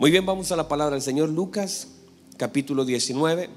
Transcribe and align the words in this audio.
Muy 0.00 0.10
bien, 0.10 0.24
vamos 0.24 0.50
a 0.50 0.56
la 0.56 0.66
palabra 0.66 0.94
del 0.94 1.02
Señor 1.02 1.28
Lucas, 1.28 1.88
capítulo 2.38 2.86
19. 2.86 3.50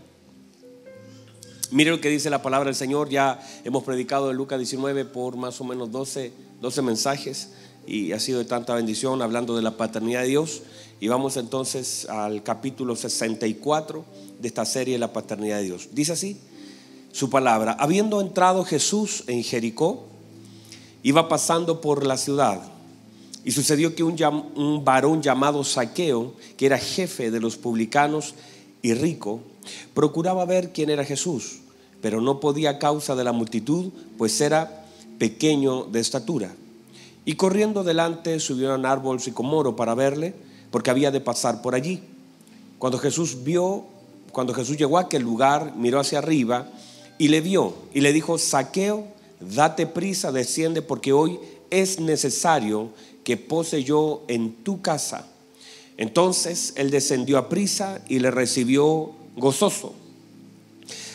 Mire 1.72 1.90
lo 1.90 2.02
que 2.02 2.10
dice 2.10 2.30
la 2.30 2.42
palabra 2.42 2.66
del 2.66 2.76
Señor. 2.76 3.08
Ya 3.08 3.40
hemos 3.64 3.86
predicado 3.86 4.30
en 4.30 4.36
Lucas 4.36 4.60
19 4.60 5.06
por 5.06 5.38
más 5.38 5.62
o 5.62 5.64
menos 5.64 5.90
12, 5.94 6.34
12 6.60 6.82
mensajes 6.82 7.52
y 7.88 8.12
ha 8.12 8.20
sido 8.20 8.40
de 8.40 8.46
tanta 8.46 8.76
bendición 8.76 9.22
hablando 9.22 9.56
de 9.56 9.62
la 9.62 9.78
paternidad 9.78 10.24
de 10.24 10.28
Dios. 10.28 10.64
Y 11.00 11.08
vamos 11.08 11.38
entonces 11.38 12.10
al 12.10 12.44
capítulo 12.44 12.98
64 12.98 14.04
de 14.42 14.46
esta 14.46 14.66
serie, 14.66 14.98
La 14.98 15.14
paternidad 15.14 15.60
de 15.60 15.64
Dios. 15.64 15.92
Dice 15.94 16.12
así 16.12 16.42
su 17.14 17.30
palabra. 17.30 17.78
Habiendo 17.80 18.20
entrado 18.20 18.66
Jesús 18.66 19.24
en 19.28 19.44
Jericó, 19.44 20.08
iba 21.04 21.30
pasando 21.30 21.80
por 21.80 22.06
la 22.06 22.18
ciudad 22.18 22.73
y 23.46 23.52
sucedió 23.52 23.96
que 23.96 24.04
un, 24.04 24.82
varón 24.86 25.22
llamado 25.22 25.64
Saqueo, 25.64 26.34
que 26.58 26.66
era 26.66 26.78
jefe 26.78 27.30
de 27.30 27.40
los 27.40 27.58
publicanos 27.58 28.36
y 28.82 28.94
rico, 28.94 29.42
procuraba 29.94 30.46
ver 30.46 30.72
quién 30.72 30.90
era 30.90 31.04
Jesús, 31.04 31.60
pero 32.02 32.22
no 32.22 32.40
podía 32.40 32.72
a 32.72 32.80
causa 32.80 33.16
de 33.16 33.24
la 33.24 33.34
multitud, 33.34 33.92
pues 34.18 34.40
era 34.40 34.86
pequeño 35.20 35.84
de 35.84 36.00
estatura. 36.00 36.54
Y 37.26 37.36
corriendo 37.36 37.84
delante 37.84 38.40
subió 38.40 38.74
a 38.74 38.76
un 38.76 38.86
árbol 38.86 39.20
sicomoro 39.20 39.76
para 39.76 39.96
verle, 39.96 40.34
porque 40.72 40.90
había 40.90 41.12
de 41.12 41.22
pasar 41.22 41.62
por 41.62 41.76
allí. 41.76 42.02
Cuando 42.80 42.98
Jesús 42.98 43.44
vio, 43.44 43.86
cuando 44.32 44.54
Jesús 44.54 44.78
llegó 44.78 44.98
a 44.98 45.02
aquel 45.02 45.22
lugar, 45.22 45.74
miró 45.76 46.00
hacia 46.00 46.20
arriba 46.20 46.68
y 47.18 47.28
le 47.28 47.42
vio 47.42 47.74
y 47.94 48.02
le 48.02 48.12
dijo, 48.12 48.38
Saqueo, 48.38 49.08
date 49.40 49.86
prisa, 49.86 50.32
desciende, 50.32 50.82
porque 50.82 51.14
hoy 51.14 51.40
es 51.70 52.00
necesario 52.00 52.90
que 53.24 53.38
pose 53.38 53.84
yo 53.84 54.24
en 54.28 54.54
tu 54.64 54.82
casa. 54.82 55.28
Entonces 55.98 56.74
él 56.76 56.92
descendió 56.92 57.38
a 57.38 57.50
prisa 57.50 58.02
y 58.08 58.20
le 58.20 58.32
recibió 58.32 59.12
gozoso. 59.36 59.94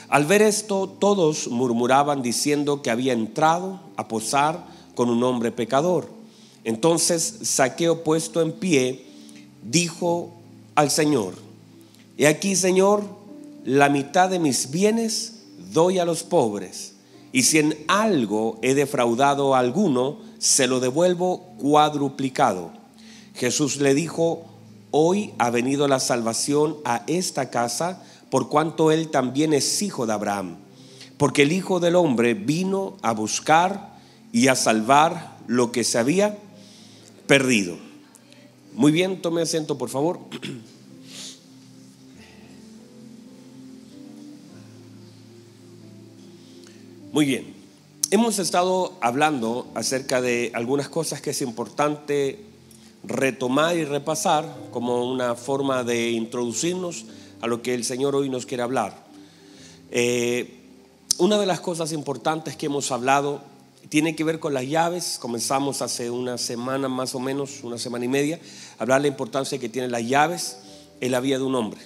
Al 0.08 0.24
ver 0.24 0.40
esto, 0.40 0.88
todos 0.88 1.48
murmuraban 1.48 2.22
diciendo 2.22 2.80
que 2.80 2.90
había 2.90 3.12
entrado 3.12 3.80
a 3.96 4.08
posar 4.08 4.66
con 4.94 5.10
un 5.10 5.22
hombre 5.22 5.52
pecador. 5.52 6.08
Entonces 6.64 7.40
Saqueo 7.42 8.04
puesto 8.04 8.40
en 8.40 8.52
pie, 8.52 9.04
dijo 9.62 10.32
al 10.74 10.90
Señor, 10.90 11.34
He 12.16 12.26
aquí, 12.26 12.56
Señor, 12.56 13.04
la 13.64 13.88
mitad 13.88 14.28
de 14.28 14.38
mis 14.38 14.70
bienes 14.70 15.44
doy 15.72 15.98
a 15.98 16.04
los 16.04 16.24
pobres, 16.24 16.94
y 17.38 17.44
si 17.44 17.60
en 17.60 17.76
algo 17.86 18.58
he 18.62 18.74
defraudado 18.74 19.54
a 19.54 19.60
alguno, 19.60 20.18
se 20.40 20.66
lo 20.66 20.80
devuelvo 20.80 21.54
cuadruplicado. 21.58 22.72
Jesús 23.36 23.76
le 23.76 23.94
dijo, 23.94 24.44
hoy 24.90 25.34
ha 25.38 25.48
venido 25.50 25.86
la 25.86 26.00
salvación 26.00 26.78
a 26.84 27.04
esta 27.06 27.48
casa, 27.48 28.02
por 28.28 28.48
cuanto 28.48 28.90
él 28.90 29.10
también 29.10 29.54
es 29.54 29.82
hijo 29.82 30.04
de 30.04 30.14
Abraham, 30.14 30.56
porque 31.16 31.42
el 31.42 31.52
Hijo 31.52 31.78
del 31.78 31.94
Hombre 31.94 32.34
vino 32.34 32.96
a 33.02 33.12
buscar 33.12 33.96
y 34.32 34.48
a 34.48 34.56
salvar 34.56 35.36
lo 35.46 35.70
que 35.70 35.84
se 35.84 35.98
había 35.98 36.36
perdido. 37.28 37.76
Muy 38.74 38.90
bien, 38.90 39.22
tome 39.22 39.42
asiento, 39.42 39.78
por 39.78 39.90
favor. 39.90 40.18
Muy 47.18 47.26
bien. 47.26 47.52
Hemos 48.12 48.38
estado 48.38 48.92
hablando 49.00 49.66
acerca 49.74 50.20
de 50.20 50.52
algunas 50.54 50.88
cosas 50.88 51.20
que 51.20 51.30
es 51.30 51.42
importante 51.42 52.38
retomar 53.02 53.76
y 53.76 53.84
repasar 53.84 54.56
como 54.70 55.04
una 55.04 55.34
forma 55.34 55.82
de 55.82 56.10
introducirnos 56.10 57.06
a 57.40 57.48
lo 57.48 57.60
que 57.60 57.74
el 57.74 57.82
Señor 57.82 58.14
hoy 58.14 58.28
nos 58.28 58.46
quiere 58.46 58.62
hablar. 58.62 59.04
Eh, 59.90 60.60
una 61.18 61.40
de 61.40 61.46
las 61.46 61.58
cosas 61.58 61.90
importantes 61.90 62.54
que 62.54 62.66
hemos 62.66 62.92
hablado 62.92 63.42
tiene 63.88 64.14
que 64.14 64.22
ver 64.22 64.38
con 64.38 64.54
las 64.54 64.68
llaves. 64.68 65.18
Comenzamos 65.20 65.82
hace 65.82 66.12
una 66.12 66.38
semana 66.38 66.88
más 66.88 67.16
o 67.16 67.18
menos, 67.18 67.64
una 67.64 67.78
semana 67.78 68.04
y 68.04 68.08
media, 68.08 68.38
a 68.78 68.82
hablar 68.84 69.02
de 69.02 69.08
la 69.08 69.12
importancia 69.12 69.58
que 69.58 69.68
tienen 69.68 69.90
las 69.90 70.06
llaves 70.06 70.58
en 71.00 71.10
la 71.10 71.18
vida 71.18 71.38
de 71.38 71.42
un 71.42 71.56
hombre. 71.56 71.80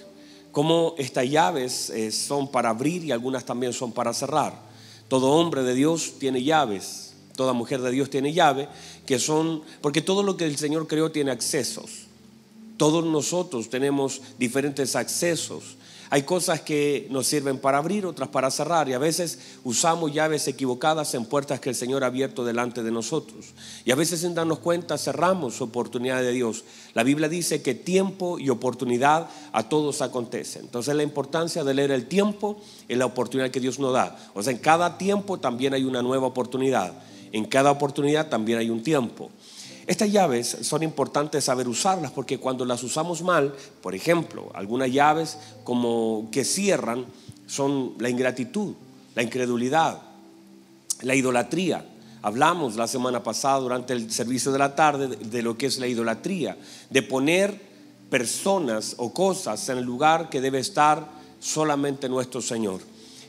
Cómo 0.51 0.93
estas 0.99 1.27
llaves 1.27 1.89
eh, 1.89 2.11
son 2.11 2.51
para 2.51 2.69
abrir 2.69 3.03
y 3.03 3.11
algunas 3.11 3.43
también 3.43 3.73
son 3.73 3.93
para 3.93 4.13
cerrar. 4.13 4.71
Todo 5.13 5.29
hombre 5.29 5.61
de 5.61 5.75
Dios 5.75 6.13
tiene 6.17 6.41
llaves, 6.41 7.13
toda 7.35 7.53
mujer 7.53 7.83
de 7.83 7.91
Dios 7.91 8.09
tiene 8.09 8.33
llave, 8.33 8.67
que 9.05 9.19
son, 9.19 9.61
porque 9.79 10.01
todo 10.01 10.23
lo 10.23 10.37
que 10.37 10.45
el 10.45 10.57
Señor 10.57 10.87
creó 10.87 11.11
tiene 11.11 11.29
accesos. 11.29 12.07
Todos 12.77 13.05
nosotros 13.05 13.69
tenemos 13.69 14.23
diferentes 14.39 14.95
accesos 14.95 15.75
hay 16.13 16.21
cosas 16.21 16.61
que 16.61 17.07
nos 17.09 17.25
sirven 17.25 17.57
para 17.57 17.79
abrir, 17.79 18.05
otras 18.05 18.29
para 18.29 18.51
cerrar. 18.51 18.87
Y 18.87 18.93
a 18.93 18.99
veces 18.99 19.57
usamos 19.63 20.13
llaves 20.13 20.47
equivocadas 20.47 21.15
en 21.15 21.25
puertas 21.25 21.59
que 21.59 21.69
el 21.69 21.75
Señor 21.75 22.03
ha 22.03 22.05
abierto 22.05 22.45
delante 22.45 22.83
de 22.83 22.91
nosotros. 22.91 23.47
Y 23.83 23.89
a 23.89 23.95
veces 23.95 24.19
sin 24.19 24.35
darnos 24.35 24.59
cuenta 24.59 24.99
cerramos 24.99 25.59
oportunidad 25.59 26.21
de 26.21 26.31
Dios. 26.31 26.65
La 26.93 27.01
Biblia 27.01 27.29
dice 27.29 27.63
que 27.63 27.73
tiempo 27.73 28.37
y 28.37 28.51
oportunidad 28.51 29.27
a 29.53 29.67
todos 29.69 30.03
acontecen. 30.03 30.65
Entonces 30.65 30.93
la 30.93 31.01
importancia 31.01 31.63
de 31.63 31.73
leer 31.73 31.89
el 31.89 32.05
tiempo 32.05 32.61
es 32.87 32.95
la 32.95 33.07
oportunidad 33.07 33.49
que 33.49 33.59
Dios 33.59 33.79
nos 33.79 33.93
da. 33.93 34.15
O 34.35 34.43
sea, 34.43 34.53
en 34.53 34.59
cada 34.59 34.99
tiempo 34.99 35.39
también 35.39 35.73
hay 35.73 35.83
una 35.83 36.03
nueva 36.03 36.27
oportunidad. 36.27 36.93
En 37.31 37.45
cada 37.45 37.71
oportunidad 37.71 38.29
también 38.29 38.59
hay 38.59 38.69
un 38.69 38.83
tiempo. 38.83 39.31
Estas 39.85 40.11
llaves 40.11 40.57
son 40.61 40.83
importantes 40.83 41.43
saber 41.43 41.67
usarlas 41.67 42.11
porque 42.11 42.39
cuando 42.39 42.63
las 42.63 42.83
usamos 42.83 43.21
mal, 43.21 43.53
por 43.81 43.95
ejemplo, 43.95 44.49
algunas 44.53 44.91
llaves 44.91 45.37
como 45.63 46.29
que 46.31 46.45
cierran 46.45 47.05
son 47.47 47.93
la 47.99 48.09
ingratitud, 48.09 48.73
la 49.15 49.23
incredulidad, 49.23 50.01
la 51.01 51.15
idolatría. 51.15 51.85
Hablamos 52.21 52.77
la 52.77 52.87
semana 52.87 53.21
pasada 53.21 53.59
durante 53.59 53.91
el 53.91 54.09
servicio 54.09 54.53
de 54.53 54.59
la 54.59 54.75
tarde 54.75 55.07
de 55.07 55.41
lo 55.41 55.57
que 55.57 55.65
es 55.65 55.77
la 55.77 55.87
idolatría, 55.87 56.57
de 56.89 57.01
poner 57.01 57.59
personas 58.09 58.95
o 58.97 59.13
cosas 59.13 59.67
en 59.67 59.79
el 59.79 59.83
lugar 59.83 60.29
que 60.29 60.39
debe 60.39 60.59
estar 60.59 61.05
solamente 61.39 62.07
nuestro 62.07 62.41
Señor. 62.41 62.79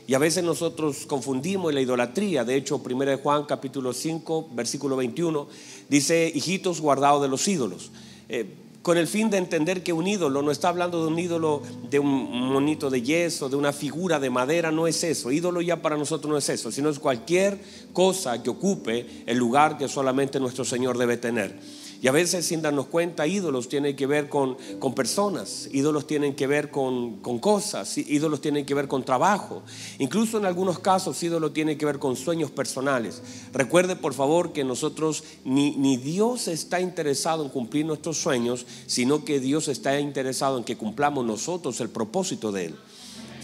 Y 0.07 0.13
a 0.13 0.19
veces 0.19 0.43
nosotros 0.43 1.05
confundimos 1.07 1.73
la 1.73 1.81
idolatría. 1.81 2.45
De 2.45 2.55
hecho, 2.55 2.79
1 2.83 3.17
Juan 3.17 3.45
capítulo 3.45 3.91
5, 3.91 4.49
versículo 4.53 4.95
21, 4.95 5.47
dice, 5.89 6.31
hijitos 6.33 6.81
guardados 6.81 7.21
de 7.21 7.27
los 7.27 7.47
ídolos. 7.47 7.91
Eh, 8.29 8.45
con 8.85 8.99
el 8.99 9.07
fin 9.07 9.31
de 9.31 9.37
entender 9.37 9.81
que 9.81 9.93
un 9.93 10.05
ídolo 10.05 10.43
no 10.43 10.51
está 10.51 10.69
hablando 10.69 11.01
de 11.01 11.07
un 11.07 11.17
ídolo 11.17 11.63
de 11.89 11.97
un 11.97 12.51
monito 12.53 12.91
de 12.91 13.01
yeso, 13.01 13.49
de 13.49 13.55
una 13.55 13.73
figura 13.73 14.19
de 14.19 14.29
madera, 14.29 14.71
no 14.71 14.85
es 14.85 15.03
eso. 15.03 15.31
Ídolo 15.31 15.61
ya 15.61 15.81
para 15.81 15.97
nosotros 15.97 16.29
no 16.29 16.37
es 16.37 16.47
eso, 16.49 16.71
sino 16.71 16.89
es 16.89 16.99
cualquier 16.99 17.59
cosa 17.93 18.43
que 18.43 18.51
ocupe 18.51 19.23
el 19.25 19.39
lugar 19.39 19.79
que 19.79 19.87
solamente 19.87 20.39
nuestro 20.39 20.65
Señor 20.65 20.99
debe 20.99 21.17
tener. 21.17 21.59
Y 22.05 22.07
a 22.07 22.11
veces 22.11 22.45
sin 22.45 22.61
darnos 22.61 22.85
cuenta, 22.85 23.25
ídolos 23.25 23.67
tienen 23.67 23.95
que 23.95 24.05
ver 24.05 24.29
con, 24.29 24.57
con 24.77 24.93
personas, 24.93 25.67
ídolos 25.71 26.05
tienen 26.05 26.35
que 26.35 26.45
ver 26.45 26.69
con, 26.69 27.15
con, 27.15 27.39
cosas, 27.39 27.97
ídolos 27.97 28.41
tienen 28.41 28.63
que 28.63 28.75
ver 28.75 28.87
con 28.87 29.03
trabajo. 29.03 29.63
Incluso 29.97 30.37
en 30.37 30.45
algunos 30.45 30.77
casos, 30.77 31.23
ídolos 31.23 31.51
tienen 31.51 31.79
que 31.79 31.85
ver 31.87 31.97
con 31.97 32.15
sueños 32.15 32.51
personales. 32.51 33.23
Recuerde 33.53 33.95
por 33.95 34.13
favor 34.13 34.53
que 34.53 34.63
nosotros, 34.63 35.23
ni, 35.45 35.71
ni 35.77 35.97
Dios 35.97 36.47
está 36.47 36.79
interesado 36.79 37.43
en 37.43 37.49
cumplir 37.49 37.87
nuestros 37.87 38.19
sueños, 38.19 38.67
sino 38.85 39.25
que 39.25 39.39
Dios 39.39 39.67
está 39.67 39.99
interesado 39.99 40.59
en 40.59 40.63
que 40.63 40.77
cumplamos 40.77 41.25
nosotros 41.25 41.81
el 41.81 41.89
propósito 41.89 42.51
de 42.51 42.65
Él. 42.65 42.75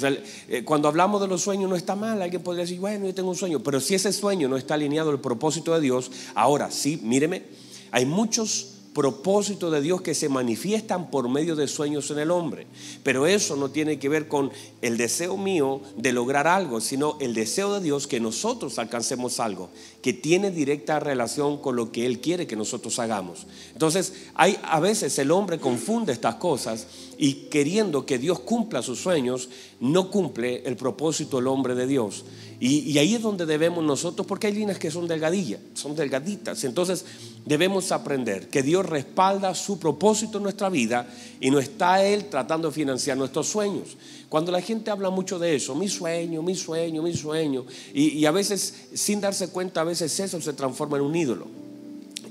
Eh, 0.03 0.63
cuando 0.63 0.87
hablamos 0.87 1.19
de 1.19 1.27
los 1.27 1.41
sueños 1.41 1.67
no 1.67 1.75
está 1.75 1.95
mal, 1.95 2.21
alguien 2.21 2.43
podría 2.43 2.61
decir, 2.65 2.79
bueno, 2.79 3.07
yo 3.07 3.15
tengo 3.15 3.29
un 3.29 3.35
sueño, 3.35 3.61
pero 3.61 3.79
si 3.79 3.95
ese 3.95 4.13
sueño 4.13 4.47
no 4.47 4.55
está 4.55 4.75
alineado 4.75 5.09
al 5.09 5.19
propósito 5.19 5.73
de 5.73 5.81
Dios, 5.81 6.11
ahora 6.35 6.69
sí, 6.69 6.99
míreme, 7.03 7.43
hay 7.91 8.05
muchos 8.05 8.70
propósitos 8.93 9.71
de 9.71 9.81
Dios 9.81 10.01
que 10.01 10.13
se 10.13 10.29
manifiestan 10.29 11.09
por 11.09 11.29
medio 11.29 11.55
de 11.55 11.67
sueños 11.67 12.11
en 12.11 12.19
el 12.19 12.31
hombre. 12.31 12.67
Pero 13.03 13.25
eso 13.25 13.55
no 13.55 13.71
tiene 13.71 13.99
que 13.99 14.09
ver 14.09 14.27
con 14.27 14.51
el 14.81 14.97
deseo 14.97 15.37
mío 15.37 15.81
de 15.95 16.11
lograr 16.11 16.47
algo, 16.47 16.81
sino 16.81 17.17
el 17.21 17.33
deseo 17.33 17.73
de 17.73 17.81
Dios 17.81 18.07
que 18.07 18.19
nosotros 18.19 18.79
alcancemos 18.79 19.39
algo, 19.39 19.69
que 20.01 20.13
tiene 20.13 20.51
directa 20.51 20.99
relación 20.99 21.57
con 21.57 21.75
lo 21.75 21.91
que 21.91 22.05
Él 22.05 22.19
quiere 22.19 22.47
que 22.47 22.55
nosotros 22.55 22.99
hagamos. 22.99 23.47
Entonces, 23.73 24.13
hay, 24.35 24.57
a 24.63 24.79
veces 24.79 25.17
el 25.19 25.31
hombre 25.31 25.59
confunde 25.59 26.11
estas 26.11 26.35
cosas 26.35 26.87
y 27.17 27.33
queriendo 27.49 28.05
que 28.05 28.17
Dios 28.17 28.39
cumpla 28.39 28.81
sus 28.81 28.99
sueños, 28.99 29.49
no 29.79 30.09
cumple 30.09 30.63
el 30.65 30.75
propósito 30.75 31.37
del 31.37 31.47
hombre 31.47 31.75
de 31.75 31.87
Dios. 31.87 32.25
Y, 32.63 32.95
ahí 32.99 33.15
es 33.15 33.23
donde 33.23 33.47
debemos 33.47 33.83
nosotros, 33.83 34.27
porque 34.27 34.45
hay 34.45 34.53
líneas 34.53 34.77
que 34.77 34.91
son 34.91 35.07
delgadillas, 35.07 35.59
son 35.73 35.95
delgaditas. 35.95 36.63
Entonces 36.63 37.05
debemos 37.43 37.91
aprender 37.91 38.49
que 38.49 38.61
Dios 38.61 38.80
respalda 38.83 39.53
su 39.55 39.79
propósito 39.79 40.37
en 40.37 40.43
nuestra 40.43 40.69
vida 40.69 41.07
y 41.39 41.49
no 41.49 41.59
está 41.59 42.03
Él 42.03 42.25
tratando 42.25 42.69
de 42.69 42.73
financiar 42.73 43.17
nuestros 43.17 43.47
sueños. 43.47 43.97
Cuando 44.29 44.51
la 44.51 44.61
gente 44.61 44.91
habla 44.91 45.09
mucho 45.09 45.39
de 45.39 45.55
eso, 45.55 45.75
mi 45.75 45.89
sueño, 45.89 46.41
mi 46.41 46.55
sueño, 46.55 47.01
mi 47.01 47.13
sueño, 47.13 47.65
y, 47.93 48.09
y 48.09 48.25
a 48.25 48.31
veces 48.31 48.73
sin 48.93 49.19
darse 49.19 49.49
cuenta, 49.49 49.81
a 49.81 49.85
veces 49.85 50.19
eso 50.19 50.39
se 50.39 50.53
transforma 50.53 50.97
en 50.97 51.03
un 51.03 51.15
ídolo. 51.15 51.47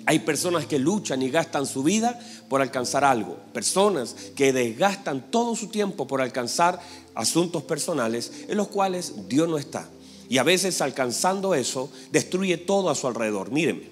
Hay 0.06 0.20
personas 0.20 0.67
que 0.67 0.79
luchan 0.79 1.23
y 1.23 1.31
gastan 1.31 1.67
su 1.67 1.82
vida 1.82 2.19
por 2.49 2.62
alcanzar 2.62 3.05
algo. 3.05 3.37
Personas 3.53 4.17
que 4.35 4.53
desgastan 4.53 5.31
todo 5.31 5.55
su 5.55 5.69
tiempo 5.69 6.06
por 6.06 6.20
alcanzar 6.20 6.81
asuntos 7.14 7.62
personales 7.62 8.32
en 8.49 8.56
los 8.56 8.69
cuales 8.69 9.29
Dios 9.29 9.49
no 9.49 9.58
está. 9.58 9.88
Y 10.29 10.38
a 10.38 10.43
veces 10.43 10.81
alcanzando 10.81 11.55
eso, 11.55 11.91
destruye 12.11 12.56
todo 12.56 12.88
a 12.88 12.94
su 12.94 13.06
alrededor. 13.06 13.50
Míreme, 13.50 13.82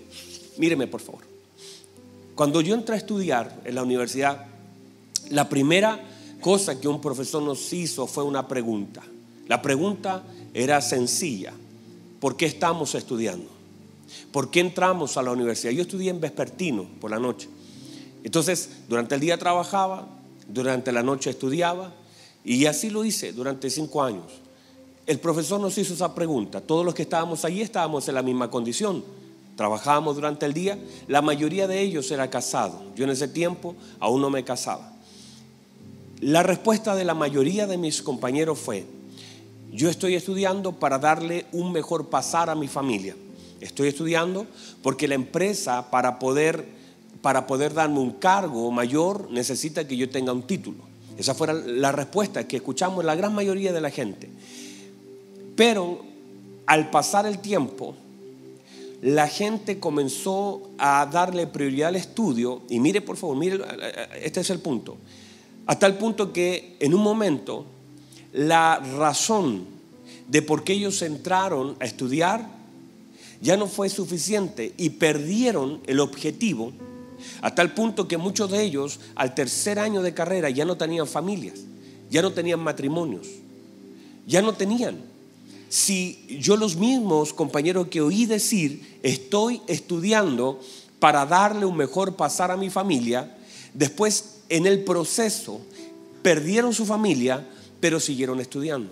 míreme 0.57 0.87
por 0.87 1.01
favor. 1.01 1.28
Cuando 2.39 2.61
yo 2.61 2.77
entré 2.77 2.95
a 2.95 2.99
estudiar 2.99 3.63
en 3.65 3.75
la 3.75 3.83
universidad, 3.83 4.47
la 5.31 5.49
primera 5.49 5.99
cosa 6.41 6.79
que 6.79 6.87
un 6.87 7.01
profesor 7.01 7.43
nos 7.43 7.73
hizo 7.73 8.07
fue 8.07 8.23
una 8.23 8.47
pregunta. 8.47 9.03
La 9.49 9.61
pregunta 9.61 10.23
era 10.55 10.81
sencilla. 10.81 11.53
¿Por 12.21 12.37
qué 12.37 12.47
estamos 12.47 12.95
estudiando? 12.95 13.49
¿Por 14.31 14.53
qué 14.53 14.61
entramos 14.61 15.17
a 15.17 15.23
la 15.25 15.33
universidad? 15.33 15.73
Yo 15.73 15.83
estudié 15.83 16.11
en 16.11 16.21
vespertino 16.21 16.87
por 17.01 17.11
la 17.11 17.19
noche. 17.19 17.49
Entonces, 18.23 18.71
durante 18.89 19.17
el 19.17 19.21
día 19.21 19.37
trabajaba, 19.37 20.07
durante 20.47 20.93
la 20.93 21.03
noche 21.03 21.31
estudiaba 21.31 21.93
y 22.45 22.67
así 22.67 22.89
lo 22.89 23.05
hice 23.05 23.33
durante 23.33 23.69
cinco 23.69 24.01
años. 24.01 24.27
El 25.09 25.19
profesor 25.19 25.61
nos 25.61 25.77
hizo 25.77 25.93
esa 25.93 26.15
pregunta. 26.15 26.61
Todos 26.61 26.85
los 26.85 26.95
que 26.95 27.03
estábamos 27.03 27.45
allí 27.45 27.63
estábamos 27.63 28.07
en 28.07 28.15
la 28.15 28.23
misma 28.23 28.49
condición. 28.49 29.03
Trabajábamos 29.59 30.15
durante 30.15 30.47
el 30.47 30.55
día. 30.55 30.79
La 31.09 31.21
mayoría 31.21 31.67
de 31.67 31.81
ellos 31.81 32.09
era 32.13 32.31
casado. 32.31 32.81
Yo 32.95 33.03
en 33.03 33.11
ese 33.11 33.27
tiempo 33.27 33.75
aún 33.99 34.21
no 34.23 34.31
me 34.31 34.45
casaba. 34.45 34.93
La 36.21 36.45
respuesta 36.45 36.95
de 36.95 37.05
la 37.05 37.15
mayoría 37.15 37.67
de 37.67 37.77
mis 37.77 38.01
compañeros 38.01 38.61
fue, 38.61 38.87
yo 39.73 39.91
estoy 39.91 40.15
estudiando 40.15 40.75
para 40.75 41.01
darle 41.01 41.45
un 41.51 41.73
mejor 41.73 42.07
pasar 42.07 42.51
a 42.51 42.55
mi 42.55 42.69
familia. 42.69 43.17
Estoy 43.61 43.89
estudiando 43.89 44.47
porque 44.81 45.09
la 45.09 45.17
empresa 45.17 45.91
para 45.91 46.21
poder, 46.21 46.65
para 47.21 47.49
poder 47.49 47.75
darme 47.75 47.99
un 47.99 48.13
cargo 48.13 48.71
mayor 48.71 49.29
necesita 49.29 49.89
que 49.89 49.97
yo 49.97 50.09
tenga 50.09 50.33
un 50.33 50.45
título. 50.45 50.85
Esa 51.17 51.35
fue 51.35 51.53
la 51.53 51.91
respuesta 51.91 52.47
que 52.47 52.59
escuchamos 52.59 53.05
la 53.05 53.17
gran 53.17 53.35
mayoría 53.35 53.73
de 53.73 53.81
la 53.81 53.91
gente. 53.91 54.31
Pero 55.57 56.05
al 56.65 56.91
pasar 56.91 57.27
el 57.27 57.41
tiempo, 57.41 57.97
la 59.01 59.29
gente 59.29 59.79
comenzó 59.79 60.71
a 60.79 61.07
darle 61.07 61.47
prioridad 61.47 61.89
al 61.89 61.97
estudio. 61.97 62.63
Y 62.69 62.81
mire, 62.81 63.01
por 63.01 63.17
favor, 63.17 63.37
mire, 63.37 63.61
este 64.23 64.41
es 64.41 64.51
el 64.51 64.59
punto. 64.59 64.97
Hasta 65.67 65.87
el 65.87 65.95
punto 65.95 66.33
que 66.33 66.77
en 66.81 66.95
un 66.95 67.03
momento 67.03 67.67
la 68.33 68.79
razón 68.99 69.67
de 70.29 70.43
por 70.43 70.65
qué 70.65 70.75
ellos 70.75 71.03
entraron 71.03 71.77
a 71.81 71.85
estudiar 71.85 72.59
ya 73.41 73.57
no 73.57 73.67
fue 73.67 73.89
suficiente 73.89 74.73
y 74.77 74.91
perdieron 74.91 75.81
el 75.87 76.01
objetivo 76.01 76.73
a 77.41 77.55
tal 77.55 77.75
punto 77.75 78.09
que 78.09 78.17
muchos 78.17 78.51
de 78.51 78.63
ellos 78.63 79.01
al 79.15 79.35
tercer 79.35 79.79
año 79.79 80.03
de 80.03 80.15
carrera 80.15 80.51
ya 80.51 80.65
no 80.65 80.77
tenían 80.77 81.07
familias, 81.07 81.61
ya 82.11 82.23
no 82.23 82.33
tenían 82.33 82.61
matrimonios, 82.61 83.27
ya 84.27 84.43
no 84.43 84.55
tenían 84.55 84.99
si 85.69 86.25
yo 86.41 86.57
los 86.57 86.77
mismos 86.77 87.33
compañeros 87.33 87.89
que 87.89 88.01
oí 88.01 88.27
decir, 88.27 88.99
estoy 89.03 89.61
estudiando 89.67 90.61
para 90.99 91.27
darle 91.27 91.67
un 91.67 91.77
mejor 91.77 92.17
pasar 92.17 92.51
a 92.51 92.57
mi 92.57 92.71
familia, 92.71 93.37
después 93.75 94.39
en 94.49 94.67
el 94.67 94.83
proceso 94.85 95.61
perdieron 96.23 96.73
su 96.73 96.87
familia, 96.87 97.47
pero 97.81 98.01
siguieron 98.01 98.41
estudiando. 98.41 98.91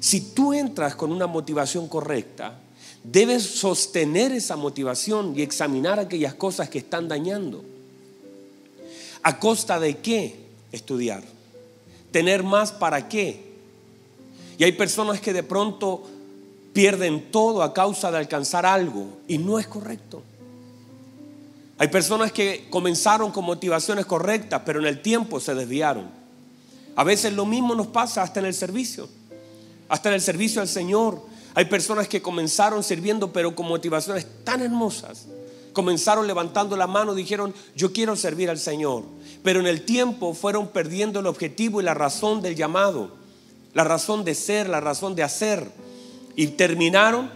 Si 0.00 0.20
tú 0.20 0.54
entras 0.54 0.94
con 0.94 1.10
una 1.10 1.26
motivación 1.26 1.88
correcta, 1.88 2.60
debes 3.02 3.42
sostener 3.42 4.32
esa 4.32 4.56
motivación 4.56 5.34
y 5.36 5.42
examinar 5.42 5.98
aquellas 5.98 6.34
cosas 6.34 6.68
que 6.68 6.78
están 6.78 7.08
dañando. 7.08 7.64
¿A 9.22 9.38
costa 9.40 9.80
de 9.80 9.98
qué 9.98 10.36
estudiar? 10.70 11.22
¿Tener 12.12 12.44
más 12.44 12.72
para 12.72 13.08
qué? 13.08 13.47
Y 14.58 14.64
hay 14.64 14.72
personas 14.72 15.20
que 15.20 15.32
de 15.32 15.44
pronto 15.44 16.02
pierden 16.72 17.30
todo 17.30 17.62
a 17.62 17.72
causa 17.72 18.10
de 18.10 18.18
alcanzar 18.18 18.66
algo 18.66 19.18
y 19.28 19.38
no 19.38 19.58
es 19.58 19.68
correcto. 19.68 20.22
Hay 21.78 21.86
personas 21.88 22.32
que 22.32 22.66
comenzaron 22.68 23.30
con 23.30 23.44
motivaciones 23.44 24.04
correctas, 24.04 24.62
pero 24.66 24.80
en 24.80 24.86
el 24.86 25.00
tiempo 25.00 25.38
se 25.38 25.54
desviaron. 25.54 26.10
A 26.96 27.04
veces 27.04 27.32
lo 27.32 27.46
mismo 27.46 27.76
nos 27.76 27.86
pasa 27.86 28.22
hasta 28.22 28.40
en 28.40 28.46
el 28.46 28.54
servicio, 28.54 29.08
hasta 29.88 30.08
en 30.08 30.16
el 30.16 30.20
servicio 30.20 30.60
al 30.60 30.66
Señor. 30.66 31.22
Hay 31.54 31.66
personas 31.66 32.08
que 32.08 32.20
comenzaron 32.20 32.82
sirviendo, 32.82 33.32
pero 33.32 33.54
con 33.54 33.68
motivaciones 33.68 34.26
tan 34.42 34.60
hermosas. 34.60 35.26
Comenzaron 35.72 36.26
levantando 36.26 36.76
la 36.76 36.88
mano, 36.88 37.14
dijeron, 37.14 37.54
yo 37.76 37.92
quiero 37.92 38.16
servir 38.16 38.50
al 38.50 38.58
Señor. 38.58 39.04
Pero 39.44 39.60
en 39.60 39.68
el 39.68 39.84
tiempo 39.84 40.34
fueron 40.34 40.66
perdiendo 40.66 41.20
el 41.20 41.28
objetivo 41.28 41.80
y 41.80 41.84
la 41.84 41.94
razón 41.94 42.42
del 42.42 42.56
llamado 42.56 43.17
la 43.78 43.84
razón 43.84 44.24
de 44.24 44.34
ser, 44.34 44.68
la 44.68 44.80
razón 44.80 45.14
de 45.14 45.22
hacer. 45.22 45.70
Y 46.34 46.48
terminaron 46.48 47.30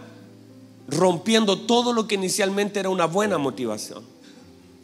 rompiendo 0.89 1.61
todo 1.61 1.93
lo 1.93 2.05
que 2.05 2.15
inicialmente 2.15 2.81
era 2.81 2.89
una 2.89 3.05
buena 3.05 3.37
motivación. 3.37 4.03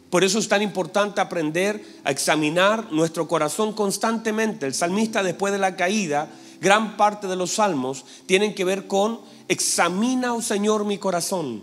Por 0.08 0.24
eso 0.24 0.38
es 0.38 0.48
tan 0.48 0.62
importante 0.62 1.20
aprender 1.20 1.84
a 2.02 2.12
examinar 2.12 2.90
nuestro 2.90 3.28
corazón 3.28 3.74
constantemente. 3.74 4.64
El 4.64 4.72
salmista 4.72 5.22
después 5.22 5.52
de 5.52 5.58
la 5.58 5.76
caída, 5.76 6.30
gran 6.62 6.96
parte 6.96 7.26
de 7.26 7.36
los 7.36 7.50
salmos 7.50 8.06
tienen 8.24 8.54
que 8.54 8.64
ver 8.64 8.86
con 8.86 9.20
examina, 9.46 10.32
oh 10.32 10.40
Señor, 10.40 10.86
mi 10.86 10.96
corazón, 10.96 11.62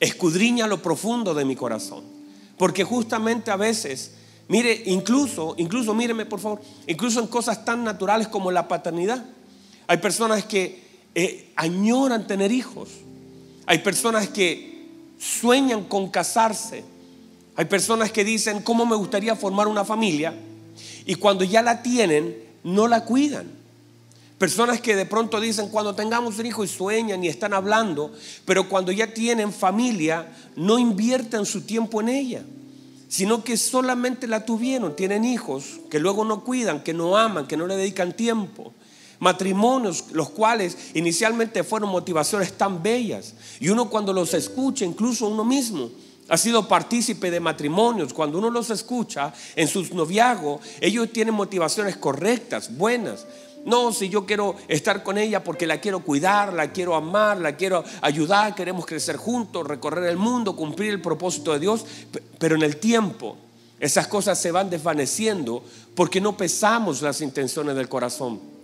escudriña 0.00 0.66
lo 0.66 0.82
profundo 0.82 1.34
de 1.34 1.44
mi 1.44 1.54
corazón. 1.54 2.02
Porque 2.58 2.82
justamente 2.82 3.52
a 3.52 3.56
veces 3.56 4.10
Mire, 4.48 4.80
incluso, 4.86 5.54
incluso, 5.58 5.92
míreme 5.92 6.24
por 6.24 6.38
favor, 6.38 6.60
incluso 6.86 7.20
en 7.20 7.26
cosas 7.26 7.64
tan 7.64 7.82
naturales 7.82 8.28
como 8.28 8.52
la 8.52 8.68
paternidad. 8.68 9.24
Hay 9.86 9.98
personas 9.98 10.44
que 10.44 10.82
eh, 11.14 11.52
añoran 11.56 12.26
tener 12.26 12.52
hijos. 12.52 12.88
Hay 13.66 13.78
personas 13.78 14.28
que 14.28 14.88
sueñan 15.18 15.84
con 15.84 16.10
casarse. 16.10 16.84
Hay 17.56 17.64
personas 17.64 18.12
que 18.12 18.24
dicen, 18.24 18.62
¿cómo 18.62 18.86
me 18.86 18.96
gustaría 18.96 19.34
formar 19.36 19.66
una 19.68 19.84
familia? 19.84 20.34
Y 21.06 21.14
cuando 21.14 21.44
ya 21.44 21.62
la 21.62 21.82
tienen, 21.82 22.36
no 22.64 22.88
la 22.88 23.04
cuidan. 23.04 23.50
Personas 24.38 24.80
que 24.80 24.94
de 24.94 25.06
pronto 25.06 25.40
dicen, 25.40 25.70
cuando 25.70 25.94
tengamos 25.94 26.38
un 26.38 26.46
hijo 26.46 26.62
y 26.62 26.68
sueñan 26.68 27.24
y 27.24 27.28
están 27.28 27.54
hablando, 27.54 28.12
pero 28.44 28.68
cuando 28.68 28.92
ya 28.92 29.14
tienen 29.14 29.52
familia, 29.52 30.26
no 30.56 30.78
invierten 30.78 31.46
su 31.46 31.62
tiempo 31.62 32.00
en 32.02 32.08
ella 32.10 32.42
sino 33.08 33.44
que 33.44 33.56
solamente 33.56 34.26
la 34.26 34.44
tuvieron, 34.44 34.96
tienen 34.96 35.24
hijos 35.24 35.80
que 35.90 36.00
luego 36.00 36.24
no 36.24 36.44
cuidan, 36.44 36.82
que 36.82 36.92
no 36.92 37.16
aman, 37.16 37.46
que 37.46 37.56
no 37.56 37.66
le 37.66 37.76
dedican 37.76 38.12
tiempo. 38.12 38.72
Matrimonios, 39.18 40.06
los 40.12 40.30
cuales 40.30 40.76
inicialmente 40.94 41.64
fueron 41.64 41.90
motivaciones 41.90 42.52
tan 42.52 42.82
bellas. 42.82 43.34
Y 43.60 43.68
uno 43.68 43.88
cuando 43.88 44.12
los 44.12 44.34
escucha, 44.34 44.84
incluso 44.84 45.28
uno 45.28 45.44
mismo, 45.44 45.90
ha 46.28 46.36
sido 46.36 46.66
partícipe 46.66 47.30
de 47.30 47.40
matrimonios. 47.40 48.12
Cuando 48.12 48.38
uno 48.38 48.50
los 48.50 48.70
escucha 48.70 49.32
en 49.54 49.68
sus 49.68 49.92
noviazgos, 49.92 50.60
ellos 50.80 51.12
tienen 51.12 51.34
motivaciones 51.34 51.96
correctas, 51.96 52.76
buenas. 52.76 53.26
No, 53.64 53.92
si 53.92 54.08
yo 54.08 54.26
quiero 54.26 54.54
estar 54.68 55.02
con 55.02 55.18
ella 55.18 55.42
porque 55.42 55.66
la 55.66 55.80
quiero 55.80 56.00
cuidar, 56.00 56.52
la 56.52 56.72
quiero 56.72 56.94
amar, 56.94 57.38
la 57.38 57.56
quiero 57.56 57.82
ayudar, 58.00 58.54
queremos 58.54 58.86
crecer 58.86 59.16
juntos, 59.16 59.66
recorrer 59.66 60.04
el 60.04 60.16
mundo, 60.16 60.54
cumplir 60.54 60.92
el 60.92 61.02
propósito 61.02 61.52
de 61.52 61.58
Dios, 61.58 61.84
pero 62.38 62.54
en 62.54 62.62
el 62.62 62.76
tiempo 62.76 63.36
esas 63.80 64.06
cosas 64.06 64.40
se 64.40 64.52
van 64.52 64.70
desvaneciendo 64.70 65.64
porque 65.96 66.20
no 66.20 66.36
pesamos 66.36 67.02
las 67.02 67.20
intenciones 67.20 67.74
del 67.74 67.88
corazón. 67.88 68.55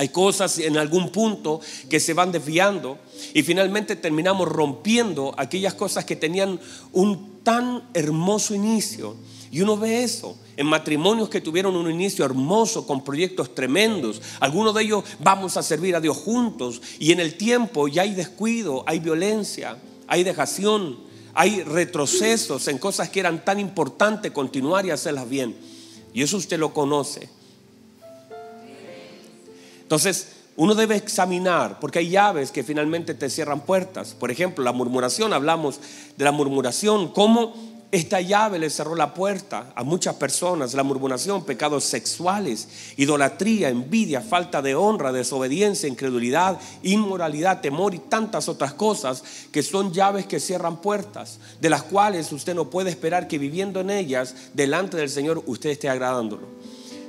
Hay 0.00 0.08
cosas 0.08 0.58
en 0.58 0.78
algún 0.78 1.10
punto 1.10 1.60
que 1.90 2.00
se 2.00 2.14
van 2.14 2.32
desviando 2.32 2.96
y 3.34 3.42
finalmente 3.42 3.96
terminamos 3.96 4.48
rompiendo 4.48 5.34
aquellas 5.36 5.74
cosas 5.74 6.06
que 6.06 6.16
tenían 6.16 6.58
un 6.92 7.42
tan 7.42 7.86
hermoso 7.92 8.54
inicio 8.54 9.14
y 9.50 9.60
uno 9.60 9.76
ve 9.76 10.02
eso 10.02 10.38
en 10.56 10.68
matrimonios 10.68 11.28
que 11.28 11.42
tuvieron 11.42 11.76
un 11.76 11.90
inicio 11.90 12.24
hermoso, 12.24 12.86
con 12.86 13.04
proyectos 13.04 13.54
tremendos. 13.54 14.22
Algunos 14.40 14.74
de 14.74 14.84
ellos 14.84 15.04
vamos 15.18 15.58
a 15.58 15.62
servir 15.62 15.94
a 15.94 16.00
Dios 16.00 16.16
juntos. 16.16 16.80
Y 16.98 17.12
en 17.12 17.20
el 17.20 17.36
tiempo 17.36 17.86
ya 17.86 18.00
hay 18.00 18.14
descuido, 18.14 18.84
hay 18.86 19.00
violencia, 19.00 19.76
hay 20.06 20.24
dejación, 20.24 20.98
hay 21.34 21.62
retrocesos 21.62 22.68
en 22.68 22.78
cosas 22.78 23.10
que 23.10 23.20
eran 23.20 23.44
tan 23.44 23.60
importantes 23.60 24.32
continuar 24.32 24.86
y 24.86 24.92
hacerlas 24.92 25.28
bien. 25.28 25.54
Y 26.14 26.22
eso 26.22 26.38
usted 26.38 26.58
lo 26.58 26.72
conoce. 26.72 27.28
Entonces, 29.90 30.28
uno 30.54 30.76
debe 30.76 30.94
examinar, 30.94 31.80
porque 31.80 31.98
hay 31.98 32.10
llaves 32.10 32.52
que 32.52 32.62
finalmente 32.62 33.12
te 33.12 33.28
cierran 33.28 33.62
puertas. 33.62 34.14
Por 34.14 34.30
ejemplo, 34.30 34.62
la 34.62 34.70
murmuración, 34.70 35.32
hablamos 35.32 35.80
de 36.16 36.24
la 36.24 36.30
murmuración, 36.30 37.08
cómo 37.08 37.56
esta 37.90 38.20
llave 38.20 38.60
le 38.60 38.70
cerró 38.70 38.94
la 38.94 39.14
puerta 39.14 39.72
a 39.74 39.82
muchas 39.82 40.14
personas, 40.14 40.74
la 40.74 40.84
murmuración, 40.84 41.44
pecados 41.44 41.82
sexuales, 41.82 42.68
idolatría, 42.98 43.68
envidia, 43.68 44.20
falta 44.20 44.62
de 44.62 44.76
honra, 44.76 45.10
desobediencia, 45.10 45.88
incredulidad, 45.88 46.60
inmoralidad, 46.84 47.60
temor 47.60 47.92
y 47.92 47.98
tantas 47.98 48.48
otras 48.48 48.74
cosas 48.74 49.24
que 49.50 49.64
son 49.64 49.92
llaves 49.92 50.24
que 50.24 50.38
cierran 50.38 50.80
puertas, 50.80 51.40
de 51.60 51.68
las 51.68 51.82
cuales 51.82 52.30
usted 52.30 52.54
no 52.54 52.70
puede 52.70 52.90
esperar 52.90 53.26
que 53.26 53.38
viviendo 53.38 53.80
en 53.80 53.90
ellas 53.90 54.36
delante 54.54 54.96
del 54.96 55.08
Señor 55.08 55.42
usted 55.46 55.70
esté 55.70 55.88
agradándolo. 55.88 56.60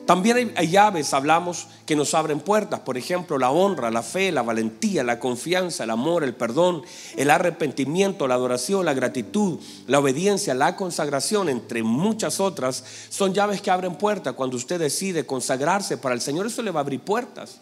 También 0.05 0.53
hay, 0.57 0.67
llaves, 0.67 1.13
hablamos, 1.13 1.67
que 1.85 1.95
nos 1.95 2.13
abren 2.13 2.39
puertas. 2.39 2.79
Por 2.81 2.97
ejemplo, 2.97 3.37
la 3.37 3.51
honra, 3.51 3.91
la 3.91 4.01
fe, 4.01 4.31
la 4.31 4.41
valentía, 4.41 5.03
la 5.03 5.19
confianza, 5.19 5.83
el 5.83 5.91
amor, 5.91 6.23
el 6.23 6.35
perdón, 6.35 6.81
el 7.15 7.29
arrepentimiento, 7.29 8.27
la 8.27 8.35
adoración, 8.35 8.83
la 8.83 8.93
gratitud, 8.93 9.59
la 9.87 9.99
obediencia, 9.99 10.53
la 10.53 10.75
consagración, 10.75 11.49
entre 11.49 11.83
muchas 11.83 12.39
otras, 12.39 12.83
son 13.09 13.33
llaves 13.33 13.61
que 13.61 13.71
abren 13.71 13.95
puertas. 13.95 14.33
Cuando 14.33 14.57
usted 14.57 14.79
decide 14.79 15.25
consagrarse 15.25 15.97
para 15.97 16.15
el 16.15 16.21
Señor, 16.21 16.47
eso 16.47 16.61
le 16.61 16.71
va 16.71 16.79
a 16.79 16.83
abrir 16.83 17.01
puertas. 17.01 17.59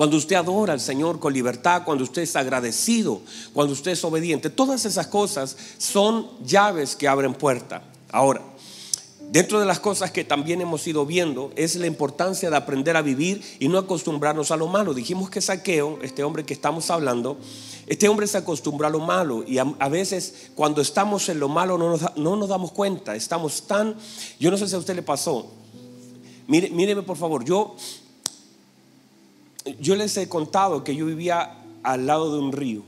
Cuando 0.00 0.16
usted 0.16 0.36
adora 0.36 0.72
al 0.72 0.80
Señor 0.80 1.20
con 1.20 1.32
libertad, 1.32 1.82
cuando 1.84 2.04
usted 2.04 2.22
es 2.22 2.34
agradecido, 2.34 3.20
cuando 3.52 3.74
usted 3.74 3.90
es 3.90 4.02
obediente, 4.02 4.48
todas 4.48 4.86
esas 4.86 5.06
cosas 5.06 5.54
son 5.76 6.26
llaves 6.42 6.96
que 6.96 7.06
abren 7.06 7.34
puertas. 7.34 7.82
Ahora, 8.10 8.40
Dentro 9.30 9.60
de 9.60 9.66
las 9.66 9.78
cosas 9.78 10.10
que 10.10 10.24
también 10.24 10.60
hemos 10.60 10.84
ido 10.88 11.06
viendo 11.06 11.52
es 11.54 11.76
la 11.76 11.86
importancia 11.86 12.50
de 12.50 12.56
aprender 12.56 12.96
a 12.96 13.02
vivir 13.02 13.40
y 13.60 13.68
no 13.68 13.78
acostumbrarnos 13.78 14.50
a 14.50 14.56
lo 14.56 14.66
malo. 14.66 14.92
Dijimos 14.92 15.30
que 15.30 15.40
Saqueo, 15.40 16.00
este 16.02 16.24
hombre 16.24 16.44
que 16.44 16.52
estamos 16.52 16.90
hablando, 16.90 17.38
este 17.86 18.08
hombre 18.08 18.26
se 18.26 18.38
acostumbró 18.38 18.88
a 18.88 18.90
lo 18.90 18.98
malo 18.98 19.44
y 19.46 19.58
a, 19.58 19.64
veces 19.88 20.50
cuando 20.56 20.80
estamos 20.80 21.28
en 21.28 21.38
lo 21.38 21.48
malo 21.48 21.78
no 21.78 21.90
nos, 21.90 22.16
no 22.16 22.34
nos, 22.34 22.48
damos 22.48 22.72
cuenta. 22.72 23.14
Estamos 23.14 23.68
tan, 23.68 23.94
yo 24.40 24.50
no 24.50 24.56
sé 24.56 24.66
si 24.66 24.74
a 24.74 24.78
usted 24.78 24.96
le 24.96 25.02
pasó. 25.02 25.48
Míreme 26.48 27.02
por 27.02 27.16
favor, 27.16 27.44
yo, 27.44 27.76
yo 29.78 29.94
les 29.94 30.16
he 30.16 30.28
contado 30.28 30.82
que 30.82 30.96
yo 30.96 31.06
vivía 31.06 31.56
al 31.84 32.04
lado 32.04 32.34
de 32.34 32.40
un 32.40 32.50
río. 32.50 32.82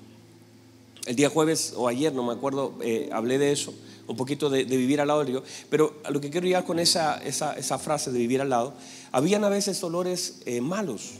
El 1.06 1.14
día 1.14 1.30
jueves 1.30 1.72
o 1.76 1.86
ayer, 1.86 2.12
no 2.12 2.24
me 2.24 2.32
acuerdo, 2.32 2.74
eh, 2.80 3.10
hablé 3.12 3.38
de 3.38 3.52
eso 3.52 3.72
un 4.12 4.16
poquito 4.16 4.48
de, 4.50 4.64
vivir 4.64 5.00
al 5.00 5.08
lado 5.08 5.20
del 5.20 5.28
río, 5.28 5.42
pero 5.68 5.96
a 6.04 6.10
lo 6.10 6.20
que 6.20 6.30
quiero 6.30 6.46
llegar 6.46 6.64
con 6.64 6.78
esa, 6.78 7.16
esa, 7.24 7.78
frase 7.78 8.12
de 8.12 8.18
vivir 8.18 8.40
al 8.40 8.50
lado, 8.50 8.74
habían 9.10 9.42
a 9.44 9.48
veces 9.48 9.82
olores 9.82 10.42
eh, 10.44 10.60
malos, 10.60 11.12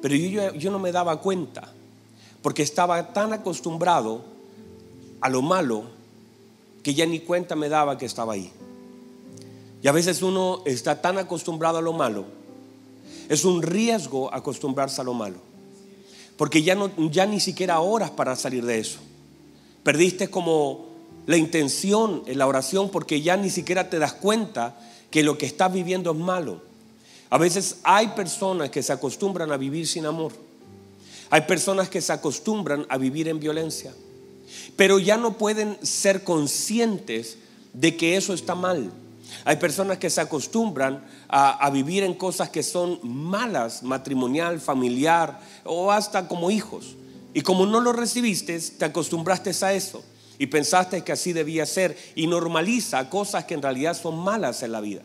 pero 0.00 0.14
yo, 0.14 0.54
yo 0.54 0.70
no 0.70 0.78
me 0.78 0.90
daba 0.90 1.20
cuenta, 1.20 1.72
porque 2.42 2.62
estaba 2.62 3.12
tan 3.12 3.32
acostumbrado 3.32 4.24
a 5.20 5.28
lo 5.28 5.42
malo 5.42 5.84
que 6.82 6.94
ya 6.94 7.04
ni 7.04 7.20
cuenta 7.20 7.54
me 7.54 7.68
daba 7.68 7.98
que 7.98 8.06
estaba 8.06 8.32
ahí. 8.32 8.50
Y 9.82 9.88
a 9.88 9.92
veces 9.92 10.22
uno 10.22 10.62
está 10.64 11.00
tan 11.00 11.18
acostumbrado 11.18 11.78
a 11.78 11.82
lo 11.82 11.92
malo, 11.92 12.24
es 13.28 13.44
un 13.44 13.62
riesgo 13.62 14.32
acostumbrarse 14.32 15.02
a 15.02 15.04
lo 15.04 15.12
malo, 15.12 15.36
porque 16.38 16.62
ya, 16.62 16.74
no, 16.74 16.90
ya 17.10 17.26
ni 17.26 17.38
siquiera 17.38 17.80
horas 17.80 18.10
para 18.10 18.34
salir 18.34 18.64
de 18.64 18.78
eso. 18.78 18.98
Perdiste 19.82 20.28
como 20.28 20.87
la 21.28 21.36
intención 21.36 22.22
en 22.24 22.38
la 22.38 22.46
oración 22.46 22.88
porque 22.88 23.20
ya 23.20 23.36
ni 23.36 23.50
siquiera 23.50 23.90
te 23.90 23.98
das 23.98 24.14
cuenta 24.14 24.80
que 25.10 25.22
lo 25.22 25.36
que 25.36 25.44
estás 25.44 25.70
viviendo 25.70 26.12
es 26.12 26.16
malo. 26.16 26.62
A 27.28 27.36
veces 27.36 27.80
hay 27.82 28.08
personas 28.08 28.70
que 28.70 28.82
se 28.82 28.94
acostumbran 28.94 29.52
a 29.52 29.58
vivir 29.58 29.86
sin 29.86 30.06
amor. 30.06 30.32
Hay 31.28 31.42
personas 31.42 31.90
que 31.90 32.00
se 32.00 32.14
acostumbran 32.14 32.86
a 32.88 32.96
vivir 32.96 33.28
en 33.28 33.40
violencia. 33.40 33.92
Pero 34.74 34.98
ya 34.98 35.18
no 35.18 35.36
pueden 35.36 35.76
ser 35.82 36.24
conscientes 36.24 37.36
de 37.74 37.94
que 37.94 38.16
eso 38.16 38.32
está 38.32 38.54
mal. 38.54 38.90
Hay 39.44 39.56
personas 39.56 39.98
que 39.98 40.08
se 40.08 40.22
acostumbran 40.22 41.04
a, 41.28 41.62
a, 41.62 41.68
vivir 41.68 42.04
en 42.04 42.14
cosas 42.14 42.48
que 42.48 42.62
son 42.62 43.00
malas, 43.02 43.82
matrimonial, 43.82 44.62
familiar 44.62 45.40
o 45.64 45.92
hasta 45.92 46.26
como 46.26 46.50
hijos. 46.50 46.96
Y 47.34 47.42
como 47.42 47.66
no 47.66 47.80
lo 47.80 47.92
recibiste, 47.92 48.58
te 48.58 48.86
acostumbraste 48.86 49.50
a 49.62 49.74
eso 49.74 50.02
y 50.38 50.46
pensaste 50.46 51.02
que 51.02 51.12
así 51.12 51.32
debía 51.32 51.66
ser 51.66 51.96
y 52.14 52.26
normaliza 52.26 53.10
cosas 53.10 53.44
que 53.44 53.54
en 53.54 53.62
realidad 53.62 54.00
son 54.00 54.18
malas 54.18 54.62
en 54.62 54.72
la 54.72 54.80
vida. 54.80 55.02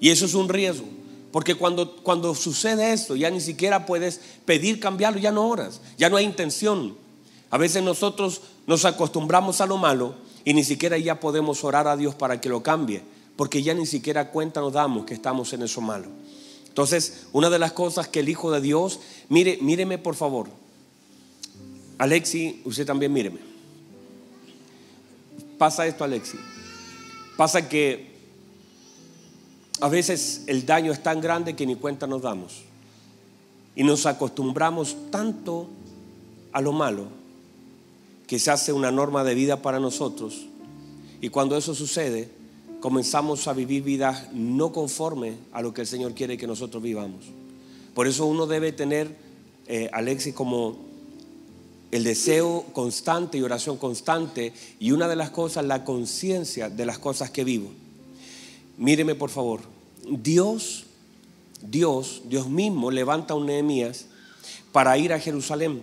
Y 0.00 0.10
eso 0.10 0.24
es 0.24 0.34
un 0.34 0.48
riesgo, 0.48 0.86
porque 1.30 1.54
cuando, 1.54 1.96
cuando 1.96 2.34
sucede 2.34 2.92
esto 2.92 3.16
ya 3.16 3.30
ni 3.30 3.40
siquiera 3.40 3.86
puedes 3.86 4.20
pedir 4.44 4.80
cambiarlo, 4.80 5.20
ya 5.20 5.32
no 5.32 5.48
oras, 5.48 5.80
ya 5.98 6.08
no 6.08 6.16
hay 6.16 6.24
intención. 6.24 6.96
A 7.50 7.58
veces 7.58 7.82
nosotros 7.82 8.40
nos 8.66 8.84
acostumbramos 8.84 9.60
a 9.60 9.66
lo 9.66 9.76
malo 9.76 10.14
y 10.44 10.54
ni 10.54 10.64
siquiera 10.64 10.96
ya 10.98 11.20
podemos 11.20 11.62
orar 11.62 11.86
a 11.86 11.96
Dios 11.96 12.14
para 12.14 12.40
que 12.40 12.48
lo 12.48 12.62
cambie, 12.62 13.02
porque 13.36 13.62
ya 13.62 13.74
ni 13.74 13.86
siquiera 13.86 14.30
cuenta 14.30 14.60
nos 14.60 14.72
damos 14.72 15.04
que 15.04 15.14
estamos 15.14 15.52
en 15.52 15.62
eso 15.62 15.80
malo. 15.80 16.08
Entonces, 16.66 17.26
una 17.32 17.48
de 17.48 17.58
las 17.58 17.72
cosas 17.72 18.08
que 18.08 18.20
el 18.20 18.28
Hijo 18.28 18.50
de 18.50 18.60
Dios, 18.60 19.00
mire, 19.28 19.58
míreme 19.62 19.96
por 19.96 20.14
favor. 20.14 20.48
Alexi, 21.98 22.60
usted 22.64 22.84
también 22.84 23.12
míreme 23.12 23.55
pasa 25.58 25.86
esto, 25.86 26.04
Alexi. 26.04 26.38
Pasa 27.36 27.68
que 27.68 28.16
a 29.80 29.88
veces 29.88 30.44
el 30.46 30.64
daño 30.64 30.92
es 30.92 31.02
tan 31.02 31.20
grande 31.20 31.54
que 31.54 31.66
ni 31.66 31.76
cuenta 31.76 32.06
nos 32.06 32.22
damos. 32.22 32.62
Y 33.74 33.84
nos 33.84 34.06
acostumbramos 34.06 34.96
tanto 35.10 35.68
a 36.52 36.60
lo 36.60 36.72
malo 36.72 37.08
que 38.26 38.38
se 38.38 38.50
hace 38.50 38.72
una 38.72 38.90
norma 38.90 39.22
de 39.22 39.34
vida 39.34 39.60
para 39.60 39.78
nosotros. 39.78 40.46
Y 41.20 41.28
cuando 41.28 41.56
eso 41.56 41.74
sucede, 41.74 42.30
comenzamos 42.80 43.46
a 43.48 43.52
vivir 43.52 43.82
vidas 43.82 44.32
no 44.32 44.72
conforme 44.72 45.36
a 45.52 45.60
lo 45.60 45.74
que 45.74 45.82
el 45.82 45.86
Señor 45.86 46.14
quiere 46.14 46.38
que 46.38 46.46
nosotros 46.46 46.82
vivamos. 46.82 47.26
Por 47.94 48.06
eso 48.06 48.26
uno 48.26 48.46
debe 48.46 48.72
tener, 48.72 49.16
eh, 49.66 49.90
Alexis, 49.92 50.34
como 50.34 50.85
el 51.92 52.04
deseo 52.04 52.64
constante 52.72 53.38
y 53.38 53.42
oración 53.42 53.76
constante 53.76 54.52
y 54.78 54.92
una 54.92 55.08
de 55.08 55.16
las 55.16 55.30
cosas, 55.30 55.64
la 55.64 55.84
conciencia 55.84 56.68
de 56.68 56.86
las 56.86 56.98
cosas 56.98 57.30
que 57.30 57.44
vivo. 57.44 57.70
Míreme 58.76 59.14
por 59.14 59.30
favor, 59.30 59.60
Dios, 60.08 60.84
Dios, 61.62 62.22
Dios 62.26 62.48
mismo 62.48 62.90
levanta 62.90 63.34
a 63.34 63.36
un 63.36 63.46
Nehemías 63.46 64.06
para 64.72 64.98
ir 64.98 65.12
a 65.12 65.20
Jerusalén, 65.20 65.82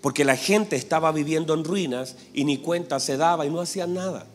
porque 0.00 0.24
la 0.24 0.36
gente 0.36 0.76
estaba 0.76 1.12
viviendo 1.12 1.54
en 1.54 1.64
ruinas 1.64 2.16
y 2.34 2.44
ni 2.44 2.58
cuenta 2.58 3.00
se 3.00 3.16
daba 3.16 3.46
y 3.46 3.50
no 3.50 3.60
hacían 3.60 3.94
nada. 3.94 4.26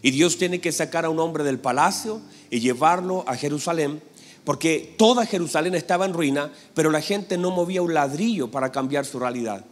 Y 0.00 0.12
Dios 0.12 0.38
tiene 0.38 0.60
que 0.60 0.72
sacar 0.72 1.04
a 1.04 1.10
un 1.10 1.18
hombre 1.18 1.44
del 1.44 1.58
palacio 1.58 2.20
y 2.50 2.60
llevarlo 2.60 3.24
a 3.26 3.36
Jerusalén, 3.36 4.00
porque 4.44 4.94
toda 4.96 5.26
Jerusalén 5.26 5.74
estaba 5.74 6.06
en 6.06 6.14
ruina, 6.14 6.52
pero 6.74 6.90
la 6.90 7.00
gente 7.00 7.36
no 7.36 7.50
movía 7.50 7.82
un 7.82 7.92
ladrillo 7.92 8.50
para 8.50 8.72
cambiar 8.72 9.04
su 9.04 9.18
realidad. 9.18 9.64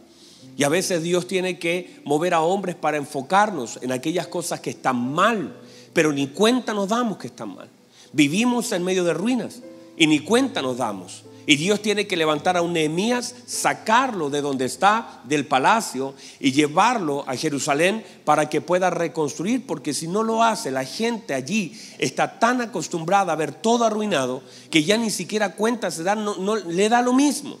Y 0.55 0.63
a 0.63 0.69
veces 0.69 1.03
Dios 1.03 1.27
tiene 1.27 1.59
que 1.59 1.99
mover 2.03 2.33
a 2.33 2.41
hombres 2.41 2.75
para 2.75 2.97
enfocarnos 2.97 3.79
en 3.81 3.91
aquellas 3.91 4.27
cosas 4.27 4.59
que 4.59 4.71
están 4.71 5.13
mal, 5.13 5.55
pero 5.93 6.11
ni 6.11 6.27
cuenta 6.27 6.73
nos 6.73 6.89
damos 6.89 7.17
que 7.17 7.27
están 7.27 7.55
mal. 7.55 7.69
Vivimos 8.13 8.71
en 8.71 8.83
medio 8.83 9.03
de 9.03 9.13
ruinas 9.13 9.61
y 9.97 10.07
ni 10.07 10.19
cuenta 10.19 10.61
nos 10.61 10.77
damos. 10.77 11.23
Y 11.49 11.55
Dios 11.55 11.81
tiene 11.81 12.07
que 12.07 12.17
levantar 12.17 12.57
a 12.57 12.61
un 12.61 12.73
Nehemías, 12.73 13.33
sacarlo 13.45 14.29
de 14.29 14.41
donde 14.41 14.65
está, 14.65 15.21
del 15.23 15.47
palacio, 15.47 16.13
y 16.41 16.51
llevarlo 16.51 17.23
a 17.25 17.37
Jerusalén 17.37 18.03
para 18.25 18.49
que 18.49 18.59
pueda 18.59 18.89
reconstruir, 18.89 19.65
porque 19.65 19.93
si 19.93 20.09
no 20.09 20.23
lo 20.23 20.43
hace, 20.43 20.71
la 20.71 20.83
gente 20.83 21.33
allí 21.33 21.71
está 21.99 22.37
tan 22.37 22.59
acostumbrada 22.59 23.31
a 23.31 23.37
ver 23.37 23.53
todo 23.53 23.85
arruinado 23.85 24.43
que 24.69 24.83
ya 24.83 24.97
ni 24.97 25.09
siquiera 25.09 25.55
cuenta 25.55 25.89
se 25.89 26.03
da, 26.03 26.15
no 26.15 26.57
le 26.57 26.89
da 26.89 27.01
lo 27.01 27.13
mismo. 27.13 27.59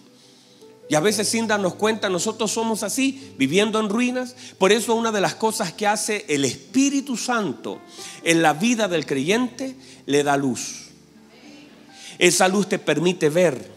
Y 0.89 0.95
a 0.95 0.99
veces 1.01 1.27
sin 1.27 1.47
darnos 1.47 1.75
cuenta, 1.75 2.09
nosotros 2.09 2.51
somos 2.51 2.81
así, 2.83 3.33
viviendo 3.37 3.79
en 3.79 3.89
ruinas. 3.89 4.35
Por 4.57 4.71
eso 4.71 4.95
una 4.95 5.11
de 5.11 5.21
las 5.21 5.35
cosas 5.35 5.73
que 5.73 5.85
hace 5.85 6.25
el 6.29 6.45
Espíritu 6.45 7.17
Santo 7.17 7.79
en 8.23 8.41
la 8.41 8.53
vida 8.53 8.87
del 8.87 9.05
creyente, 9.05 9.75
le 10.05 10.23
da 10.23 10.37
luz. 10.37 10.87
Esa 12.17 12.47
luz 12.47 12.69
te 12.69 12.79
permite 12.79 13.29
ver. 13.29 13.69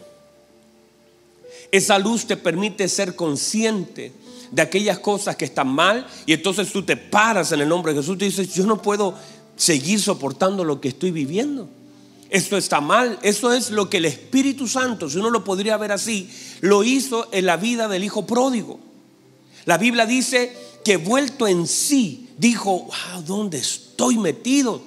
Esa 1.71 1.99
luz 1.99 2.25
te 2.25 2.37
permite 2.37 2.87
ser 2.87 3.15
consciente 3.15 4.13
de 4.51 4.61
aquellas 4.61 4.99
cosas 4.99 5.35
que 5.35 5.45
están 5.45 5.67
mal. 5.67 6.07
Y 6.25 6.33
entonces 6.33 6.71
tú 6.71 6.83
te 6.83 6.95
paras 6.95 7.51
en 7.51 7.61
el 7.61 7.69
nombre 7.69 7.93
de 7.93 7.99
Jesús 7.99 8.15
y 8.19 8.25
dices, 8.25 8.53
yo 8.53 8.65
no 8.65 8.81
puedo 8.81 9.15
seguir 9.57 9.99
soportando 10.01 10.63
lo 10.63 10.79
que 10.79 10.89
estoy 10.89 11.11
viviendo. 11.11 11.69
Esto 12.31 12.55
está 12.55 12.79
mal. 12.79 13.19
Eso 13.21 13.51
es 13.51 13.69
lo 13.69 13.89
que 13.89 13.97
el 13.97 14.05
Espíritu 14.05 14.65
Santo, 14.65 15.09
si 15.09 15.17
uno 15.17 15.29
lo 15.29 15.43
podría 15.43 15.75
ver 15.77 15.91
así, 15.91 16.29
lo 16.61 16.83
hizo 16.83 17.27
en 17.33 17.45
la 17.45 17.57
vida 17.57 17.89
del 17.89 18.05
Hijo 18.05 18.25
pródigo. 18.25 18.79
La 19.65 19.77
Biblia 19.77 20.05
dice 20.05 20.55
que 20.83 20.95
vuelto 20.95 21.45
en 21.45 21.67
sí, 21.67 22.29
dijo, 22.37 22.83
wow, 22.85 23.21
¿dónde 23.23 23.57
estoy 23.57 24.17
metido? 24.17 24.81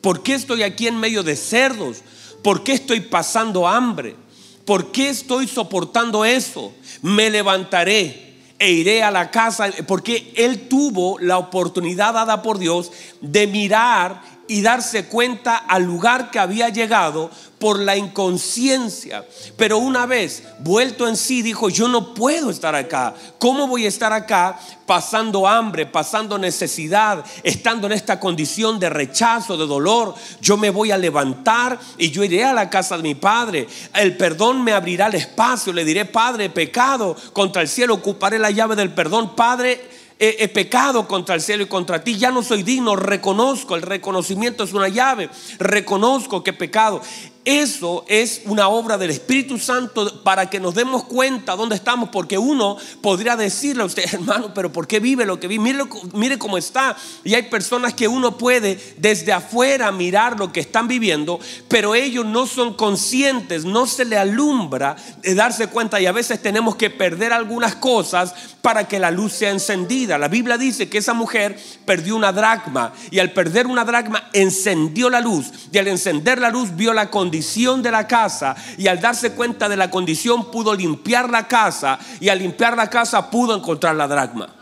¿Por 0.00 0.22
qué 0.22 0.34
estoy 0.34 0.62
aquí 0.62 0.86
en 0.86 0.98
medio 0.98 1.22
de 1.22 1.36
cerdos? 1.36 1.98
¿Por 2.42 2.64
qué 2.64 2.72
estoy 2.72 3.00
pasando 3.00 3.68
hambre? 3.68 4.16
¿Por 4.64 4.90
qué 4.90 5.10
estoy 5.10 5.46
soportando 5.46 6.24
eso? 6.24 6.72
Me 7.02 7.28
levantaré 7.28 8.28
e 8.58 8.72
iré 8.72 9.02
a 9.02 9.10
la 9.10 9.30
casa, 9.30 9.70
porque 9.86 10.32
él 10.36 10.68
tuvo 10.68 11.18
la 11.18 11.36
oportunidad 11.36 12.14
dada 12.14 12.40
por 12.42 12.58
Dios 12.58 12.90
de 13.20 13.46
mirar 13.46 14.37
y 14.48 14.62
darse 14.62 15.04
cuenta 15.04 15.56
al 15.56 15.84
lugar 15.84 16.30
que 16.30 16.38
había 16.38 16.70
llegado 16.70 17.30
por 17.58 17.78
la 17.80 17.96
inconsciencia. 17.96 19.26
Pero 19.56 19.78
una 19.78 20.06
vez 20.06 20.42
vuelto 20.60 21.06
en 21.06 21.16
sí, 21.16 21.42
dijo, 21.42 21.68
yo 21.68 21.88
no 21.88 22.14
puedo 22.14 22.50
estar 22.50 22.74
acá. 22.74 23.14
¿Cómo 23.38 23.66
voy 23.66 23.84
a 23.84 23.88
estar 23.88 24.12
acá 24.12 24.58
pasando 24.86 25.46
hambre, 25.46 25.84
pasando 25.84 26.38
necesidad, 26.38 27.24
estando 27.42 27.86
en 27.86 27.92
esta 27.92 28.18
condición 28.18 28.78
de 28.78 28.88
rechazo, 28.88 29.56
de 29.56 29.66
dolor? 29.66 30.14
Yo 30.40 30.56
me 30.56 30.70
voy 30.70 30.92
a 30.92 30.98
levantar 30.98 31.78
y 31.98 32.10
yo 32.10 32.24
iré 32.24 32.44
a 32.44 32.54
la 32.54 32.70
casa 32.70 32.96
de 32.96 33.02
mi 33.02 33.14
padre. 33.14 33.68
El 33.94 34.16
perdón 34.16 34.64
me 34.64 34.72
abrirá 34.72 35.08
el 35.08 35.14
espacio. 35.14 35.72
Le 35.72 35.84
diré, 35.84 36.06
Padre, 36.06 36.48
pecado 36.48 37.16
contra 37.32 37.60
el 37.62 37.68
cielo, 37.68 37.94
ocuparé 37.94 38.38
la 38.38 38.50
llave 38.50 38.76
del 38.76 38.94
perdón. 38.94 39.36
Padre, 39.36 39.97
he, 40.18 40.48
pecado 40.48 41.06
contra 41.06 41.34
el 41.34 41.40
cielo 41.40 41.62
y 41.62 41.66
contra 41.66 42.02
ti, 42.02 42.18
ya 42.18 42.30
no 42.30 42.42
soy 42.42 42.62
digno, 42.62 42.96
reconozco, 42.96 43.76
el 43.76 43.82
reconocimiento 43.82 44.64
es 44.64 44.72
una 44.72 44.88
llave, 44.88 45.30
reconozco 45.58 46.42
que 46.42 46.50
he 46.50 46.54
pecado. 46.54 47.00
Eso 47.48 48.04
es 48.08 48.42
una 48.44 48.68
obra 48.68 48.98
del 48.98 49.08
Espíritu 49.08 49.58
Santo 49.58 50.22
para 50.22 50.50
que 50.50 50.60
nos 50.60 50.74
demos 50.74 51.04
cuenta 51.04 51.56
dónde 51.56 51.76
estamos, 51.76 52.10
porque 52.10 52.36
uno 52.36 52.76
podría 53.00 53.36
decirle 53.36 53.84
a 53.84 53.86
usted, 53.86 54.04
hermano, 54.12 54.52
pero 54.52 54.70
¿por 54.70 54.86
qué 54.86 55.00
vive 55.00 55.24
lo 55.24 55.40
que 55.40 55.48
vive? 55.48 55.64
Mire, 55.64 55.84
mire 56.12 56.36
cómo 56.36 56.58
está. 56.58 56.94
Y 57.24 57.32
hay 57.32 57.44
personas 57.44 57.94
que 57.94 58.06
uno 58.06 58.36
puede 58.36 58.78
desde 58.98 59.32
afuera 59.32 59.90
mirar 59.92 60.38
lo 60.38 60.52
que 60.52 60.60
están 60.60 60.88
viviendo, 60.88 61.40
pero 61.68 61.94
ellos 61.94 62.26
no 62.26 62.46
son 62.46 62.74
conscientes, 62.74 63.64
no 63.64 63.86
se 63.86 64.04
le 64.04 64.18
alumbra 64.18 64.96
de 65.22 65.34
darse 65.34 65.68
cuenta 65.68 65.98
y 65.98 66.04
a 66.04 66.12
veces 66.12 66.42
tenemos 66.42 66.76
que 66.76 66.90
perder 66.90 67.32
algunas 67.32 67.76
cosas 67.76 68.34
para 68.60 68.86
que 68.86 68.98
la 68.98 69.10
luz 69.10 69.32
sea 69.32 69.52
encendida. 69.52 70.18
La 70.18 70.28
Biblia 70.28 70.58
dice 70.58 70.90
que 70.90 70.98
esa 70.98 71.14
mujer 71.14 71.58
perdió 71.86 72.14
una 72.14 72.30
dracma 72.30 72.92
y 73.10 73.20
al 73.20 73.32
perder 73.32 73.66
una 73.66 73.86
dracma 73.86 74.28
encendió 74.34 75.08
la 75.08 75.22
luz 75.22 75.46
y 75.72 75.78
al 75.78 75.88
encender 75.88 76.38
la 76.40 76.50
luz 76.50 76.76
vio 76.76 76.92
la 76.92 77.08
condición 77.08 77.37
de 77.82 77.90
la 77.90 78.06
casa 78.06 78.56
y 78.76 78.88
al 78.88 79.00
darse 79.00 79.32
cuenta 79.32 79.68
de 79.68 79.76
la 79.76 79.90
condición 79.90 80.50
pudo 80.50 80.74
limpiar 80.74 81.30
la 81.30 81.46
casa 81.46 81.98
y 82.20 82.28
al 82.28 82.38
limpiar 82.38 82.76
la 82.76 82.90
casa 82.90 83.30
pudo 83.30 83.56
encontrar 83.56 83.94
la 83.96 84.08
dracma. 84.08 84.57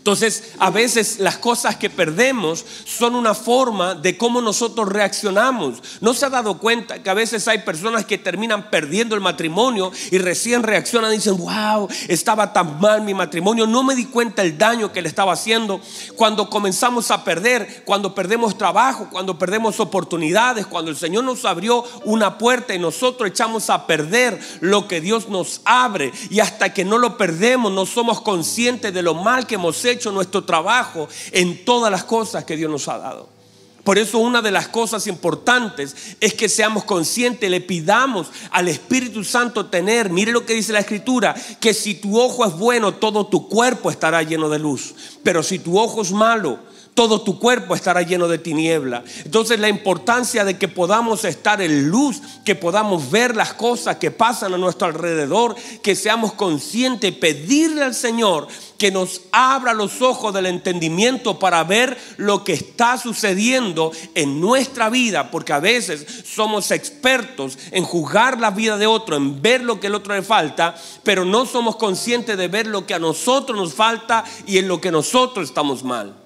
Entonces, 0.00 0.54
a 0.58 0.70
veces 0.70 1.18
las 1.18 1.36
cosas 1.36 1.76
que 1.76 1.90
perdemos 1.90 2.64
son 2.86 3.14
una 3.14 3.34
forma 3.34 3.94
de 3.94 4.16
cómo 4.16 4.40
nosotros 4.40 4.88
reaccionamos. 4.88 5.82
¿No 6.00 6.14
se 6.14 6.24
ha 6.24 6.30
dado 6.30 6.56
cuenta 6.56 7.02
que 7.02 7.10
a 7.10 7.14
veces 7.14 7.46
hay 7.48 7.58
personas 7.58 8.06
que 8.06 8.16
terminan 8.16 8.70
perdiendo 8.70 9.14
el 9.14 9.20
matrimonio 9.20 9.92
y 10.10 10.16
recién 10.16 10.62
reaccionan 10.62 11.12
y 11.12 11.16
dicen, 11.16 11.36
wow, 11.36 11.86
estaba 12.08 12.50
tan 12.54 12.80
mal 12.80 13.02
mi 13.02 13.12
matrimonio, 13.12 13.66
no 13.66 13.82
me 13.82 13.94
di 13.94 14.06
cuenta 14.06 14.40
el 14.40 14.56
daño 14.56 14.90
que 14.90 15.02
le 15.02 15.08
estaba 15.08 15.34
haciendo? 15.34 15.82
Cuando 16.16 16.48
comenzamos 16.48 17.10
a 17.10 17.22
perder, 17.22 17.82
cuando 17.84 18.14
perdemos 18.14 18.56
trabajo, 18.56 19.08
cuando 19.10 19.38
perdemos 19.38 19.80
oportunidades, 19.80 20.64
cuando 20.66 20.90
el 20.90 20.96
Señor 20.96 21.24
nos 21.24 21.44
abrió 21.44 21.84
una 22.06 22.38
puerta 22.38 22.74
y 22.74 22.78
nosotros 22.78 23.28
echamos 23.28 23.68
a 23.68 23.86
perder 23.86 24.40
lo 24.60 24.88
que 24.88 25.02
Dios 25.02 25.28
nos 25.28 25.60
abre 25.66 26.10
y 26.30 26.40
hasta 26.40 26.72
que 26.72 26.86
no 26.86 26.96
lo 26.96 27.18
perdemos 27.18 27.70
no 27.70 27.84
somos 27.84 28.22
conscientes 28.22 28.94
de 28.94 29.02
lo 29.02 29.12
mal 29.12 29.46
que 29.46 29.56
hemos 29.56 29.84
hecho 29.84 29.89
hecho 29.90 30.12
nuestro 30.12 30.44
trabajo 30.44 31.08
en 31.32 31.64
todas 31.64 31.90
las 31.90 32.04
cosas 32.04 32.44
que 32.44 32.56
Dios 32.56 32.70
nos 32.70 32.88
ha 32.88 32.98
dado. 32.98 33.40
Por 33.84 33.98
eso 33.98 34.18
una 34.18 34.42
de 34.42 34.50
las 34.50 34.68
cosas 34.68 35.06
importantes 35.06 36.16
es 36.20 36.34
que 36.34 36.48
seamos 36.48 36.84
conscientes, 36.84 37.50
le 37.50 37.60
pidamos 37.60 38.28
al 38.50 38.68
Espíritu 38.68 39.24
Santo 39.24 39.66
tener, 39.66 40.10
mire 40.10 40.32
lo 40.32 40.44
que 40.44 40.54
dice 40.54 40.72
la 40.72 40.80
Escritura, 40.80 41.34
que 41.60 41.72
si 41.72 41.94
tu 41.94 42.20
ojo 42.20 42.44
es 42.44 42.52
bueno, 42.52 42.94
todo 42.94 43.26
tu 43.26 43.48
cuerpo 43.48 43.90
estará 43.90 44.22
lleno 44.22 44.48
de 44.50 44.58
luz. 44.58 44.94
Pero 45.22 45.42
si 45.42 45.58
tu 45.58 45.78
ojo 45.78 46.02
es 46.02 46.12
malo, 46.12 46.58
todo 46.94 47.22
tu 47.22 47.38
cuerpo 47.38 47.74
estará 47.74 48.02
lleno 48.02 48.28
de 48.28 48.38
tiniebla. 48.38 49.04
Entonces 49.24 49.58
la 49.58 49.68
importancia 49.68 50.44
de 50.44 50.58
que 50.58 50.68
podamos 50.68 51.24
estar 51.24 51.62
en 51.62 51.88
luz, 51.88 52.20
que 52.44 52.54
podamos 52.54 53.10
ver 53.10 53.36
las 53.36 53.54
cosas 53.54 53.96
que 53.96 54.10
pasan 54.10 54.54
a 54.54 54.58
nuestro 54.58 54.88
alrededor, 54.88 55.54
que 55.82 55.96
seamos 55.96 56.34
conscientes, 56.34 57.12
pedirle 57.14 57.82
al 57.82 57.94
Señor 57.94 58.48
que 58.80 58.90
nos 58.90 59.20
abra 59.30 59.74
los 59.74 60.00
ojos 60.00 60.32
del 60.32 60.46
entendimiento 60.46 61.38
para 61.38 61.62
ver 61.64 61.98
lo 62.16 62.44
que 62.44 62.54
está 62.54 62.96
sucediendo 62.96 63.92
en 64.14 64.40
nuestra 64.40 64.88
vida, 64.88 65.30
porque 65.30 65.52
a 65.52 65.60
veces 65.60 66.06
somos 66.24 66.70
expertos 66.70 67.58
en 67.72 67.84
juzgar 67.84 68.40
la 68.40 68.50
vida 68.50 68.78
de 68.78 68.86
otro, 68.86 69.16
en 69.16 69.42
ver 69.42 69.62
lo 69.62 69.78
que 69.80 69.88
el 69.88 69.94
otro 69.94 70.14
le 70.14 70.22
falta, 70.22 70.74
pero 71.02 71.26
no 71.26 71.44
somos 71.44 71.76
conscientes 71.76 72.38
de 72.38 72.48
ver 72.48 72.66
lo 72.66 72.86
que 72.86 72.94
a 72.94 72.98
nosotros 72.98 73.56
nos 73.56 73.74
falta 73.74 74.24
y 74.46 74.56
en 74.56 74.66
lo 74.66 74.80
que 74.80 74.90
nosotros 74.90 75.48
estamos 75.48 75.84
mal. 75.84 76.19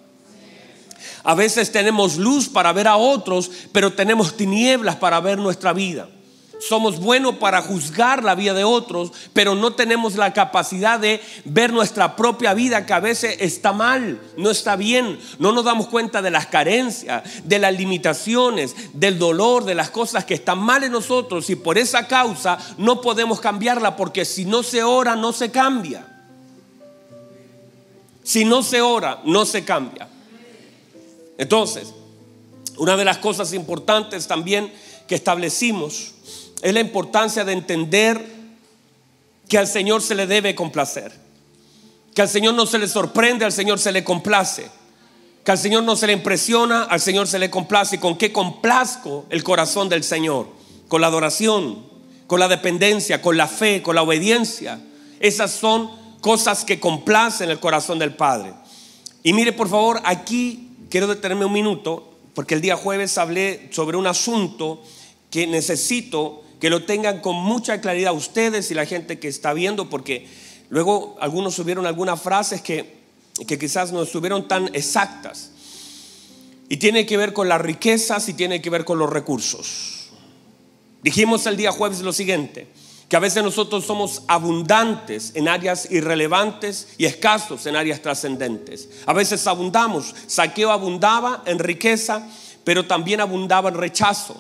A 1.25 1.35
veces 1.35 1.73
tenemos 1.73 2.17
luz 2.17 2.49
para 2.49 2.73
ver 2.73 2.87
a 2.87 2.97
otros, 2.97 3.51
pero 3.73 3.95
tenemos 3.95 4.37
tinieblas 4.37 4.97
para 4.97 5.21
ver 5.21 5.39
nuestra 5.39 5.73
vida. 5.73 6.09
Somos 6.61 7.01
buenos 7.01 7.37
para 7.37 7.61
juzgar 7.63 8.23
la 8.23 8.35
vida 8.35 8.55
de 8.55 8.65
otros, 8.65 9.13
pero 9.33 9.55
no 9.55 9.75
tenemos 9.75 10.17
la 10.17 10.33
capacidad 10.33 10.99
de 10.99 11.21
ver 11.45 11.73
nuestra 11.73 12.15
propia 12.17 12.55
vida 12.55 12.87
que 12.87 12.93
a 12.93 13.01
veces 13.01 13.37
está 13.41 13.73
mal, 13.73 14.21
no 14.37 14.51
está 14.51 14.77
bien. 14.77 15.19
No 15.39 15.53
nos 15.53 15.65
damos 15.65 15.89
cuenta 15.89 16.23
de 16.23 16.31
las 16.31 16.47
carencias, 16.47 17.23
de 17.45 17.59
las 17.59 17.75
limitaciones, 17.75 18.75
del 18.93 19.19
dolor, 19.19 19.65
de 19.65 19.75
las 19.75 19.91
cosas 19.91 20.25
que 20.25 20.35
están 20.35 20.59
mal 20.59 20.85
en 20.85 20.93
nosotros 20.93 21.51
y 21.51 21.57
por 21.57 21.77
esa 21.77 22.07
causa 22.07 22.59
no 22.79 23.01
podemos 23.01 23.41
cambiarla 23.41 23.97
porque 23.97 24.25
si 24.25 24.45
no 24.45 24.63
se 24.63 24.83
ora 24.83 25.17
no 25.17 25.33
se 25.33 25.51
cambia. 25.51 26.07
Si 28.23 28.45
no 28.45 28.63
se 28.63 28.81
ora 28.81 29.21
no 29.25 29.45
se 29.45 29.65
cambia. 29.65 30.09
Entonces, 31.39 31.93
una 32.77 32.97
de 32.97 33.05
las 33.05 33.19
cosas 33.19 33.53
importantes 33.53 34.27
también 34.27 34.73
que 35.07 35.15
establecimos 35.15 36.15
es 36.63 36.73
la 36.73 36.81
importancia 36.81 37.45
de 37.45 37.53
entender 37.53 38.25
que 39.49 39.59
al 39.59 39.67
Señor 39.67 40.03
se 40.03 40.15
le 40.15 40.27
debe 40.27 40.55
complacer, 40.55 41.13
que 42.15 42.23
al 42.23 42.29
Señor 42.29 42.55
no 42.55 42.67
se 42.67 42.79
le 42.79 42.89
sorprende, 42.89 43.45
al 43.45 43.53
Señor 43.53 43.79
se 43.79 43.93
le 43.93 44.03
complace, 44.03 44.71
que 45.45 45.53
al 45.53 45.59
Señor 45.59 45.85
no 45.85 45.97
se 45.97 46.07
le 46.07 46.15
impresiona, 46.15 46.85
al 46.85 47.01
Señor 47.01 47.29
se 47.29 47.39
le 47.39 47.51
complace. 47.51 47.97
¿Y 47.97 47.99
con 47.99 48.17
qué 48.17 48.33
complazco 48.33 49.27
el 49.29 49.45
corazón 49.45 49.89
del 49.89 50.03
Señor? 50.03 50.49
Con 50.89 51.03
la 51.03 51.09
adoración, 51.09 51.85
con 52.27 52.41
la 52.41 52.49
dependencia, 52.49 53.21
con 53.21 53.37
la 53.37 53.47
fe, 53.47 53.83
con 53.83 53.95
la 53.95 54.03
obediencia. 54.03 54.81
Esas 55.21 55.51
son 55.51 55.91
cosas 56.23 56.65
que 56.65 56.81
complacen 56.81 57.51
el 57.51 57.61
corazón 57.61 57.99
del 57.99 58.15
Padre. 58.15 58.55
Y 59.23 59.35
mire, 59.35 59.53
por 59.53 59.69
favor, 59.69 60.01
aquí 60.05 60.74
quiero 60.91 61.07
detenerme 61.07 61.45
un 61.45 61.53
minuto 61.53 62.15
porque 62.35 62.55
el 62.55 62.61
día 62.61 62.77
jueves 62.77 63.17
hablé 63.19 63.69
sobre 63.71 63.97
un 63.97 64.07
asunto 64.07 64.83
que 65.31 65.47
necesito 65.47 66.43
que 66.61 66.71
lo 66.71 66.85
tengan 66.85 67.21
con 67.21 67.37
mucha 67.37 67.81
claridad 67.81 68.15
ustedes 68.15 68.71
y 68.71 68.75
la 68.75 68.87
gente 68.87 69.19
que 69.19 69.29
está 69.29 69.53
viendo, 69.53 69.91
porque 69.91 70.27
luego 70.71 71.17
algunos 71.21 71.55
subieron 71.55 71.87
algunas 71.87 72.21
frases 72.21 72.63
que, 72.63 72.95
que 73.47 73.59
quizás 73.59 73.93
no 73.93 74.03
estuvieron 74.03 74.49
tan 74.49 74.75
exactas. 74.75 75.51
Y 76.69 76.79
tiene 76.79 77.05
que 77.05 77.17
ver 77.17 77.33
con 77.33 77.49
las 77.49 77.61
riquezas 77.61 78.29
y 78.29 78.35
tiene 78.35 78.63
que 78.63 78.71
ver 78.71 78.85
con 78.85 78.99
los 78.99 79.11
recursos. 79.11 80.11
Dijimos 81.03 81.45
el 81.47 81.57
día 81.57 81.71
jueves 81.71 82.01
lo 82.01 82.13
siguiente, 82.13 82.67
que 83.15 83.19
a 83.19 83.21
veces 83.21 83.45
nosotros 83.45 83.85
somos 83.85 84.23
abundantes 84.27 85.31
en 85.37 85.47
áreas 85.47 85.89
irrelevantes 85.89 86.89
y 86.99 87.05
escasos 87.05 87.65
en 87.65 87.77
áreas 87.77 88.03
trascendentes. 88.03 88.89
A 89.07 89.13
veces 89.13 89.47
abundamos, 89.47 90.13
Saqueo 90.27 90.73
abundaba 90.73 91.45
en 91.47 91.61
riqueza, 91.61 92.27
pero 92.65 92.87
también 92.87 93.21
abundaba 93.21 93.69
en 93.69 93.77
rechazo. 93.77 94.35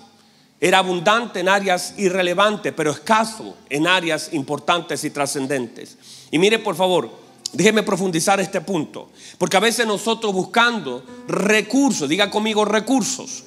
Era 0.60 0.78
abundante 0.78 1.38
en 1.38 1.48
áreas 1.48 1.94
irrelevantes, 1.98 2.74
pero 2.76 2.90
escaso 2.90 3.56
en 3.70 3.86
áreas 3.86 4.30
importantes 4.32 5.04
y 5.04 5.10
trascendentes. 5.10 5.96
Y 6.32 6.38
mire, 6.40 6.58
por 6.58 6.74
favor, 6.74 7.12
déjeme 7.52 7.84
profundizar 7.84 8.40
este 8.40 8.60
punto, 8.60 9.08
porque 9.38 9.56
a 9.56 9.60
veces 9.60 9.86
nosotros 9.86 10.32
buscando 10.32 11.04
recursos, 11.28 12.08
diga 12.08 12.28
conmigo 12.28 12.64
recursos, 12.64 13.44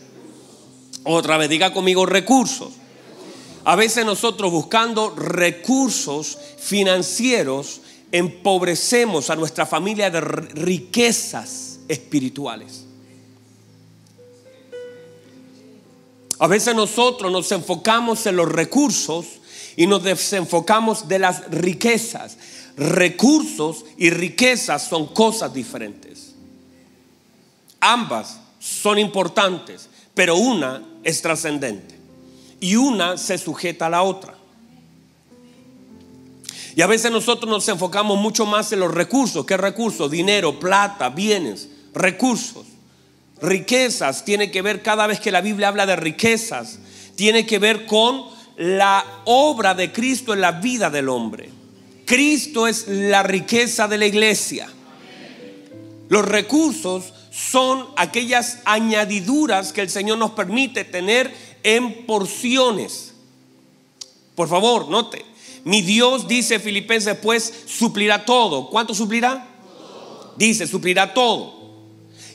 otra 1.03 1.35
vez, 1.35 1.49
diga 1.49 1.73
conmigo 1.73 2.05
recursos 2.05 2.69
a 3.67 3.75
veces 3.75 4.05
nosotros 4.05 4.49
buscando 4.49 5.09
recursos 5.09 6.37
financieros 6.57 7.81
empobrecemos 8.13 9.29
a 9.29 9.35
nuestra 9.35 9.65
familia 9.65 10.09
de 10.09 10.21
riquezas 10.21 11.81
espirituales. 11.89 12.85
A 16.39 16.47
veces 16.47 16.75
nosotros 16.75 17.29
nos 17.29 17.51
enfocamos 17.51 18.25
en 18.25 18.37
los 18.37 18.49
recursos 18.49 19.25
y 19.75 19.85
nos 19.85 20.01
desenfocamos 20.01 21.09
de 21.09 21.19
las 21.19 21.51
riquezas. 21.51 22.37
Recursos 22.77 23.83
y 23.97 24.11
riquezas 24.11 24.87
son 24.87 25.07
cosas 25.07 25.53
diferentes. 25.53 26.35
Ambas 27.81 28.39
son 28.59 28.97
importantes, 28.97 29.89
pero 30.13 30.37
una 30.37 30.81
es 31.03 31.21
trascendente 31.21 31.96
y 32.59 32.75
una 32.75 33.17
se 33.17 33.37
sujeta 33.37 33.87
a 33.87 33.89
la 33.89 34.03
otra. 34.03 34.35
Y 36.75 36.81
a 36.83 36.87
veces 36.87 37.11
nosotros 37.11 37.49
nos 37.49 37.67
enfocamos 37.69 38.19
mucho 38.19 38.45
más 38.45 38.71
en 38.71 38.79
los 38.79 38.93
recursos. 38.93 39.45
¿Qué 39.45 39.57
recursos? 39.57 40.11
Dinero, 40.11 40.59
plata, 40.59 41.09
bienes, 41.09 41.69
recursos. 41.93 42.67
Riquezas 43.41 44.23
tiene 44.25 44.51
que 44.51 44.61
ver 44.61 44.83
cada 44.83 45.07
vez 45.07 45.19
que 45.19 45.31
la 45.31 45.41
Biblia 45.41 45.69
habla 45.69 45.85
de 45.85 45.95
riquezas, 45.95 46.79
tiene 47.15 47.45
que 47.45 47.59
ver 47.59 47.85
con 47.85 48.25
la 48.57 49.03
obra 49.25 49.73
de 49.73 49.91
Cristo 49.91 50.33
en 50.33 50.41
la 50.41 50.51
vida 50.51 50.89
del 50.89 51.09
hombre. 51.09 51.49
Cristo 52.05 52.67
es 52.67 52.87
la 52.87 53.23
riqueza 53.23 53.87
de 53.87 53.97
la 53.97 54.05
iglesia. 54.05 54.67
Los 56.09 56.25
recursos 56.25 57.13
son 57.31 57.85
aquellas 57.97 58.59
añadiduras 58.65 59.73
que 59.73 59.81
el 59.81 59.89
Señor 59.89 60.17
nos 60.17 60.31
permite 60.31 60.85
tener 60.85 61.31
en 61.67 62.05
porciones. 62.05 63.13
Por 64.35 64.47
favor, 64.47 64.87
note, 64.87 65.25
mi 65.65 65.81
Dios 65.81 66.25
dice 66.25 66.61
Filipenses, 66.61 67.17
pues 67.21 67.65
suplirá 67.65 68.23
todo. 68.23 68.69
¿Cuánto 68.69 68.95
suplirá? 68.95 69.45
Dice, 70.37 70.65
suplirá 70.65 71.13
todo. 71.13 71.57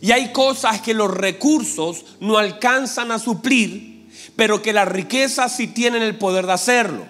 Y 0.02 0.12
hay 0.12 0.32
cosas 0.32 0.82
que 0.82 0.92
los 0.92 1.10
recursos 1.10 2.04
no 2.20 2.36
alcanzan 2.36 3.10
a 3.10 3.18
suplir, 3.18 4.06
pero 4.36 4.60
que 4.60 4.74
las 4.74 4.86
riquezas 4.86 5.56
sí 5.56 5.66
tienen 5.66 6.02
el 6.02 6.18
poder 6.18 6.44
de 6.44 6.52
hacerlo. 6.52 7.06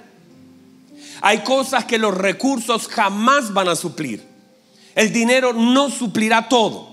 Hay 1.23 1.41
cosas 1.41 1.87
que 1.87 1.99
los 1.99 2.17
recursos 2.17 2.87
jamás 2.87 3.53
van 3.53 3.67
a 3.67 3.75
suplir. 3.75 4.23
El 4.95 5.13
dinero 5.13 5.53
no 5.53 5.91
suplirá 5.91 6.49
todo. 6.49 6.92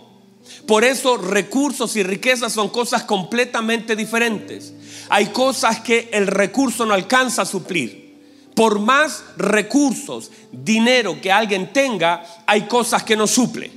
Por 0.65 0.83
eso 0.83 1.17
recursos 1.17 1.95
y 1.95 2.03
riquezas 2.03 2.53
son 2.53 2.69
cosas 2.69 3.03
completamente 3.03 3.95
diferentes. 3.95 4.73
Hay 5.09 5.27
cosas 5.27 5.79
que 5.81 6.09
el 6.11 6.27
recurso 6.27 6.85
no 6.85 6.93
alcanza 6.93 7.43
a 7.43 7.45
suplir. 7.45 8.09
Por 8.55 8.79
más 8.79 9.23
recursos, 9.37 10.31
dinero 10.51 11.21
que 11.21 11.31
alguien 11.31 11.71
tenga, 11.71 12.23
hay 12.45 12.63
cosas 12.63 13.03
que 13.03 13.15
no 13.15 13.25
suple. 13.25 13.71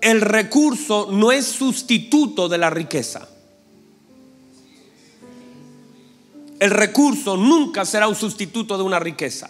El 0.00 0.20
recurso 0.20 1.08
no 1.10 1.32
es 1.32 1.46
sustituto 1.46 2.48
de 2.48 2.58
la 2.58 2.70
riqueza. 2.70 3.28
El 6.58 6.70
recurso 6.70 7.36
nunca 7.36 7.84
será 7.84 8.08
un 8.08 8.14
sustituto 8.14 8.76
de 8.76 8.82
una 8.84 8.98
riqueza. 8.98 9.48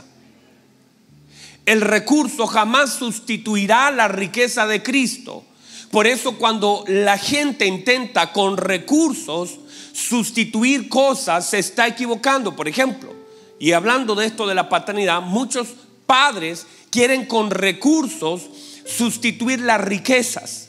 El 1.64 1.80
recurso 1.80 2.46
jamás 2.46 2.94
sustituirá 2.94 3.90
la 3.90 4.08
riqueza 4.08 4.66
de 4.66 4.82
Cristo. 4.82 5.44
Por 5.90 6.06
eso 6.06 6.38
cuando 6.38 6.84
la 6.88 7.18
gente 7.18 7.66
intenta 7.66 8.32
con 8.32 8.56
recursos 8.56 9.60
sustituir 9.92 10.88
cosas, 10.88 11.48
se 11.50 11.58
está 11.58 11.86
equivocando. 11.86 12.56
Por 12.56 12.66
ejemplo, 12.66 13.12
y 13.60 13.72
hablando 13.72 14.14
de 14.14 14.26
esto 14.26 14.46
de 14.46 14.54
la 14.54 14.68
paternidad, 14.68 15.20
muchos 15.20 15.68
padres 16.06 16.66
quieren 16.90 17.26
con 17.26 17.50
recursos 17.50 18.42
sustituir 18.86 19.60
las 19.60 19.80
riquezas. 19.80 20.68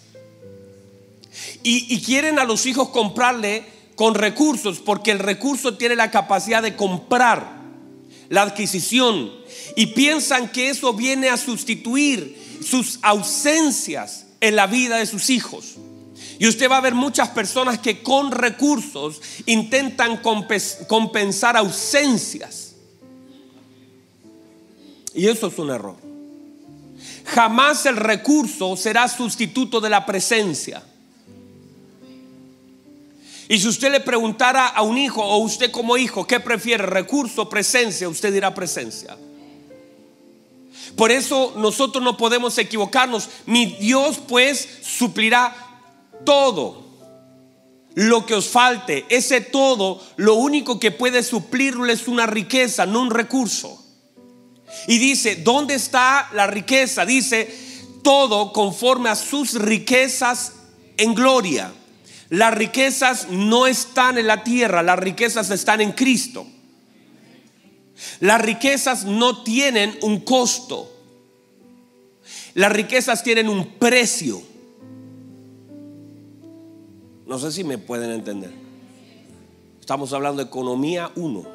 Y, 1.64 1.94
y, 1.94 2.02
quieren 2.02 2.38
a 2.38 2.44
los 2.44 2.66
hijos 2.66 2.90
comprarle 2.90 3.66
con 3.96 4.14
recursos, 4.14 4.80
porque 4.80 5.12
el 5.12 5.20
recurso 5.20 5.76
tiene 5.76 5.96
la 5.96 6.12
capacidad 6.12 6.62
de 6.62 6.76
comprar 6.76 7.63
la 8.34 8.42
adquisición 8.42 9.32
y 9.76 9.88
piensan 9.88 10.52
que 10.52 10.72
eso 10.72 10.92
viene 10.94 11.30
a 11.30 11.38
sustituir 11.38 12.36
sus 12.68 12.98
ausencias 13.04 14.26
en 14.42 14.56
la 14.56 14.66
vida 14.66 14.98
de 14.98 15.06
sus 15.06 15.30
hijos. 15.30 15.76
Y 16.40 16.48
usted 16.48 16.68
va 16.68 16.78
a 16.78 16.82
ver 16.82 16.96
muchas 16.96 17.30
personas 17.30 17.78
que 17.78 18.02
con 18.02 18.32
recursos 18.32 19.22
intentan 19.46 20.20
compensar 20.88 21.56
ausencias. 21.58 22.74
Y 25.14 25.28
eso 25.28 25.46
es 25.46 25.60
un 25.60 25.70
error. 25.70 25.98
Jamás 27.26 27.86
el 27.86 27.98
recurso 27.98 28.76
será 28.76 29.08
sustituto 29.10 29.80
de 29.80 29.92
la 29.92 30.08
presencia. 30.08 30.82
Y 33.50 33.60
si 33.60 33.68
usted 33.68 33.92
le 33.92 34.00
preguntara 34.00 34.68
a 34.68 34.82
un 34.82 34.98
hijo 34.98 35.22
o 35.22 35.38
usted 35.38 35.72
como 35.72 35.98
hijo, 35.98 36.26
¿qué 36.26 36.40
prefiere, 36.40 36.86
recurso 36.86 37.44
o 37.44 37.50
presencia? 37.50 38.08
Usted 38.08 38.34
dirá 38.34 38.54
presencia. 38.54 39.18
Por 40.96 41.12
eso 41.12 41.54
nosotros 41.58 42.04
no 42.04 42.18
podemos 42.18 42.58
equivocarnos. 42.58 43.30
Mi 43.46 43.66
Dios 43.66 44.20
pues 44.28 44.68
suplirá 44.84 45.56
todo 46.26 46.84
lo 47.96 48.26
que 48.26 48.36
os 48.36 48.48
falte. 48.48 49.06
Ese 49.10 49.42
todo, 49.42 50.02
lo 50.18 50.36
único 50.36 50.80
que 50.80 50.92
puede 50.92 51.24
suplirlo 51.24 51.86
es 51.88 52.08
una 52.08 52.26
riqueza, 52.26 52.86
no 52.86 53.02
un 53.02 53.12
recurso. 53.12 53.80
Y 54.88 54.98
dice, 54.98 55.36
¿dónde 55.38 55.76
está 55.76 56.30
la 56.34 56.48
riqueza? 56.48 57.06
Dice, 57.06 57.54
todo 58.04 58.52
conforme 58.54 59.10
a 59.10 59.16
sus 59.16 59.54
riquezas 59.54 60.54
en 60.98 61.14
gloria. 61.14 61.74
Las 62.34 62.56
riquezas 62.56 63.30
no 63.30 63.68
están 63.68 64.18
en 64.18 64.26
la 64.26 64.44
tierra, 64.44 64.82
las 64.82 64.98
riquezas 64.98 65.52
están 65.52 65.82
en 65.82 65.92
Cristo. 65.92 66.48
Las 68.22 68.42
riquezas 68.42 69.06
no 69.06 69.44
tienen 69.44 69.96
un 70.02 70.22
costo. 70.22 70.92
Las 72.56 72.72
riquezas 72.72 73.22
tienen 73.22 73.48
un 73.50 73.78
precio. 73.78 74.42
No 77.28 77.38
sé 77.38 77.52
si 77.52 77.64
me 77.64 77.78
pueden 77.78 78.10
entender. 78.10 78.52
Estamos 79.80 80.12
hablando 80.12 80.42
de 80.42 80.48
economía 80.48 81.12
1. 81.16 81.46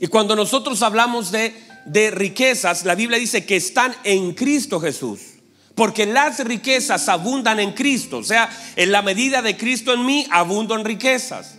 Y 0.00 0.08
cuando 0.08 0.34
nosotros 0.34 0.82
hablamos 0.82 1.30
de, 1.30 1.54
de 1.86 2.10
riquezas, 2.10 2.84
la 2.84 2.96
Biblia 2.96 3.16
dice 3.16 3.46
que 3.46 3.54
están 3.54 3.94
en 4.02 4.34
Cristo 4.34 4.80
Jesús. 4.80 5.33
Porque 5.74 6.06
las 6.06 6.38
riquezas 6.44 7.08
abundan 7.08 7.58
en 7.58 7.72
Cristo. 7.72 8.18
O 8.18 8.24
sea, 8.24 8.48
en 8.76 8.92
la 8.92 9.02
medida 9.02 9.42
de 9.42 9.56
Cristo 9.56 9.92
en 9.92 10.06
mí, 10.06 10.26
abundo 10.30 10.76
en 10.76 10.84
riquezas. 10.84 11.56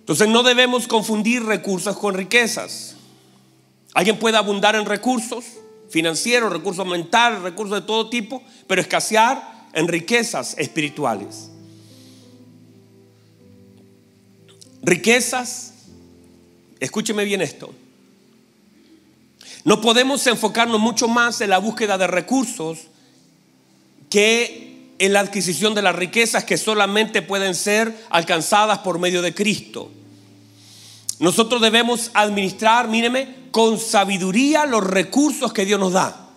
Entonces 0.00 0.28
no 0.28 0.42
debemos 0.42 0.86
confundir 0.88 1.44
recursos 1.44 1.98
con 1.98 2.14
riquezas. 2.14 2.96
Alguien 3.94 4.18
puede 4.18 4.36
abundar 4.36 4.74
en 4.74 4.86
recursos 4.86 5.44
financieros, 5.90 6.52
recursos 6.52 6.86
mentales, 6.86 7.42
recursos 7.42 7.80
de 7.80 7.86
todo 7.86 8.08
tipo, 8.08 8.42
pero 8.66 8.80
escasear 8.80 9.68
en 9.72 9.88
riquezas 9.88 10.56
espirituales. 10.58 11.50
Riquezas, 14.82 15.74
escúcheme 16.80 17.24
bien 17.24 17.42
esto. 17.42 17.74
No 19.64 19.80
podemos 19.80 20.26
enfocarnos 20.26 20.80
mucho 20.80 21.08
más 21.08 21.40
en 21.40 21.50
la 21.50 21.58
búsqueda 21.58 21.98
de 21.98 22.06
recursos 22.06 22.78
que 24.10 24.94
en 24.98 25.12
la 25.12 25.20
adquisición 25.20 25.74
de 25.74 25.82
las 25.82 25.94
riquezas 25.94 26.44
que 26.44 26.56
solamente 26.56 27.22
pueden 27.22 27.54
ser 27.54 27.94
alcanzadas 28.10 28.78
por 28.78 28.98
medio 28.98 29.22
de 29.22 29.34
Cristo. 29.34 29.90
Nosotros 31.18 31.60
debemos 31.60 32.10
administrar, 32.14 32.88
míreme, 32.88 33.34
con 33.50 33.78
sabiduría 33.78 34.66
los 34.66 34.84
recursos 34.84 35.52
que 35.52 35.64
Dios 35.64 35.80
nos 35.80 35.92
da. 35.92 36.28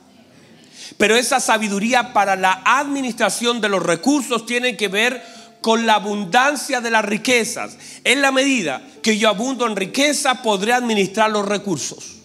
Pero 0.97 1.15
esa 1.15 1.39
sabiduría 1.39 2.13
para 2.13 2.35
la 2.35 2.61
administración 2.65 3.61
de 3.61 3.69
los 3.69 3.81
recursos 3.81 4.45
tiene 4.45 4.75
que 4.75 4.87
ver 4.87 5.23
con 5.61 5.85
la 5.85 5.95
abundancia 5.95 6.81
de 6.81 6.91
las 6.91 7.05
riquezas. 7.05 7.77
En 8.03 8.21
la 8.21 8.31
medida 8.31 8.81
que 9.01 9.17
yo 9.17 9.29
abundo 9.29 9.67
en 9.67 9.75
riqueza, 9.75 10.41
podré 10.41 10.73
administrar 10.73 11.29
los 11.29 11.45
recursos. 11.45 12.20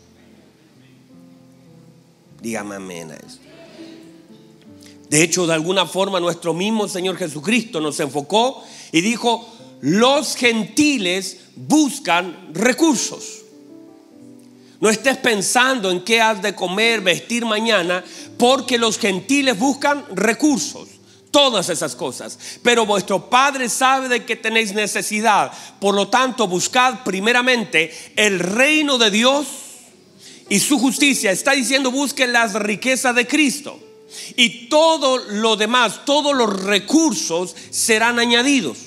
Dígame 2.41 2.77
amén 2.77 3.11
a 3.11 3.15
eso. 3.15 3.39
De 5.09 5.23
hecho, 5.23 5.47
de 5.47 5.55
alguna 5.55 5.87
forma, 5.87 6.19
nuestro 6.19 6.53
mismo 6.53 6.89
Señor 6.89 7.17
Jesucristo 7.17 7.81
nos 7.81 8.01
enfocó 8.01 8.63
y 8.91 9.01
dijo, 9.01 9.47
los 9.81 10.35
gentiles 10.37 11.39
buscan 11.55 12.51
recursos. 12.53 13.43
No 14.81 14.91
estés 14.91 15.17
pensando 15.17 15.91
en 15.91 16.03
qué 16.03 16.21
has 16.21 16.43
de 16.43 16.55
comer, 16.55 17.01
vestir 17.01 17.45
mañana, 17.45 18.05
porque 18.37 18.79
los 18.79 18.99
gentiles 18.99 19.59
buscan 19.59 20.05
recursos. 20.15 20.89
Todas 21.31 21.69
esas 21.69 21.95
cosas. 21.95 22.39
Pero 22.63 22.87
vuestro 22.87 23.29
Padre 23.29 23.69
sabe 23.69 24.09
de 24.09 24.25
que 24.25 24.37
tenéis 24.37 24.73
necesidad. 24.75 25.53
Por 25.81 25.95
lo 25.95 26.09
tanto, 26.09 26.49
buscad 26.49 27.05
primeramente 27.05 27.93
el 28.17 28.39
reino 28.39 28.97
de 28.99 29.11
Dios 29.11 29.47
y 30.49 30.61
su 30.61 30.79
justicia. 30.79 31.31
Está 31.31 31.53
diciendo, 31.53 31.91
busquen 31.91 32.33
las 32.33 32.55
riquezas 32.55 33.15
de 33.15 33.27
Cristo. 33.27 33.81
Y 34.37 34.69
todo 34.69 35.19
lo 35.19 35.57
demás, 35.57 36.05
todos 36.05 36.35
los 36.35 36.65
recursos 36.65 37.55
serán 37.71 38.19
añadidos. 38.19 38.79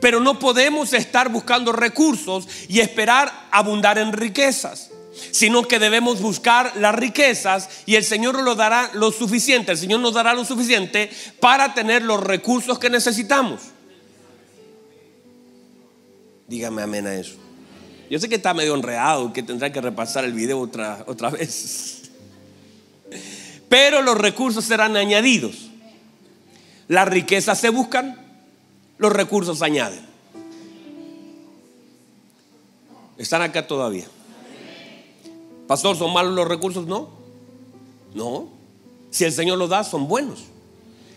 Pero 0.00 0.20
no 0.20 0.38
podemos 0.38 0.92
estar 0.94 1.28
buscando 1.28 1.72
recursos 1.72 2.48
y 2.68 2.80
esperar 2.80 3.48
abundar 3.50 3.98
en 3.98 4.12
riquezas, 4.12 4.90
sino 5.30 5.68
que 5.68 5.78
debemos 5.78 6.22
buscar 6.22 6.72
las 6.76 6.94
riquezas 6.94 7.68
y 7.84 7.96
el 7.96 8.04
Señor 8.04 8.42
nos 8.42 8.56
dará 8.56 8.90
lo 8.94 9.12
suficiente, 9.12 9.72
el 9.72 9.78
Señor 9.78 10.00
nos 10.00 10.14
dará 10.14 10.32
lo 10.32 10.46
suficiente 10.46 11.10
para 11.38 11.74
tener 11.74 12.02
los 12.02 12.20
recursos 12.20 12.78
que 12.78 12.88
necesitamos. 12.88 13.60
Dígame 16.48 16.82
amén 16.82 17.06
a 17.06 17.14
eso. 17.14 17.49
Yo 18.10 18.18
sé 18.18 18.28
que 18.28 18.34
está 18.34 18.52
medio 18.52 18.74
enredado, 18.74 19.32
que 19.32 19.44
tendrá 19.44 19.72
que 19.72 19.80
repasar 19.80 20.24
el 20.24 20.32
video 20.32 20.58
otra, 20.58 21.04
otra 21.06 21.30
vez. 21.30 22.10
Pero 23.68 24.02
los 24.02 24.18
recursos 24.18 24.64
serán 24.64 24.96
añadidos. 24.96 25.70
Las 26.88 27.08
riquezas 27.08 27.60
se 27.60 27.68
buscan, 27.68 28.20
los 28.98 29.12
recursos 29.12 29.62
añaden. 29.62 30.00
¿Están 33.16 33.42
acá 33.42 33.68
todavía? 33.68 34.06
Pastor, 35.68 35.96
¿son 35.96 36.12
malos 36.12 36.34
los 36.34 36.48
recursos? 36.48 36.88
No. 36.88 37.10
No. 38.12 38.48
Si 39.10 39.24
el 39.24 39.32
Señor 39.32 39.56
los 39.56 39.70
da, 39.70 39.84
son 39.84 40.08
buenos. 40.08 40.46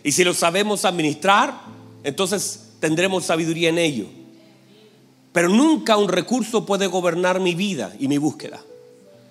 Y 0.04 0.12
si 0.12 0.24
los 0.24 0.38
sabemos 0.38 0.86
administrar, 0.86 1.60
entonces 2.04 2.74
tendremos 2.80 3.26
sabiduría 3.26 3.70
en 3.70 3.80
ello. 3.80 4.06
Pero 5.34 5.50
nunca 5.50 5.98
un 5.98 6.08
recurso 6.08 6.66
puede 6.66 6.88
gobernar 6.88 7.42
mi 7.42 7.56
vida 7.56 7.94
y 8.00 8.08
mi 8.08 8.18
búsqueda. 8.18 8.62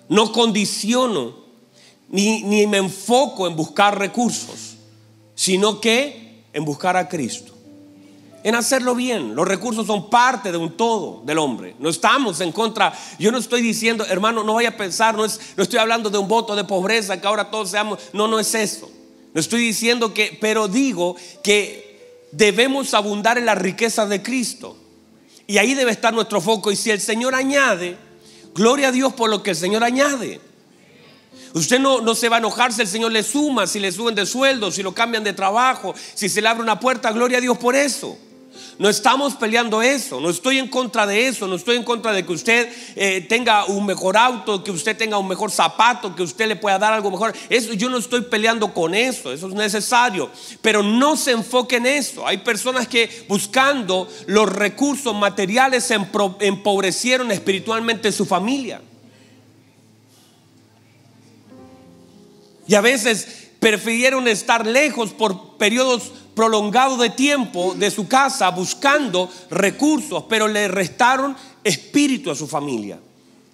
No 0.09 0.31
condiciono 0.31 1.33
ni, 2.09 2.43
ni 2.43 2.67
me 2.67 2.77
enfoco 2.77 3.47
en 3.47 3.55
buscar 3.55 3.97
recursos, 3.97 4.75
sino 5.33 5.81
que 5.81 6.43
en 6.53 6.65
buscar 6.65 6.95
a 6.97 7.09
Cristo 7.09 7.53
en 8.43 8.55
hacerlo 8.55 8.93
bien. 8.93 9.35
Los 9.35 9.47
recursos 9.47 9.87
son 9.87 10.09
parte 10.09 10.51
de 10.51 10.57
un 10.57 10.75
todo 10.75 11.23
del 11.25 11.37
hombre. 11.39 11.75
No 11.79 11.89
estamos 11.89 12.41
en 12.41 12.51
contra. 12.51 12.93
Yo 13.17 13.31
no 13.31 13.37
estoy 13.37 13.61
diciendo, 13.61 14.05
hermano, 14.05 14.43
no 14.43 14.53
vaya 14.53 14.69
a 14.69 14.77
pensar, 14.77 15.15
no, 15.15 15.25
es, 15.25 15.39
no 15.55 15.63
estoy 15.63 15.79
hablando 15.79 16.09
de 16.09 16.17
un 16.17 16.27
voto 16.27 16.55
de 16.55 16.63
pobreza, 16.65 17.19
que 17.19 17.27
ahora 17.27 17.49
todos 17.49 17.69
seamos. 17.69 17.99
No, 18.11 18.27
no 18.27 18.39
es 18.39 18.53
eso. 18.53 18.91
No 19.33 19.39
estoy 19.39 19.61
diciendo 19.61 20.13
que, 20.13 20.37
pero 20.39 20.67
digo 20.67 21.15
que 21.41 22.27
debemos 22.31 22.93
abundar 22.93 23.37
en 23.37 23.45
la 23.45 23.55
riqueza 23.55 24.05
de 24.05 24.21
Cristo. 24.21 24.77
Y 25.47 25.57
ahí 25.57 25.73
debe 25.73 25.91
estar 25.91 26.13
nuestro 26.13 26.41
foco. 26.41 26.71
Y 26.71 26.75
si 26.75 26.91
el 26.91 27.01
Señor 27.01 27.35
añade, 27.35 27.97
gloria 28.53 28.89
a 28.89 28.91
Dios 28.91 29.13
por 29.13 29.29
lo 29.29 29.43
que 29.43 29.51
el 29.51 29.55
Señor 29.55 29.83
añade. 29.83 30.39
Usted 31.53 31.79
no, 31.79 32.01
no, 32.01 32.15
se 32.15 32.29
va 32.29 32.37
a 32.37 32.39
enojar 32.39 32.73
si 32.73 32.81
el 32.81 32.87
Señor 32.87 33.11
le 33.11 33.21
suma, 33.21 33.67
si 33.67 33.79
le 33.79 33.91
suben 33.91 34.15
de 34.15 34.25
sueldo, 34.25 34.71
si 34.71 34.81
lo 34.81 34.93
cambian 34.93 35.23
de 35.23 35.33
trabajo, 35.33 35.93
si 36.15 36.27
se 36.27 36.41
le 36.41 36.47
abre 36.47 36.63
una 36.63 36.79
puerta, 36.79 37.11
gloria 37.11 37.37
a 37.37 37.41
Dios 37.41 37.57
por 37.57 37.75
eso. 37.75 38.17
No 38.79 38.89
estamos 38.89 39.35
peleando 39.35 39.81
eso, 39.81 40.19
no 40.19 40.29
estoy 40.29 40.57
en 40.57 40.67
contra 40.67 41.05
de 41.05 41.27
eso, 41.27 41.47
no 41.47 41.55
estoy 41.55 41.77
en 41.77 41.83
contra 41.83 42.11
de 42.11 42.25
que 42.25 42.33
usted 42.33 42.69
eh, 42.95 43.21
tenga 43.27 43.65
un 43.65 43.85
mejor 43.85 44.17
auto, 44.17 44.63
que 44.63 44.71
usted 44.71 44.97
tenga 44.97 45.17
un 45.17 45.27
mejor 45.27 45.51
zapato, 45.51 46.15
que 46.15 46.23
usted 46.23 46.47
le 46.47 46.55
pueda 46.55 46.79
dar 46.79 46.93
algo 46.93 47.11
mejor. 47.11 47.33
Eso 47.49 47.73
yo 47.73 47.89
no 47.89 47.97
estoy 47.97 48.21
peleando 48.21 48.73
con 48.73 48.95
eso, 48.95 49.31
eso 49.31 49.47
es 49.47 49.53
necesario, 49.53 50.29
pero 50.61 50.81
no 50.81 51.15
se 51.15 51.31
enfoque 51.31 51.77
en 51.77 51.85
eso. 51.85 52.25
Hay 52.25 52.37
personas 52.37 52.87
que 52.87 53.25
buscando 53.27 54.07
los 54.27 54.49
recursos 54.49 55.15
materiales 55.15 55.91
empobrecieron 55.91 57.31
espiritualmente 57.31 58.11
su 58.11 58.25
familia. 58.25 58.81
Y 62.67 62.75
a 62.75 62.81
veces 62.81 63.51
prefirieron 63.63 64.27
estar 64.27 64.67
lejos 64.67 65.13
por 65.13 65.55
periodos 65.55 66.11
prolongado 66.35 66.97
de 66.97 67.09
tiempo 67.09 67.73
de 67.75 67.91
su 67.91 68.09
casa 68.09 68.49
buscando 68.49 69.29
recursos, 69.49 70.25
pero 70.27 70.49
le 70.49 70.67
restaron 70.67 71.33
espíritu 71.63 72.29
a 72.29 72.35
su 72.35 72.45
familia. 72.45 72.99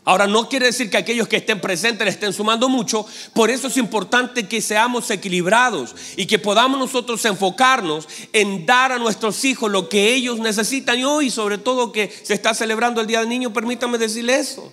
Ahora 0.06 0.26
no 0.26 0.50
quiere 0.50 0.66
decir 0.66 0.90
que 0.90 0.98
aquellos 0.98 1.28
que 1.28 1.38
estén 1.38 1.62
presentes 1.62 2.04
le 2.06 2.10
estén 2.10 2.34
sumando 2.34 2.68
mucho, 2.68 3.06
por 3.36 3.52
eso 3.52 3.68
es 3.68 3.78
importante 3.78 4.48
que 4.48 4.62
seamos 4.62 5.12
equilibrados 5.12 5.94
y 6.18 6.26
que 6.26 6.40
podamos 6.40 6.80
nosotros 6.80 7.24
enfocarnos 7.26 8.08
en 8.34 8.66
dar 8.66 8.92
a 8.92 8.98
nuestros 8.98 9.46
hijos 9.46 9.70
lo 9.70 9.90
que 9.90 10.16
ellos 10.16 10.40
necesitan 10.40 10.98
y 10.98 11.04
hoy 11.04 11.30
sobre 11.30 11.60
todo 11.60 11.92
que 11.92 12.12
se 12.24 12.34
está 12.34 12.56
celebrando 12.56 13.00
el 13.00 13.06
Día 13.06 13.20
del 13.20 13.30
Niño, 13.30 13.54
permítame 13.54 14.00
decirle 14.00 14.40
eso. 14.40 14.72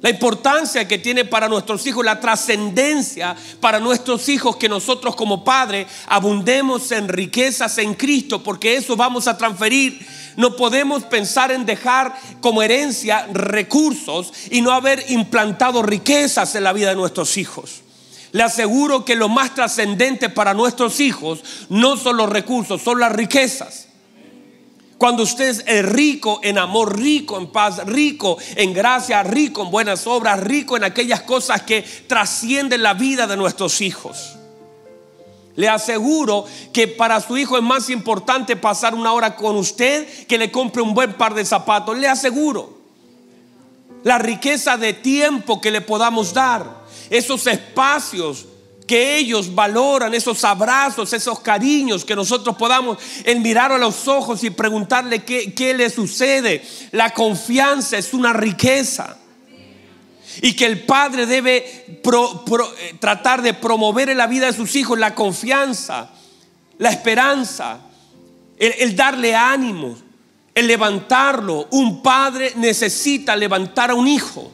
La 0.00 0.10
importancia 0.10 0.86
que 0.86 0.98
tiene 0.98 1.24
para 1.24 1.48
nuestros 1.48 1.84
hijos, 1.86 2.04
la 2.04 2.20
trascendencia 2.20 3.34
para 3.60 3.80
nuestros 3.80 4.28
hijos 4.28 4.56
que 4.56 4.68
nosotros 4.68 5.16
como 5.16 5.42
padres 5.42 5.88
abundemos 6.06 6.92
en 6.92 7.08
riquezas 7.08 7.78
en 7.78 7.94
Cristo, 7.94 8.40
porque 8.42 8.76
eso 8.76 8.94
vamos 8.94 9.26
a 9.26 9.36
transferir. 9.36 10.06
No 10.36 10.54
podemos 10.54 11.02
pensar 11.02 11.50
en 11.50 11.66
dejar 11.66 12.16
como 12.40 12.62
herencia 12.62 13.26
recursos 13.32 14.32
y 14.52 14.60
no 14.60 14.70
haber 14.70 15.04
implantado 15.10 15.82
riquezas 15.82 16.54
en 16.54 16.62
la 16.62 16.72
vida 16.72 16.90
de 16.90 16.96
nuestros 16.96 17.36
hijos. 17.36 17.82
Le 18.30 18.44
aseguro 18.44 19.04
que 19.04 19.16
lo 19.16 19.28
más 19.28 19.52
trascendente 19.54 20.28
para 20.28 20.54
nuestros 20.54 21.00
hijos 21.00 21.40
no 21.70 21.96
son 21.96 22.18
los 22.18 22.28
recursos, 22.28 22.80
son 22.82 23.00
las 23.00 23.10
riquezas. 23.10 23.87
Cuando 24.98 25.22
usted 25.22 25.62
es 25.64 25.86
rico 25.86 26.40
en 26.42 26.58
amor, 26.58 26.98
rico 26.98 27.38
en 27.38 27.46
paz, 27.46 27.86
rico 27.86 28.36
en 28.56 28.72
gracia, 28.72 29.22
rico 29.22 29.62
en 29.62 29.70
buenas 29.70 30.08
obras, 30.08 30.40
rico 30.40 30.76
en 30.76 30.82
aquellas 30.82 31.22
cosas 31.22 31.62
que 31.62 31.82
trascienden 32.08 32.82
la 32.82 32.94
vida 32.94 33.28
de 33.28 33.36
nuestros 33.36 33.80
hijos. 33.80 34.34
Le 35.54 35.68
aseguro 35.68 36.46
que 36.72 36.88
para 36.88 37.20
su 37.20 37.36
hijo 37.36 37.56
es 37.56 37.62
más 37.62 37.90
importante 37.90 38.56
pasar 38.56 38.94
una 38.94 39.12
hora 39.12 39.36
con 39.36 39.56
usted 39.56 40.26
que 40.26 40.38
le 40.38 40.50
compre 40.50 40.82
un 40.82 40.94
buen 40.94 41.14
par 41.14 41.32
de 41.34 41.44
zapatos. 41.44 41.96
Le 41.96 42.08
aseguro. 42.08 42.78
La 44.02 44.18
riqueza 44.18 44.76
de 44.76 44.94
tiempo 44.94 45.60
que 45.60 45.70
le 45.70 45.80
podamos 45.80 46.34
dar. 46.34 46.64
Esos 47.08 47.46
espacios 47.46 48.46
que 48.88 49.18
ellos 49.18 49.54
valoran 49.54 50.14
esos 50.14 50.42
abrazos, 50.42 51.12
esos 51.12 51.38
cariños, 51.38 52.04
que 52.04 52.16
nosotros 52.16 52.56
podamos 52.56 52.98
en 53.24 53.40
mirar 53.42 53.70
a 53.70 53.78
los 53.78 54.08
ojos 54.08 54.42
y 54.42 54.50
preguntarle 54.50 55.22
qué, 55.22 55.54
qué 55.54 55.74
le 55.74 55.88
sucede. 55.90 56.64
La 56.90 57.10
confianza 57.10 57.96
es 57.96 58.12
una 58.12 58.32
riqueza. 58.32 59.16
Y 60.40 60.54
que 60.54 60.66
el 60.66 60.84
padre 60.84 61.26
debe 61.26 61.58
eh, 61.58 62.94
tratar 62.98 63.42
de 63.42 63.54
promover 63.54 64.08
en 64.08 64.18
la 64.18 64.26
vida 64.26 64.46
de 64.46 64.52
sus 64.52 64.74
hijos 64.74 64.98
la 64.98 65.14
confianza, 65.14 66.10
la 66.78 66.90
esperanza, 66.90 67.80
el 68.56 68.96
darle 68.96 69.34
ánimo, 69.34 69.96
el 70.54 70.66
levantarlo. 70.66 71.68
Un 71.70 72.02
padre 72.02 72.52
necesita 72.56 73.36
levantar 73.36 73.90
a 73.90 73.94
un 73.94 74.08
hijo. 74.08 74.52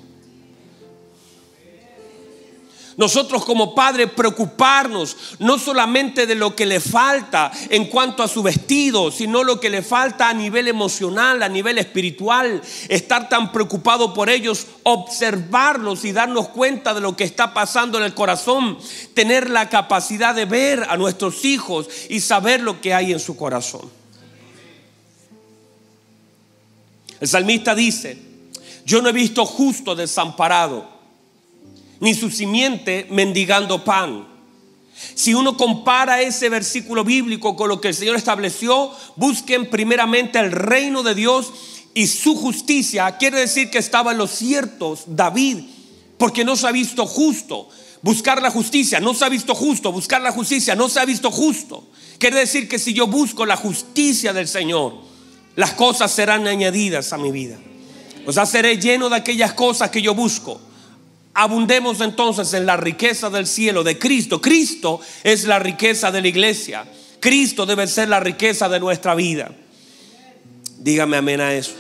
Nosotros 2.96 3.44
como 3.44 3.74
padres 3.74 4.10
preocuparnos 4.10 5.16
no 5.40 5.58
solamente 5.58 6.26
de 6.26 6.36
lo 6.36 6.54
que 6.54 6.64
le 6.64 6.78
falta 6.78 7.50
en 7.68 7.86
cuanto 7.86 8.22
a 8.22 8.28
su 8.28 8.42
vestido, 8.42 9.10
sino 9.10 9.42
lo 9.42 9.58
que 9.58 9.68
le 9.68 9.82
falta 9.82 10.28
a 10.28 10.34
nivel 10.34 10.68
emocional, 10.68 11.42
a 11.42 11.48
nivel 11.48 11.78
espiritual. 11.78 12.62
Estar 12.88 13.28
tan 13.28 13.50
preocupado 13.50 14.14
por 14.14 14.30
ellos, 14.30 14.68
observarlos 14.84 16.04
y 16.04 16.12
darnos 16.12 16.48
cuenta 16.50 16.94
de 16.94 17.00
lo 17.00 17.16
que 17.16 17.24
está 17.24 17.52
pasando 17.52 17.98
en 17.98 18.04
el 18.04 18.14
corazón. 18.14 18.78
Tener 19.12 19.50
la 19.50 19.68
capacidad 19.68 20.34
de 20.34 20.44
ver 20.44 20.86
a 20.88 20.96
nuestros 20.96 21.44
hijos 21.44 21.88
y 22.08 22.20
saber 22.20 22.60
lo 22.60 22.80
que 22.80 22.94
hay 22.94 23.12
en 23.12 23.20
su 23.20 23.36
corazón. 23.36 23.90
El 27.20 27.26
salmista 27.26 27.74
dice, 27.74 28.18
yo 28.84 29.02
no 29.02 29.08
he 29.08 29.12
visto 29.12 29.44
justo 29.46 29.96
desamparado 29.96 30.93
ni 32.00 32.14
su 32.14 32.30
simiente 32.30 33.06
mendigando 33.10 33.84
pan. 33.84 34.26
Si 35.14 35.34
uno 35.34 35.56
compara 35.56 36.22
ese 36.22 36.48
versículo 36.48 37.04
bíblico 37.04 37.56
con 37.56 37.68
lo 37.68 37.80
que 37.80 37.88
el 37.88 37.94
Señor 37.94 38.16
estableció, 38.16 38.90
busquen 39.16 39.68
primeramente 39.68 40.38
el 40.38 40.52
reino 40.52 41.02
de 41.02 41.14
Dios 41.14 41.52
y 41.94 42.06
su 42.06 42.36
justicia. 42.36 43.16
Quiere 43.18 43.40
decir 43.40 43.70
que 43.70 43.78
estaba 43.78 44.12
en 44.12 44.18
los 44.18 44.30
ciertos 44.30 45.04
David, 45.06 45.58
porque 46.18 46.44
no 46.44 46.56
se 46.56 46.66
ha 46.66 46.72
visto 46.72 47.06
justo. 47.06 47.68
Buscar 48.02 48.42
la 48.42 48.50
justicia, 48.50 49.00
no 49.00 49.14
se 49.14 49.24
ha 49.24 49.28
visto 49.28 49.54
justo. 49.54 49.90
Buscar 49.90 50.20
la 50.20 50.32
justicia, 50.32 50.74
no 50.74 50.88
se 50.88 51.00
ha 51.00 51.04
visto 51.04 51.30
justo. 51.30 51.88
Quiere 52.18 52.38
decir 52.38 52.68
que 52.68 52.78
si 52.78 52.92
yo 52.92 53.06
busco 53.06 53.46
la 53.46 53.56
justicia 53.56 54.32
del 54.32 54.46
Señor, 54.46 54.94
las 55.56 55.72
cosas 55.72 56.10
serán 56.10 56.46
añadidas 56.46 57.12
a 57.12 57.18
mi 57.18 57.30
vida. 57.30 57.58
O 58.26 58.32
sea, 58.32 58.46
seré 58.46 58.78
lleno 58.78 59.08
de 59.08 59.16
aquellas 59.16 59.54
cosas 59.54 59.90
que 59.90 60.02
yo 60.02 60.14
busco. 60.14 60.60
Abundemos 61.34 62.00
entonces 62.00 62.54
en 62.54 62.64
la 62.64 62.76
riqueza 62.76 63.28
del 63.28 63.48
cielo 63.48 63.82
de 63.82 63.98
Cristo. 63.98 64.40
Cristo 64.40 65.00
es 65.24 65.44
la 65.44 65.58
riqueza 65.58 66.12
de 66.12 66.22
la 66.22 66.28
iglesia. 66.28 66.86
Cristo 67.18 67.66
debe 67.66 67.88
ser 67.88 68.08
la 68.08 68.20
riqueza 68.20 68.68
de 68.68 68.78
nuestra 68.78 69.16
vida. 69.16 69.50
Dígame 70.78 71.16
amén 71.16 71.40
a 71.40 71.52
eso. 71.52 71.72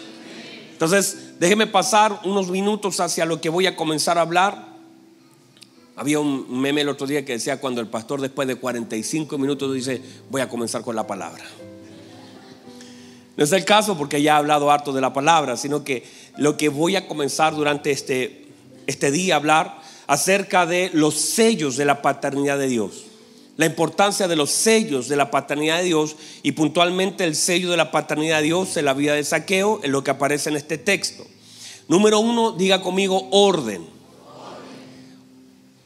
Entonces, 0.72 1.38
déjeme 1.38 1.68
pasar 1.68 2.20
unos 2.24 2.50
minutos 2.50 2.98
hacia 2.98 3.26
lo 3.26 3.40
que 3.40 3.48
voy 3.48 3.66
a 3.66 3.76
comenzar 3.76 4.18
a 4.18 4.22
hablar. 4.22 4.74
Había 5.94 6.18
un 6.18 6.60
meme 6.60 6.80
el 6.80 6.88
otro 6.88 7.06
día 7.06 7.24
que 7.24 7.34
decía 7.34 7.60
cuando 7.60 7.80
el 7.80 7.86
pastor 7.86 8.20
después 8.20 8.48
de 8.48 8.56
45 8.56 9.38
minutos 9.38 9.72
dice, 9.72 10.02
voy 10.30 10.40
a 10.40 10.48
comenzar 10.48 10.82
con 10.82 10.96
la 10.96 11.06
palabra. 11.06 11.44
No 13.36 13.44
es 13.44 13.52
el 13.52 13.64
caso 13.64 13.96
porque 13.96 14.20
ya 14.20 14.34
he 14.34 14.36
hablado 14.38 14.70
harto 14.72 14.92
de 14.92 15.00
la 15.00 15.12
palabra, 15.12 15.56
sino 15.56 15.84
que 15.84 16.04
lo 16.38 16.56
que 16.56 16.68
voy 16.68 16.96
a 16.96 17.06
comenzar 17.06 17.54
durante 17.54 17.92
este 17.92 18.43
este 18.86 19.10
día 19.10 19.36
hablar 19.36 19.80
acerca 20.06 20.66
de 20.66 20.90
los 20.92 21.14
sellos 21.14 21.76
de 21.76 21.84
la 21.84 22.02
paternidad 22.02 22.58
de 22.58 22.68
Dios. 22.68 23.04
la 23.56 23.66
importancia 23.66 24.26
de 24.26 24.34
los 24.34 24.50
sellos 24.50 25.08
de 25.08 25.14
la 25.14 25.30
paternidad 25.30 25.78
de 25.78 25.84
Dios 25.84 26.16
y 26.42 26.52
puntualmente 26.52 27.22
el 27.22 27.36
sello 27.36 27.70
de 27.70 27.76
la 27.76 27.92
paternidad 27.92 28.38
de 28.38 28.46
Dios 28.46 28.76
en 28.76 28.84
la 28.84 28.94
vida 28.94 29.14
de 29.14 29.22
saqueo, 29.22 29.78
en 29.84 29.92
lo 29.92 30.02
que 30.02 30.10
aparece 30.10 30.50
en 30.50 30.56
este 30.56 30.76
texto. 30.76 31.24
Número 31.86 32.18
uno, 32.18 32.50
diga 32.50 32.82
conmigo 32.82 33.28
orden. 33.30 33.86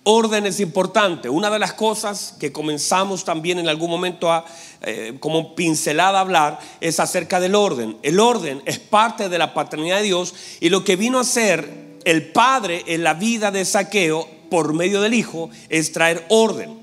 Orden 0.05 0.47
es 0.47 0.61
importante. 0.61 1.29
Una 1.29 1.51
de 1.51 1.59
las 1.59 1.75
cosas 1.75 2.35
que 2.41 2.53
comenzamos 2.53 3.25
también 3.25 3.59
en 3.59 3.69
algún 3.69 3.91
momento 3.91 4.33
a, 4.33 4.47
eh, 4.81 5.19
como 5.21 5.55
pincelada 5.55 6.17
a 6.17 6.23
hablar 6.23 6.59
es 6.81 6.99
acerca 7.01 7.41
del 7.41 7.55
orden. 7.55 7.99
El 8.03 8.19
orden 8.19 8.63
es 8.65 8.79
parte 8.79 9.29
de 9.29 9.37
la 9.37 9.53
paternidad 9.53 9.99
de 9.99 10.05
Dios 10.05 10.35
y 10.61 10.71
lo 10.71 10.85
que 10.85 10.97
vino 10.97 11.19
a 11.19 11.23
hacer 11.23 11.88
el 12.05 12.31
Padre 12.33 12.85
en 12.87 13.03
la 13.03 13.15
vida 13.15 13.51
de 13.51 13.65
Saqueo 13.65 14.29
por 14.51 14.73
medio 14.73 15.01
del 15.01 15.15
Hijo 15.15 15.51
es 15.69 15.93
traer 15.93 16.25
orden. 16.29 16.79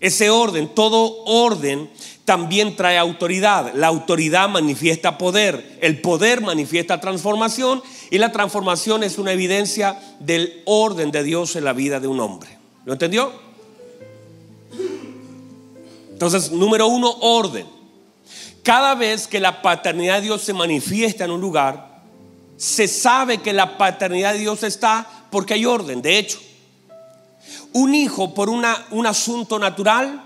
Ese 0.00 0.30
orden, 0.30 0.68
todo 0.74 1.24
orden 1.24 1.90
también 2.24 2.76
trae 2.76 2.98
autoridad. 2.98 3.72
La 3.74 3.88
autoridad 3.88 4.48
manifiesta 4.48 5.18
poder, 5.18 5.78
el 5.80 6.00
poder 6.00 6.40
manifiesta 6.40 7.00
transformación 7.00 7.82
y 8.10 8.18
la 8.18 8.30
transformación 8.30 9.02
es 9.02 9.18
una 9.18 9.32
evidencia 9.32 9.98
del 10.20 10.62
orden 10.66 11.10
de 11.10 11.22
Dios 11.22 11.56
en 11.56 11.64
la 11.64 11.72
vida 11.72 12.00
de 12.00 12.06
un 12.06 12.20
hombre. 12.20 12.50
¿Lo 12.84 12.92
entendió? 12.92 13.32
Entonces, 16.12 16.52
número 16.52 16.86
uno, 16.86 17.10
orden. 17.20 17.66
Cada 18.62 18.94
vez 18.94 19.26
que 19.26 19.40
la 19.40 19.62
paternidad 19.62 20.16
de 20.16 20.22
Dios 20.22 20.42
se 20.42 20.52
manifiesta 20.52 21.24
en 21.24 21.30
un 21.30 21.40
lugar, 21.40 21.87
se 22.58 22.88
sabe 22.88 23.38
que 23.38 23.52
la 23.52 23.78
paternidad 23.78 24.32
de 24.32 24.40
Dios 24.40 24.64
está 24.64 25.06
porque 25.30 25.54
hay 25.54 25.64
orden. 25.64 26.02
De 26.02 26.18
hecho, 26.18 26.40
un 27.72 27.94
hijo 27.94 28.34
por 28.34 28.50
una, 28.50 28.84
un 28.90 29.06
asunto 29.06 29.58
natural 29.58 30.24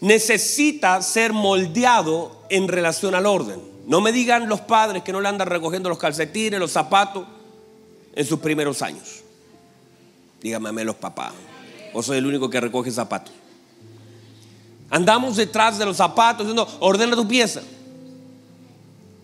necesita 0.00 1.02
ser 1.02 1.34
moldeado 1.34 2.44
en 2.48 2.66
relación 2.66 3.14
al 3.14 3.26
orden. 3.26 3.60
No 3.86 4.00
me 4.00 4.10
digan 4.10 4.48
los 4.48 4.62
padres 4.62 5.02
que 5.02 5.12
no 5.12 5.20
le 5.20 5.28
andan 5.28 5.46
recogiendo 5.48 5.90
los 5.90 5.98
calcetines, 5.98 6.58
los 6.58 6.72
zapatos 6.72 7.26
en 8.14 8.24
sus 8.24 8.40
primeros 8.40 8.80
años. 8.80 9.22
Dígame 10.40 10.82
los 10.84 10.96
papás. 10.96 11.32
¿O 11.92 12.02
soy 12.02 12.18
el 12.18 12.26
único 12.26 12.48
que 12.48 12.60
recoge 12.60 12.90
zapatos? 12.90 13.34
Andamos 14.88 15.36
detrás 15.36 15.76
de 15.78 15.84
los 15.84 15.98
zapatos 15.98 16.46
diciendo, 16.46 16.66
ordena 16.80 17.14
tu 17.16 17.28
pieza, 17.28 17.62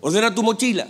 ordena 0.00 0.34
tu 0.34 0.42
mochila, 0.42 0.86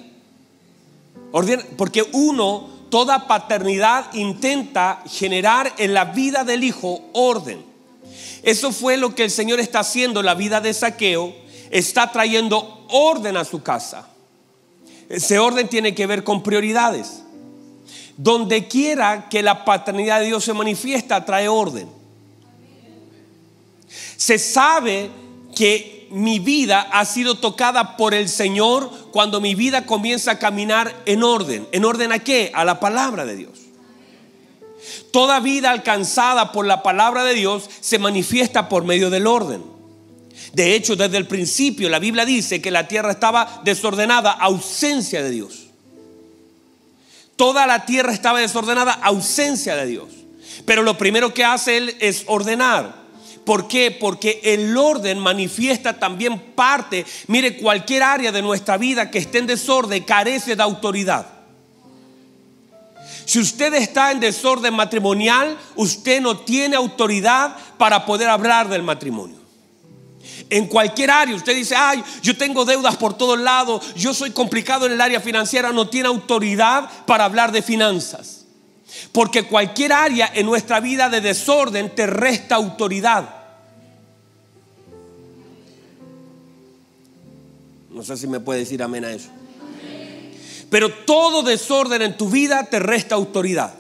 porque 1.77 2.07
uno, 2.13 2.69
toda 2.91 3.27
paternidad 3.27 4.13
intenta 4.15 5.03
generar 5.07 5.73
en 5.79 5.95
la 5.95 6.07
vida 6.07 6.45
del 6.45 6.65
hijo 6.65 7.01
orden. 7.13 7.65
Eso 8.43 8.73
fue 8.73 8.97
lo 8.97 9.15
que 9.15 9.25
el 9.25 9.31
Señor 9.31 9.61
está 9.61 9.81
haciendo 9.81 10.21
en 10.21 10.27
la 10.27 10.35
vida 10.35 10.61
de 10.61 10.75
Saqueo, 10.75 11.35
está 11.71 12.11
trayendo 12.11 12.87
orden 12.89 13.37
a 13.37 13.45
su 13.45 13.63
casa. 13.63 14.09
Ese 15.09 15.39
orden 15.39 15.69
tiene 15.69 15.95
que 15.95 16.07
ver 16.07 16.25
con 16.25 16.43
prioridades. 16.43 17.23
Donde 18.17 18.69
quiera 18.69 19.29
que 19.29 19.43
la 19.43 19.65
paternidad 19.65 20.21
de 20.21 20.27
Dios 20.27 20.45
se 20.45 20.53
manifiesta, 20.53 21.25
trae 21.25 21.49
orden. 21.49 21.89
Se 24.17 24.39
sabe 24.39 25.11
que 25.55 26.00
mi 26.11 26.39
vida 26.39 26.81
ha 26.93 27.05
sido 27.05 27.37
tocada 27.37 27.97
por 27.97 28.15
el 28.15 28.29
Señor 28.29 28.91
cuando 29.13 29.41
mi 29.41 29.55
vida 29.55 29.87
comienza 29.87 30.33
a 30.33 30.39
caminar 30.39 30.95
en 31.07 31.23
orden. 31.23 31.67
¿En 31.73 31.85
orden 31.85 32.13
a 32.13 32.19
qué? 32.19 32.51
A 32.55 32.65
la 32.65 32.81
palabra 32.81 33.25
de 33.25 33.37
Dios. 33.37 33.59
Toda 35.13 35.41
vida 35.41 35.71
alcanzada 35.71 36.53
por 36.53 36.67
la 36.67 36.83
palabra 36.83 37.25
de 37.25 37.35
Dios 37.35 37.69
se 37.81 37.99
manifiesta 37.99 38.69
por 38.69 38.85
medio 38.85 39.11
del 39.11 39.27
orden. 39.27 39.63
De 40.53 40.75
hecho, 40.75 40.97
desde 40.97 41.17
el 41.17 41.27
principio 41.27 41.89
la 41.89 41.99
Biblia 41.99 42.25
dice 42.25 42.61
que 42.61 42.71
la 42.71 42.89
tierra 42.89 43.13
estaba 43.13 43.61
desordenada, 43.65 44.33
ausencia 44.33 45.23
de 45.23 45.31
Dios. 45.31 45.67
Toda 47.37 47.67
la 47.67 47.87
tierra 47.87 48.13
estaba 48.13 48.41
desordenada, 48.41 48.93
ausencia 48.93 49.77
de 49.77 49.87
Dios. 49.87 50.09
Pero 50.67 50.83
lo 50.83 50.99
primero 50.99 51.33
que 51.33 51.45
hace 51.45 51.77
Él 51.77 51.97
es 52.01 52.25
ordenar. 52.27 53.00
¿Por 53.51 53.67
qué? 53.67 53.91
Porque 53.91 54.41
el 54.45 54.77
orden 54.77 55.19
manifiesta 55.19 55.99
también 55.99 56.39
parte, 56.55 57.05
mire, 57.27 57.57
cualquier 57.57 58.05
área 58.05 58.31
de 58.31 58.43
nuestra 58.43 58.77
vida 58.77 59.11
que 59.11 59.19
esté 59.19 59.39
en 59.39 59.49
desorden 59.49 60.05
carece 60.05 60.55
de 60.55 60.63
autoridad. 60.63 61.27
Si 63.25 63.41
usted 63.41 63.75
está 63.75 64.13
en 64.13 64.21
desorden 64.21 64.73
matrimonial, 64.73 65.59
usted 65.75 66.21
no 66.21 66.39
tiene 66.39 66.77
autoridad 66.77 67.57
para 67.77 68.07
poder 68.07 68.29
hablar 68.29 68.69
del 68.69 68.85
matrimonio 68.85 69.41
en 70.49 70.69
cualquier 70.69 71.11
área. 71.11 71.35
Usted 71.35 71.57
dice, 71.57 71.75
ay, 71.75 72.05
yo 72.23 72.37
tengo 72.37 72.65
deudas 72.65 72.97
por 72.99 73.19
todos 73.19 73.41
lados, 73.41 73.97
yo 73.97 74.15
soy 74.15 74.31
complicado 74.31 74.87
en 74.87 74.93
el 74.93 75.01
área 75.01 75.19
financiera, 75.19 75.73
no 75.73 75.89
tiene 75.89 76.07
autoridad 76.07 76.89
para 77.05 77.25
hablar 77.25 77.51
de 77.51 77.63
finanzas. 77.63 78.47
Porque 79.11 79.43
cualquier 79.43 79.93
área 79.93 80.31
en 80.33 80.47
nuestra 80.47 80.79
vida 80.79 81.09
de 81.09 81.21
desorden 81.21 81.93
te 81.97 82.07
resta 82.07 82.55
autoridad. 82.55 83.40
No 88.01 88.07
sé 88.07 88.17
si 88.17 88.27
me 88.27 88.41
puede 88.41 88.61
decir 88.61 88.83
amén 88.83 89.05
a 89.05 89.13
eso. 89.13 89.29
Pero 90.71 90.89
todo 91.05 91.43
desorden 91.43 92.01
en 92.01 92.17
tu 92.17 92.31
vida 92.31 92.65
te 92.65 92.79
resta 92.79 93.15
autoridad. 93.15 93.75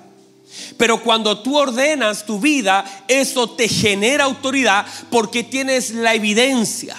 Pero 0.76 1.02
cuando 1.02 1.40
tú 1.40 1.56
ordenas 1.56 2.26
tu 2.26 2.38
vida, 2.38 2.84
eso 3.08 3.48
te 3.52 3.66
genera 3.66 4.24
autoridad 4.24 4.84
porque 5.10 5.42
tienes 5.42 5.92
la 5.92 6.14
evidencia. 6.14 6.98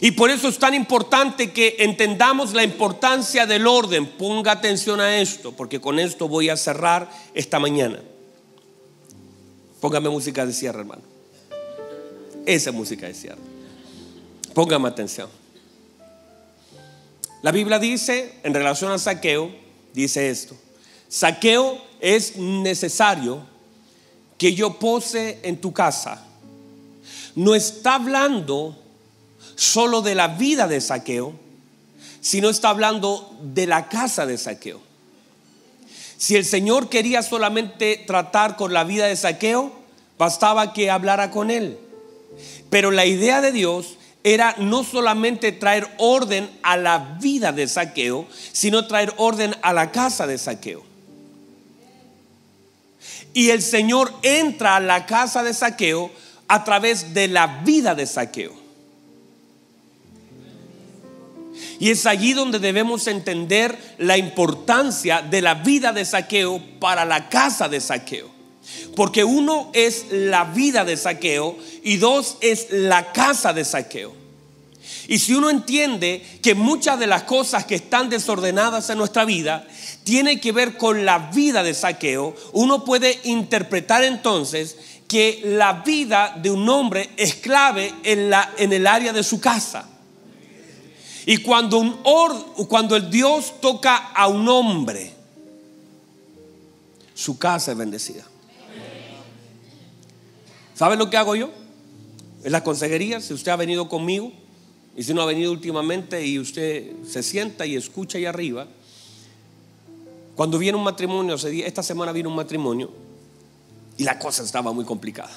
Y 0.00 0.12
por 0.12 0.30
eso 0.30 0.46
es 0.46 0.58
tan 0.58 0.74
importante 0.74 1.50
que 1.50 1.74
entendamos 1.80 2.54
la 2.54 2.62
importancia 2.62 3.46
del 3.46 3.66
orden. 3.66 4.06
Ponga 4.06 4.52
atención 4.52 5.00
a 5.00 5.20
esto, 5.20 5.50
porque 5.50 5.80
con 5.80 5.98
esto 5.98 6.28
voy 6.28 6.50
a 6.50 6.56
cerrar 6.56 7.10
esta 7.34 7.58
mañana. 7.58 7.98
Póngame 9.80 10.08
música 10.08 10.46
de 10.46 10.52
cierre, 10.52 10.82
hermano. 10.82 11.02
Esa 12.46 12.70
música 12.70 13.08
de 13.08 13.14
cierre. 13.14 13.55
Póngame 14.56 14.88
atención. 14.88 15.28
La 17.42 17.52
Biblia 17.52 17.78
dice, 17.78 18.36
en 18.42 18.54
relación 18.54 18.90
al 18.90 18.98
saqueo, 18.98 19.54
dice 19.92 20.30
esto. 20.30 20.56
Saqueo 21.08 21.78
es 22.00 22.38
necesario 22.38 23.42
que 24.38 24.54
yo 24.54 24.78
pose 24.78 25.40
en 25.42 25.60
tu 25.60 25.74
casa. 25.74 26.24
No 27.34 27.54
está 27.54 27.96
hablando 27.96 28.82
solo 29.56 30.00
de 30.00 30.14
la 30.14 30.28
vida 30.28 30.66
de 30.66 30.80
saqueo, 30.80 31.34
sino 32.22 32.48
está 32.48 32.70
hablando 32.70 33.36
de 33.42 33.66
la 33.66 33.90
casa 33.90 34.24
de 34.24 34.38
saqueo. 34.38 34.80
Si 36.16 36.34
el 36.34 36.46
Señor 36.46 36.88
quería 36.88 37.22
solamente 37.22 38.02
tratar 38.06 38.56
con 38.56 38.72
la 38.72 38.84
vida 38.84 39.04
de 39.04 39.16
saqueo, 39.16 39.70
bastaba 40.16 40.72
que 40.72 40.90
hablara 40.90 41.30
con 41.30 41.50
él. 41.50 41.78
Pero 42.70 42.90
la 42.90 43.04
idea 43.04 43.42
de 43.42 43.52
Dios 43.52 43.98
era 44.26 44.56
no 44.58 44.82
solamente 44.82 45.52
traer 45.52 45.86
orden 45.98 46.50
a 46.64 46.76
la 46.76 46.98
vida 47.20 47.52
de 47.52 47.68
saqueo, 47.68 48.26
sino 48.50 48.88
traer 48.88 49.14
orden 49.18 49.54
a 49.62 49.72
la 49.72 49.92
casa 49.92 50.26
de 50.26 50.36
saqueo. 50.36 50.82
Y 53.32 53.50
el 53.50 53.62
Señor 53.62 54.12
entra 54.22 54.74
a 54.74 54.80
la 54.80 55.06
casa 55.06 55.44
de 55.44 55.54
saqueo 55.54 56.10
a 56.48 56.64
través 56.64 57.14
de 57.14 57.28
la 57.28 57.62
vida 57.62 57.94
de 57.94 58.04
saqueo. 58.04 58.52
Y 61.78 61.92
es 61.92 62.04
allí 62.04 62.32
donde 62.32 62.58
debemos 62.58 63.06
entender 63.06 63.78
la 63.98 64.18
importancia 64.18 65.22
de 65.22 65.40
la 65.40 65.54
vida 65.54 65.92
de 65.92 66.04
saqueo 66.04 66.60
para 66.80 67.04
la 67.04 67.28
casa 67.28 67.68
de 67.68 67.80
saqueo. 67.80 68.35
Porque 68.94 69.24
uno 69.24 69.70
es 69.72 70.06
la 70.10 70.44
vida 70.44 70.84
de 70.84 70.96
saqueo 70.96 71.56
y 71.82 71.96
dos 71.96 72.36
es 72.40 72.68
la 72.70 73.12
casa 73.12 73.52
de 73.52 73.64
saqueo. 73.64 74.26
Y 75.08 75.18
si 75.18 75.34
uno 75.34 75.50
entiende 75.50 76.24
que 76.42 76.54
muchas 76.54 76.98
de 76.98 77.06
las 77.06 77.22
cosas 77.22 77.64
que 77.64 77.76
están 77.76 78.10
desordenadas 78.10 78.90
en 78.90 78.98
nuestra 78.98 79.24
vida 79.24 79.66
tiene 80.04 80.40
que 80.40 80.52
ver 80.52 80.76
con 80.76 81.04
la 81.04 81.30
vida 81.30 81.62
de 81.62 81.74
saqueo, 81.74 82.34
uno 82.52 82.84
puede 82.84 83.20
interpretar 83.24 84.02
entonces 84.02 84.76
que 85.06 85.42
la 85.44 85.84
vida 85.84 86.36
de 86.42 86.50
un 86.50 86.68
hombre 86.68 87.10
es 87.16 87.36
clave 87.36 87.94
en, 88.02 88.30
la, 88.30 88.52
en 88.58 88.72
el 88.72 88.86
área 88.86 89.12
de 89.12 89.22
su 89.22 89.40
casa. 89.40 89.88
Y 91.24 91.38
cuando, 91.38 91.78
un 91.78 91.98
cuando 92.68 92.96
el 92.96 93.10
Dios 93.10 93.54
toca 93.60 93.96
a 93.96 94.26
un 94.28 94.48
hombre, 94.48 95.12
su 97.14 97.38
casa 97.38 97.72
es 97.72 97.78
bendecida. 97.78 98.24
¿Sabe 100.76 100.96
lo 100.96 101.08
que 101.08 101.16
hago 101.16 101.34
yo? 101.34 101.50
En 102.44 102.52
la 102.52 102.62
consejería, 102.62 103.22
si 103.22 103.32
usted 103.32 103.50
ha 103.50 103.56
venido 103.56 103.88
conmigo 103.88 104.30
y 104.94 105.02
si 105.02 105.14
no 105.14 105.22
ha 105.22 105.26
venido 105.26 105.50
últimamente 105.50 106.26
y 106.26 106.38
usted 106.38 106.92
se 107.02 107.22
sienta 107.22 107.64
y 107.64 107.76
escucha 107.76 108.18
ahí 108.18 108.26
arriba, 108.26 108.66
cuando 110.34 110.58
viene 110.58 110.76
un 110.76 110.84
matrimonio, 110.84 111.34
esta 111.34 111.82
semana 111.82 112.12
viene 112.12 112.28
un 112.28 112.36
matrimonio, 112.36 112.90
Y 113.96 114.04
la 114.04 114.18
cosa 114.18 114.42
estaba 114.42 114.70
muy 114.72 114.84
complicada. 114.84 115.32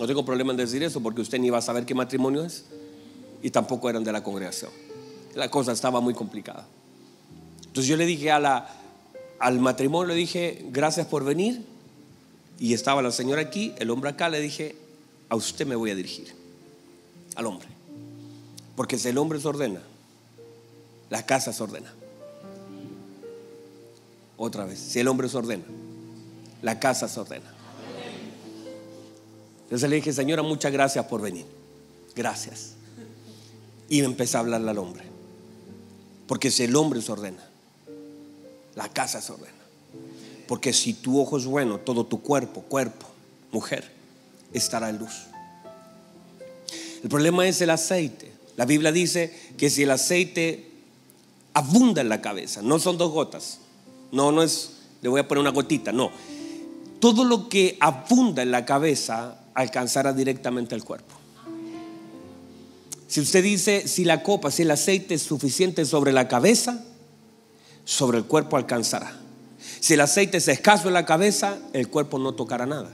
No 0.00 0.06
tengo 0.06 0.24
problema 0.24 0.52
en 0.52 0.56
decir 0.56 0.82
eso 0.82 1.02
porque 1.02 1.20
usted 1.20 1.38
ni 1.38 1.50
va 1.50 1.58
a 1.58 1.62
saber 1.62 1.84
qué 1.84 1.94
matrimonio 1.94 2.42
es 2.44 2.64
y 3.42 3.50
tampoco 3.50 3.90
eran 3.90 4.02
de 4.04 4.12
la 4.12 4.22
congregación. 4.22 4.70
La 5.34 5.50
cosa 5.50 5.72
estaba 5.72 6.00
muy 6.00 6.14
complicada. 6.14 6.66
Entonces 7.58 7.86
yo 7.86 7.98
le 7.98 8.06
dije 8.06 8.30
al 8.30 9.58
matrimonio, 9.60 10.14
le 10.14 10.14
dije, 10.14 10.64
gracias 10.70 11.06
por 11.06 11.24
venir. 11.24 11.71
Y 12.58 12.74
estaba 12.74 13.02
la 13.02 13.10
señora 13.10 13.42
aquí, 13.42 13.74
el 13.78 13.90
hombre 13.90 14.10
acá, 14.10 14.28
le 14.28 14.40
dije, 14.40 14.76
a 15.28 15.36
usted 15.36 15.66
me 15.66 15.74
voy 15.74 15.90
a 15.90 15.94
dirigir, 15.94 16.32
al 17.34 17.46
hombre. 17.46 17.68
Porque 18.76 18.98
si 18.98 19.08
el 19.08 19.18
hombre 19.18 19.40
se 19.40 19.48
ordena, 19.48 19.80
la 21.10 21.26
casa 21.26 21.52
se 21.52 21.62
ordena. 21.62 21.92
Otra 24.36 24.64
vez, 24.64 24.78
si 24.78 24.98
el 25.00 25.08
hombre 25.08 25.28
se 25.28 25.36
ordena, 25.36 25.64
la 26.62 26.80
casa 26.80 27.08
se 27.08 27.20
ordena. 27.20 27.52
Entonces 29.64 29.88
le 29.88 29.96
dije, 29.96 30.12
señora, 30.12 30.42
muchas 30.42 30.72
gracias 30.72 31.06
por 31.06 31.20
venir. 31.22 31.46
Gracias. 32.14 32.74
Y 33.88 34.00
empecé 34.00 34.36
a 34.36 34.40
hablarle 34.40 34.70
al 34.70 34.78
hombre. 34.78 35.04
Porque 36.26 36.50
si 36.50 36.64
el 36.64 36.76
hombre 36.76 37.00
se 37.00 37.12
ordena, 37.12 37.42
la 38.74 38.88
casa 38.88 39.20
se 39.20 39.32
ordena. 39.32 39.61
Porque 40.52 40.74
si 40.74 40.92
tu 40.92 41.18
ojo 41.18 41.38
es 41.38 41.46
bueno, 41.46 41.78
todo 41.78 42.04
tu 42.04 42.20
cuerpo, 42.20 42.60
cuerpo, 42.60 43.06
mujer, 43.52 43.90
estará 44.52 44.90
en 44.90 44.98
luz. 44.98 45.22
El 47.02 47.08
problema 47.08 47.48
es 47.48 47.62
el 47.62 47.70
aceite. 47.70 48.30
La 48.58 48.66
Biblia 48.66 48.92
dice 48.92 49.34
que 49.56 49.70
si 49.70 49.84
el 49.84 49.90
aceite 49.90 50.70
abunda 51.54 52.02
en 52.02 52.10
la 52.10 52.20
cabeza, 52.20 52.60
no 52.60 52.78
son 52.78 52.98
dos 52.98 53.10
gotas, 53.12 53.60
no, 54.10 54.30
no 54.30 54.42
es, 54.42 54.72
le 55.00 55.08
voy 55.08 55.20
a 55.20 55.26
poner 55.26 55.40
una 55.40 55.52
gotita, 55.52 55.90
no. 55.90 56.10
Todo 57.00 57.24
lo 57.24 57.48
que 57.48 57.78
abunda 57.80 58.42
en 58.42 58.50
la 58.50 58.66
cabeza 58.66 59.40
alcanzará 59.54 60.12
directamente 60.12 60.74
al 60.74 60.84
cuerpo. 60.84 61.14
Si 63.08 63.22
usted 63.22 63.42
dice, 63.42 63.88
si 63.88 64.04
la 64.04 64.22
copa, 64.22 64.50
si 64.50 64.64
el 64.64 64.70
aceite 64.70 65.14
es 65.14 65.22
suficiente 65.22 65.86
sobre 65.86 66.12
la 66.12 66.28
cabeza, 66.28 66.84
sobre 67.86 68.18
el 68.18 68.24
cuerpo 68.26 68.58
alcanzará. 68.58 69.21
Si 69.82 69.94
el 69.94 70.00
aceite 70.00 70.36
es 70.36 70.46
escaso 70.46 70.86
en 70.86 70.94
la 70.94 71.04
cabeza, 71.04 71.58
el 71.72 71.88
cuerpo 71.88 72.16
no 72.16 72.34
tocará 72.34 72.66
nada. 72.66 72.88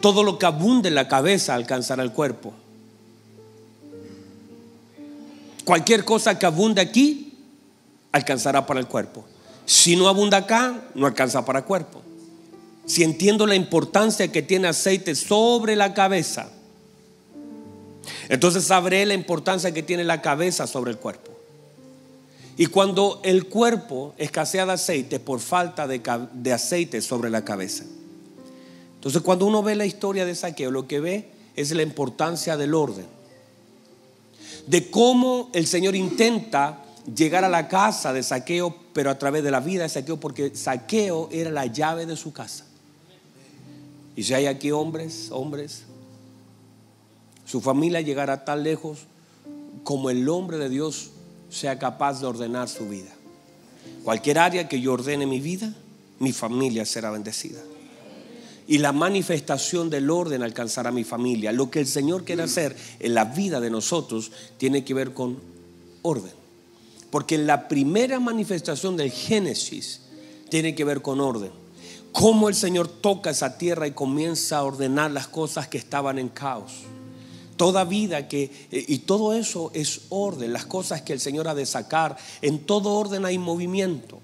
Todo 0.00 0.24
lo 0.24 0.38
que 0.38 0.46
abunde 0.46 0.88
en 0.88 0.94
la 0.94 1.06
cabeza 1.06 1.54
alcanzará 1.54 2.02
el 2.02 2.12
cuerpo. 2.12 2.54
Cualquier 5.66 6.06
cosa 6.06 6.38
que 6.38 6.46
abunde 6.46 6.80
aquí, 6.80 7.34
alcanzará 8.10 8.64
para 8.64 8.80
el 8.80 8.86
cuerpo. 8.86 9.26
Si 9.66 9.94
no 9.94 10.08
abunda 10.08 10.38
acá, 10.38 10.82
no 10.94 11.06
alcanza 11.06 11.44
para 11.44 11.58
el 11.58 11.66
cuerpo. 11.66 12.00
Si 12.86 13.02
entiendo 13.02 13.46
la 13.46 13.54
importancia 13.54 14.32
que 14.32 14.40
tiene 14.40 14.68
aceite 14.68 15.14
sobre 15.14 15.76
la 15.76 15.92
cabeza, 15.92 16.48
entonces 18.30 18.64
sabré 18.64 19.04
la 19.04 19.12
importancia 19.12 19.74
que 19.74 19.82
tiene 19.82 20.04
la 20.04 20.22
cabeza 20.22 20.66
sobre 20.66 20.90
el 20.90 20.96
cuerpo. 20.96 21.31
Y 22.62 22.66
cuando 22.66 23.20
el 23.24 23.46
cuerpo 23.46 24.14
escasea 24.18 24.64
de 24.64 24.74
aceite 24.74 25.18
por 25.18 25.40
falta 25.40 25.88
de, 25.88 26.52
aceite 26.52 27.02
sobre 27.02 27.28
la 27.28 27.44
cabeza. 27.44 27.82
Entonces 28.94 29.20
cuando 29.20 29.46
uno 29.46 29.64
ve 29.64 29.74
la 29.74 29.84
historia 29.84 30.24
de 30.24 30.36
Saqueo, 30.36 30.70
lo 30.70 30.86
que 30.86 31.00
ve 31.00 31.28
es 31.56 31.72
la 31.72 31.82
importancia 31.82 32.56
del 32.56 32.74
orden. 32.74 33.04
De 34.68 34.92
cómo 34.92 35.50
el 35.54 35.66
Señor 35.66 35.96
intenta 35.96 36.84
llegar 37.16 37.44
a 37.44 37.48
la 37.48 37.66
casa 37.66 38.12
de 38.12 38.22
Saqueo, 38.22 38.72
pero 38.92 39.10
a 39.10 39.18
través 39.18 39.42
de 39.42 39.50
la 39.50 39.58
vida 39.58 39.82
de 39.82 39.88
Saqueo, 39.88 40.20
porque 40.20 40.54
Saqueo 40.54 41.30
era 41.32 41.50
la 41.50 41.66
llave 41.66 42.06
de 42.06 42.14
su 42.14 42.32
casa. 42.32 42.64
Y 44.14 44.22
si 44.22 44.34
hay 44.34 44.46
aquí 44.46 44.70
hombres, 44.70 45.30
hombres, 45.32 45.82
su 47.44 47.60
familia 47.60 48.02
llegará 48.02 48.44
tan 48.44 48.62
lejos 48.62 48.98
como 49.82 50.10
el 50.10 50.28
hombre 50.28 50.58
de 50.58 50.68
Dios 50.68 51.10
sea 51.52 51.78
capaz 51.78 52.20
de 52.20 52.26
ordenar 52.26 52.68
su 52.68 52.88
vida. 52.88 53.10
Cualquier 54.04 54.38
área 54.38 54.68
que 54.68 54.80
yo 54.80 54.94
ordene 54.94 55.26
mi 55.26 55.38
vida, 55.38 55.72
mi 56.18 56.32
familia 56.32 56.86
será 56.86 57.10
bendecida. 57.10 57.60
Y 58.66 58.78
la 58.78 58.92
manifestación 58.92 59.90
del 59.90 60.08
orden 60.08 60.42
alcanzará 60.42 60.88
a 60.88 60.92
mi 60.92 61.04
familia. 61.04 61.52
Lo 61.52 61.70
que 61.70 61.80
el 61.80 61.86
Señor 61.86 62.24
quiere 62.24 62.42
hacer 62.42 62.74
en 63.00 63.14
la 63.14 63.26
vida 63.26 63.60
de 63.60 63.70
nosotros 63.70 64.32
tiene 64.56 64.82
que 64.82 64.94
ver 64.94 65.12
con 65.12 65.38
orden. 66.00 66.32
Porque 67.10 67.36
la 67.36 67.68
primera 67.68 68.18
manifestación 68.18 68.96
del 68.96 69.10
Génesis 69.10 70.00
tiene 70.48 70.74
que 70.74 70.84
ver 70.84 71.02
con 71.02 71.20
orden. 71.20 71.50
Cómo 72.12 72.48
el 72.48 72.54
Señor 72.54 72.88
toca 72.88 73.30
esa 73.30 73.58
tierra 73.58 73.86
y 73.86 73.92
comienza 73.92 74.58
a 74.58 74.64
ordenar 74.64 75.10
las 75.10 75.28
cosas 75.28 75.68
que 75.68 75.78
estaban 75.78 76.18
en 76.18 76.28
caos. 76.28 76.72
Toda 77.62 77.84
vida 77.84 78.26
que, 78.26 78.50
eh, 78.72 78.84
y 78.88 78.98
todo 78.98 79.32
eso 79.32 79.70
es 79.72 80.00
orden, 80.08 80.52
las 80.52 80.66
cosas 80.66 81.02
que 81.02 81.12
el 81.12 81.20
Señor 81.20 81.46
ha 81.46 81.54
de 81.54 81.64
sacar. 81.64 82.16
En 82.40 82.66
todo 82.66 82.90
orden 82.90 83.24
hay 83.24 83.38
movimiento. 83.38 84.18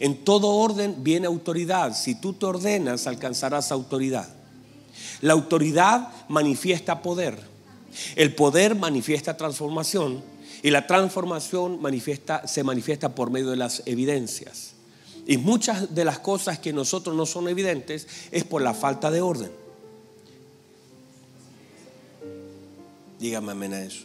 En 0.00 0.22
todo 0.22 0.50
orden 0.50 1.02
viene 1.02 1.26
autoridad. 1.26 1.96
Si 1.96 2.14
tú 2.14 2.34
te 2.34 2.44
ordenas, 2.44 3.06
alcanzarás 3.06 3.72
autoridad. 3.72 4.28
La 5.22 5.32
autoridad 5.32 6.10
manifiesta 6.28 7.00
poder. 7.00 7.38
El 8.16 8.34
poder 8.34 8.74
manifiesta 8.74 9.34
transformación 9.34 10.22
y 10.62 10.68
la 10.68 10.86
transformación 10.86 11.80
manifiesta, 11.80 12.46
se 12.46 12.64
manifiesta 12.64 13.14
por 13.14 13.30
medio 13.30 13.48
de 13.48 13.56
las 13.56 13.82
evidencias. 13.86 14.72
Y 15.26 15.38
muchas 15.38 15.94
de 15.94 16.04
las 16.04 16.18
cosas 16.18 16.58
que 16.58 16.74
nosotros 16.74 17.16
no 17.16 17.24
son 17.24 17.48
evidentes 17.48 18.06
es 18.30 18.44
por 18.44 18.60
la 18.60 18.74
falta 18.74 19.10
de 19.10 19.22
orden. 19.22 19.63
Dígame 23.24 23.52
amén 23.52 23.72
a 23.72 23.80
eso. 23.80 24.04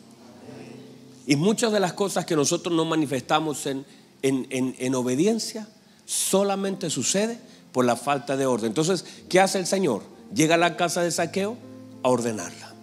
Y 1.27 1.35
muchas 1.35 1.73
de 1.73 1.81
las 1.81 1.91
cosas 1.91 2.25
que 2.25 2.37
nosotros 2.37 2.73
no 2.73 2.85
manifestamos 2.85 3.65
en, 3.65 3.85
en, 4.21 4.95
obediencia 4.95 5.67
solamente 6.05 6.89
sucede 6.89 7.37
por 7.73 7.83
la 7.83 7.97
falta 7.97 8.37
de 8.37 8.45
orden. 8.45 8.67
Entonces, 8.67 9.03
¿qué 9.27 9.41
hace 9.41 9.59
el 9.59 9.67
Señor? 9.67 10.03
Llega 10.33 10.55
a 10.55 10.57
la 10.57 10.77
casa 10.77 11.01
de 11.01 11.11
saqueo 11.11 11.57
a 12.01 12.07
ordenarla. 12.07 12.73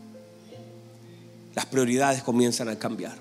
Las 1.54 1.64
prioridades 1.64 2.22
comienzan 2.22 2.68
a 2.68 2.78
cambiar 2.78 3.16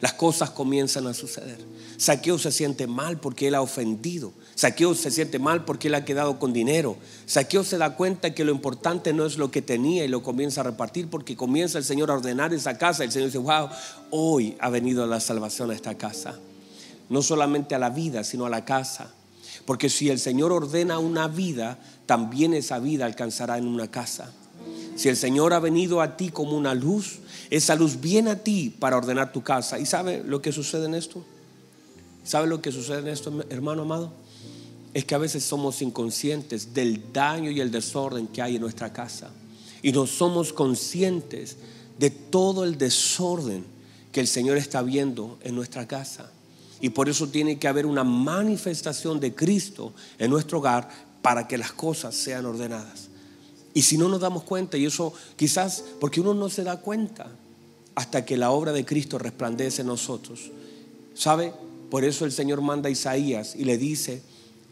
las 0.00 0.12
cosas 0.12 0.50
comienzan 0.50 1.06
a 1.06 1.14
suceder. 1.14 1.58
Saqueo 1.96 2.38
se 2.38 2.52
siente 2.52 2.86
mal 2.86 3.18
porque 3.18 3.48
él 3.48 3.54
ha 3.54 3.62
ofendido. 3.62 4.32
Saqueo 4.54 4.94
se 4.94 5.10
siente 5.10 5.38
mal 5.38 5.64
porque 5.64 5.88
él 5.88 5.94
ha 5.94 6.04
quedado 6.04 6.38
con 6.38 6.52
dinero. 6.52 6.96
Saqueo 7.24 7.64
se 7.64 7.78
da 7.78 7.96
cuenta 7.96 8.34
que 8.34 8.44
lo 8.44 8.52
importante 8.52 9.14
no 9.14 9.24
es 9.24 9.38
lo 9.38 9.50
que 9.50 9.62
tenía 9.62 10.04
y 10.04 10.08
lo 10.08 10.22
comienza 10.22 10.60
a 10.60 10.64
repartir 10.64 11.08
porque 11.08 11.36
comienza 11.36 11.78
el 11.78 11.84
Señor 11.84 12.10
a 12.10 12.14
ordenar 12.14 12.52
esa 12.52 12.76
casa. 12.76 13.04
El 13.04 13.12
Señor 13.12 13.28
dice, 13.28 13.38
wow, 13.38 13.68
hoy 14.10 14.56
ha 14.60 14.68
venido 14.68 15.06
la 15.06 15.20
salvación 15.20 15.70
a 15.70 15.74
esta 15.74 15.94
casa. 15.96 16.38
No 17.08 17.22
solamente 17.22 17.74
a 17.74 17.78
la 17.78 17.88
vida, 17.88 18.22
sino 18.22 18.44
a 18.44 18.50
la 18.50 18.66
casa. 18.66 19.14
Porque 19.64 19.88
si 19.88 20.10
el 20.10 20.18
Señor 20.18 20.52
ordena 20.52 20.98
una 20.98 21.28
vida, 21.28 21.78
también 22.04 22.52
esa 22.52 22.78
vida 22.78 23.06
alcanzará 23.06 23.56
en 23.56 23.66
una 23.66 23.90
casa. 23.90 24.30
Si 24.96 25.08
el 25.08 25.16
Señor 25.16 25.52
ha 25.52 25.60
venido 25.60 26.00
a 26.00 26.16
ti 26.16 26.30
como 26.30 26.56
una 26.56 26.74
luz, 26.74 27.18
esa 27.50 27.74
luz 27.74 28.00
viene 28.00 28.30
a 28.30 28.42
ti 28.42 28.70
para 28.70 28.96
ordenar 28.96 29.32
tu 29.32 29.42
casa. 29.42 29.78
¿Y 29.78 29.86
sabe 29.86 30.22
lo 30.24 30.40
que 30.40 30.52
sucede 30.52 30.86
en 30.86 30.94
esto? 30.94 31.22
¿Sabe 32.24 32.46
lo 32.48 32.60
que 32.60 32.72
sucede 32.72 33.00
en 33.00 33.08
esto, 33.08 33.44
hermano 33.50 33.82
amado? 33.82 34.12
Es 34.94 35.04
que 35.04 35.14
a 35.14 35.18
veces 35.18 35.44
somos 35.44 35.82
inconscientes 35.82 36.72
del 36.72 37.12
daño 37.12 37.50
y 37.50 37.60
el 37.60 37.70
desorden 37.70 38.26
que 38.26 38.42
hay 38.42 38.56
en 38.56 38.62
nuestra 38.62 38.92
casa. 38.92 39.30
Y 39.82 39.92
no 39.92 40.06
somos 40.06 40.52
conscientes 40.52 41.56
de 41.98 42.10
todo 42.10 42.64
el 42.64 42.78
desorden 42.78 43.64
que 44.10 44.20
el 44.20 44.26
Señor 44.26 44.56
está 44.56 44.82
viendo 44.82 45.38
en 45.42 45.54
nuestra 45.54 45.86
casa. 45.86 46.30
Y 46.80 46.90
por 46.90 47.08
eso 47.08 47.28
tiene 47.28 47.58
que 47.58 47.68
haber 47.68 47.86
una 47.86 48.04
manifestación 48.04 49.20
de 49.20 49.34
Cristo 49.34 49.92
en 50.18 50.30
nuestro 50.30 50.58
hogar 50.58 50.88
para 51.22 51.46
que 51.46 51.58
las 51.58 51.72
cosas 51.72 52.14
sean 52.14 52.46
ordenadas. 52.46 53.05
Y 53.76 53.82
si 53.82 53.98
no 53.98 54.08
nos 54.08 54.22
damos 54.22 54.42
cuenta, 54.42 54.78
y 54.78 54.86
eso 54.86 55.12
quizás 55.36 55.84
porque 56.00 56.22
uno 56.22 56.32
no 56.32 56.48
se 56.48 56.64
da 56.64 56.80
cuenta 56.80 57.26
hasta 57.94 58.24
que 58.24 58.38
la 58.38 58.50
obra 58.50 58.72
de 58.72 58.86
Cristo 58.86 59.18
resplandece 59.18 59.82
en 59.82 59.88
nosotros. 59.88 60.50
¿Sabe? 61.12 61.52
Por 61.90 62.02
eso 62.02 62.24
el 62.24 62.32
Señor 62.32 62.62
manda 62.62 62.88
a 62.88 62.90
Isaías 62.90 63.54
y 63.54 63.64
le 63.64 63.76
dice 63.76 64.22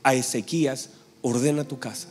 a 0.05 0.15
Ezequías, 0.15 0.89
ordena 1.21 1.65
tu 1.65 1.79
casa. 1.79 2.09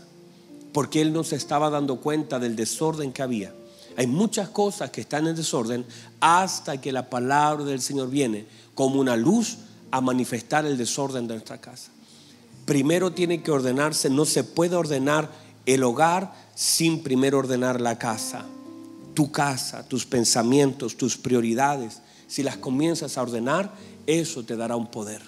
Porque 0.72 1.02
él 1.02 1.14
no 1.14 1.24
se 1.24 1.36
estaba 1.36 1.72
dando 1.72 2.00
cuenta 2.00 2.38
del 2.38 2.56
desorden 2.56 3.12
que 3.12 3.24
había. 3.24 3.56
Hay 3.98 4.06
muchas 4.06 4.50
cosas 4.50 4.92
que 4.92 5.02
están 5.02 5.26
en 5.26 5.36
desorden 5.36 5.88
hasta 6.20 6.80
que 6.80 6.92
la 6.92 7.10
palabra 7.10 7.66
del 7.66 7.82
Señor 7.82 8.12
viene 8.12 8.46
como 8.76 9.00
una 9.00 9.16
luz 9.16 9.58
a 9.90 10.00
manifestar 10.00 10.64
el 10.68 10.78
desorden 10.78 11.26
de 11.26 11.34
nuestra 11.34 11.60
casa. 11.60 11.90
Primero 12.66 13.14
tiene 13.14 13.42
que 13.42 13.50
ordenarse, 13.50 14.12
no 14.12 14.26
se 14.26 14.44
puede 14.44 14.76
ordenar 14.76 15.42
el 15.66 15.84
hogar 15.84 16.34
sin 16.56 17.04
primero 17.04 17.40
ordenar 17.40 17.82
la 17.82 17.98
casa. 17.98 18.46
Tu 19.14 19.32
casa, 19.32 19.88
tus 19.88 20.06
pensamientos, 20.06 20.98
tus 20.98 21.18
prioridades. 21.18 22.02
Si 22.28 22.44
las 22.44 22.58
comienzas 22.58 23.18
a 23.18 23.22
ordenar, 23.22 23.72
eso 24.08 24.44
te 24.44 24.56
dará 24.56 24.76
un 24.76 24.88
poder. 24.88 25.22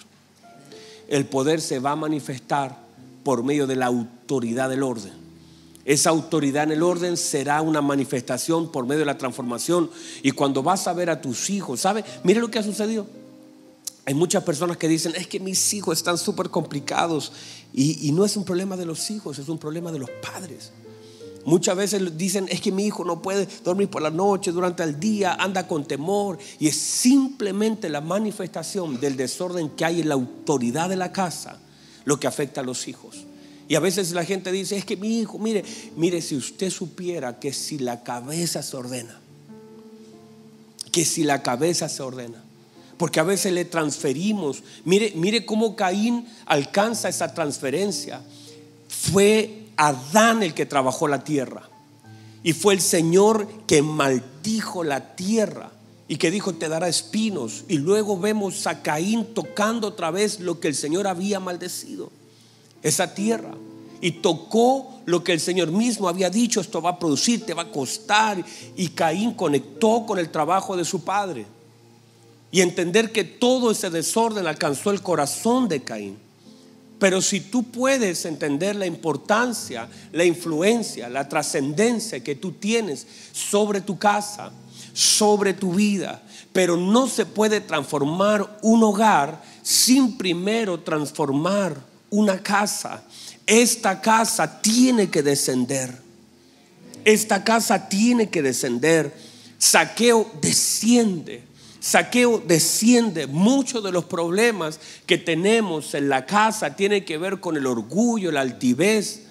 El 1.08 1.26
poder 1.26 1.60
se 1.60 1.78
va 1.78 1.92
a 1.92 1.96
manifestar 1.96 2.76
por 3.22 3.44
medio 3.44 3.66
de 3.66 3.76
la 3.76 3.86
autoridad 3.86 4.68
del 4.68 4.82
orden. 4.82 5.12
Esa 5.84 6.10
autoridad 6.10 6.64
en 6.64 6.72
el 6.72 6.82
orden 6.82 7.16
será 7.16 7.62
una 7.62 7.80
manifestación 7.80 8.72
por 8.72 8.86
medio 8.86 9.00
de 9.00 9.06
la 9.06 9.18
transformación. 9.18 9.88
Y 10.22 10.32
cuando 10.32 10.64
vas 10.64 10.88
a 10.88 10.92
ver 10.92 11.10
a 11.10 11.20
tus 11.20 11.48
hijos, 11.48 11.80
¿sabe? 11.80 12.04
Mire 12.24 12.40
lo 12.40 12.50
que 12.50 12.58
ha 12.58 12.62
sucedido. 12.64 13.06
Hay 14.06 14.14
muchas 14.14 14.44
personas 14.44 14.76
que 14.76 14.88
dicen, 14.88 15.12
es 15.16 15.26
que 15.26 15.40
mis 15.40 15.74
hijos 15.74 15.98
están 15.98 16.16
súper 16.16 16.48
complicados. 16.48 17.32
Y, 17.74 18.08
y, 18.08 18.12
no 18.12 18.24
es 18.24 18.36
un 18.36 18.44
problema 18.44 18.76
de 18.76 18.86
los 18.86 19.10
hijos, 19.10 19.38
es 19.38 19.48
un 19.48 19.58
problema 19.58 19.92
de 19.92 19.98
los 19.98 20.08
padres. 20.22 20.70
Muchas 21.44 21.76
veces 21.76 22.16
dicen, 22.16 22.46
es 22.48 22.60
que 22.60 22.72
mi 22.72 22.86
hijo 22.86 23.04
no 23.04 23.20
puede 23.20 23.46
dormir 23.64 23.88
por 23.88 24.02
la 24.02 24.10
noche, 24.10 24.52
durante 24.52 24.82
el 24.82 24.98
día, 24.98 25.34
anda 25.34 25.68
con 25.68 25.86
temor. 25.86 26.38
Y 26.58 26.68
es 26.68 26.76
simplemente 26.76 27.88
la 27.88 28.00
manifestación 28.00 28.98
del 29.00 29.16
desorden 29.16 29.70
que 29.70 29.84
hay 29.84 30.00
en 30.00 30.08
la 30.08 30.14
autoridad 30.14 30.88
de 30.88 30.96
la 30.96 31.12
casa 31.12 31.60
lo 32.04 32.18
que 32.18 32.26
afecta 32.26 32.62
a 32.62 32.64
los 32.64 32.88
hijos. 32.88 33.24
Y 33.68 33.74
a 33.74 33.80
veces 33.80 34.12
la 34.12 34.24
gente 34.24 34.52
dice, 34.52 34.76
es 34.76 34.84
que 34.84 34.96
mi 34.96 35.18
hijo, 35.20 35.38
mire, 35.38 35.64
mire, 35.96 36.22
si 36.22 36.36
usted 36.36 36.70
supiera 36.70 37.38
que 37.38 37.52
si 37.52 37.78
la 37.78 38.02
cabeza 38.02 38.62
se 38.62 38.76
ordena, 38.76 39.20
que 40.92 41.04
si 41.04 41.24
la 41.24 41.42
cabeza 41.42 41.88
se 41.88 42.02
ordena, 42.02 42.45
porque 42.96 43.20
a 43.20 43.24
veces 43.24 43.52
le 43.52 43.64
transferimos, 43.64 44.62
mire, 44.84 45.12
mire 45.16 45.44
cómo 45.44 45.76
Caín 45.76 46.26
alcanza 46.46 47.08
esa 47.08 47.34
transferencia. 47.34 48.22
Fue 48.88 49.66
Adán 49.76 50.42
el 50.42 50.54
que 50.54 50.66
trabajó 50.66 51.06
la 51.08 51.22
tierra. 51.22 51.68
Y 52.42 52.52
fue 52.52 52.74
el 52.74 52.80
Señor 52.80 53.48
que 53.66 53.82
maldijo 53.82 54.84
la 54.84 55.16
tierra 55.16 55.72
y 56.08 56.16
que 56.16 56.30
dijo 56.30 56.54
te 56.54 56.68
dará 56.68 56.88
espinos. 56.88 57.64
Y 57.68 57.78
luego 57.78 58.18
vemos 58.18 58.66
a 58.66 58.82
Caín 58.82 59.34
tocando 59.34 59.88
otra 59.88 60.10
vez 60.10 60.40
lo 60.40 60.60
que 60.60 60.68
el 60.68 60.74
Señor 60.74 61.06
había 61.06 61.40
maldecido, 61.40 62.10
esa 62.82 63.14
tierra. 63.14 63.54
Y 64.00 64.12
tocó 64.12 65.00
lo 65.06 65.24
que 65.24 65.32
el 65.32 65.40
Señor 65.40 65.72
mismo 65.72 66.08
había 66.08 66.30
dicho, 66.30 66.60
esto 66.60 66.80
va 66.80 66.90
a 66.90 66.98
producir, 66.98 67.44
te 67.44 67.54
va 67.54 67.62
a 67.62 67.72
costar. 67.72 68.44
Y 68.76 68.88
Caín 68.88 69.32
conectó 69.32 70.04
con 70.06 70.18
el 70.18 70.30
trabajo 70.30 70.76
de 70.76 70.84
su 70.84 71.02
padre. 71.02 71.46
Y 72.50 72.60
entender 72.60 73.12
que 73.12 73.24
todo 73.24 73.70
ese 73.70 73.90
desorden 73.90 74.46
alcanzó 74.46 74.90
el 74.90 75.02
corazón 75.02 75.68
de 75.68 75.82
Caín. 75.82 76.18
Pero 76.98 77.20
si 77.20 77.40
tú 77.40 77.64
puedes 77.64 78.24
entender 78.24 78.74
la 78.74 78.86
importancia, 78.86 79.88
la 80.12 80.24
influencia, 80.24 81.08
la 81.08 81.28
trascendencia 81.28 82.24
que 82.24 82.34
tú 82.34 82.52
tienes 82.52 83.06
sobre 83.32 83.82
tu 83.82 83.98
casa, 83.98 84.50
sobre 84.94 85.52
tu 85.52 85.74
vida, 85.74 86.22
pero 86.54 86.76
no 86.78 87.06
se 87.06 87.26
puede 87.26 87.60
transformar 87.60 88.58
un 88.62 88.82
hogar 88.82 89.42
sin 89.62 90.16
primero 90.16 90.80
transformar 90.80 91.76
una 92.08 92.42
casa. 92.42 93.02
Esta 93.46 94.00
casa 94.00 94.62
tiene 94.62 95.10
que 95.10 95.22
descender. 95.22 96.00
Esta 97.04 97.44
casa 97.44 97.88
tiene 97.88 98.30
que 98.30 98.42
descender. 98.42 99.14
Saqueo 99.58 100.30
desciende. 100.40 101.42
Saqueo 101.80 102.42
desciende. 102.46 103.26
Muchos 103.26 103.82
de 103.82 103.92
los 103.92 104.04
problemas 104.04 104.80
que 105.06 105.18
tenemos 105.18 105.94
en 105.94 106.08
la 106.08 106.26
casa 106.26 106.76
tienen 106.76 107.04
que 107.04 107.18
ver 107.18 107.40
con 107.40 107.56
el 107.56 107.66
orgullo, 107.66 108.32
la 108.32 108.40
altivez, 108.40 109.22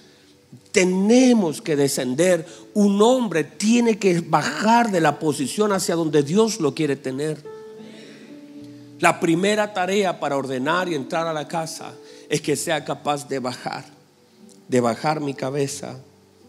tenemos 0.72 1.62
que 1.62 1.76
descender. 1.76 2.46
Un 2.74 3.02
hombre 3.02 3.44
tiene 3.44 3.98
que 3.98 4.22
bajar 4.22 4.92
de 4.92 5.02
la 5.02 5.20
posición 5.20 5.72
hacia 5.72 5.96
donde 5.96 6.24
Dios 6.24 6.60
lo 6.60 6.74
quiere 6.76 6.96
tener. 6.96 7.44
La 9.00 9.20
primera 9.20 9.74
tarea 9.74 10.20
para 10.20 10.38
ordenar 10.38 10.88
y 10.88 10.96
entrar 10.96 11.28
a 11.28 11.34
la 11.34 11.48
casa 11.48 11.94
es 12.30 12.42
que 12.42 12.56
sea 12.56 12.86
capaz 12.86 13.28
de 13.28 13.40
bajar, 13.40 13.86
de 14.68 14.80
bajar 14.80 15.20
mi 15.20 15.34
cabeza 15.34 16.00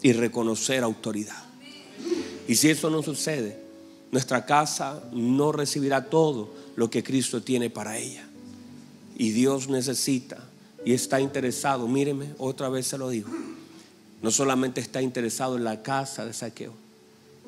y 0.02 0.12
reconocer 0.12 0.82
autoridad. 0.84 1.44
Y 2.46 2.54
si 2.54 2.70
eso 2.70 2.88
no 2.90 3.02
sucede, 3.02 3.65
nuestra 4.12 4.46
casa 4.46 5.02
no 5.12 5.52
recibirá 5.52 6.08
todo 6.08 6.52
lo 6.76 6.90
que 6.90 7.02
Cristo 7.02 7.42
tiene 7.42 7.70
para 7.70 7.98
ella. 7.98 8.26
Y 9.16 9.30
Dios 9.30 9.68
necesita 9.68 10.48
y 10.84 10.92
está 10.92 11.20
interesado, 11.20 11.88
míreme, 11.88 12.34
otra 12.38 12.68
vez 12.68 12.86
se 12.86 12.98
lo 12.98 13.08
digo 13.08 13.30
no 14.22 14.30
solamente 14.30 14.80
está 14.80 15.02
interesado 15.02 15.56
en 15.56 15.64
la 15.64 15.82
casa 15.82 16.24
de 16.24 16.32
saqueo, 16.32 16.72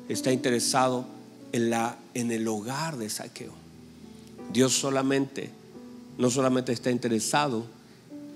está 0.07 0.31
interesado 0.31 1.05
en, 1.51 1.69
la, 1.69 1.97
en 2.13 2.31
el 2.31 2.47
hogar 2.47 2.97
de 2.97 3.09
saqueo. 3.09 3.53
Dios 4.53 4.73
solamente, 4.73 5.49
no 6.17 6.29
solamente 6.29 6.71
está 6.71 6.91
interesado 6.91 7.65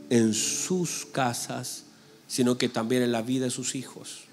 en 0.10 0.34
sus 0.34 1.06
casas, 1.06 1.84
sino 2.28 2.58
que 2.58 2.70
también 2.70 3.04
en 3.04 3.12
la 3.12 3.22
vida 3.22 3.46
de 3.46 3.52
sus 3.52 3.76
hijos, 3.76 4.26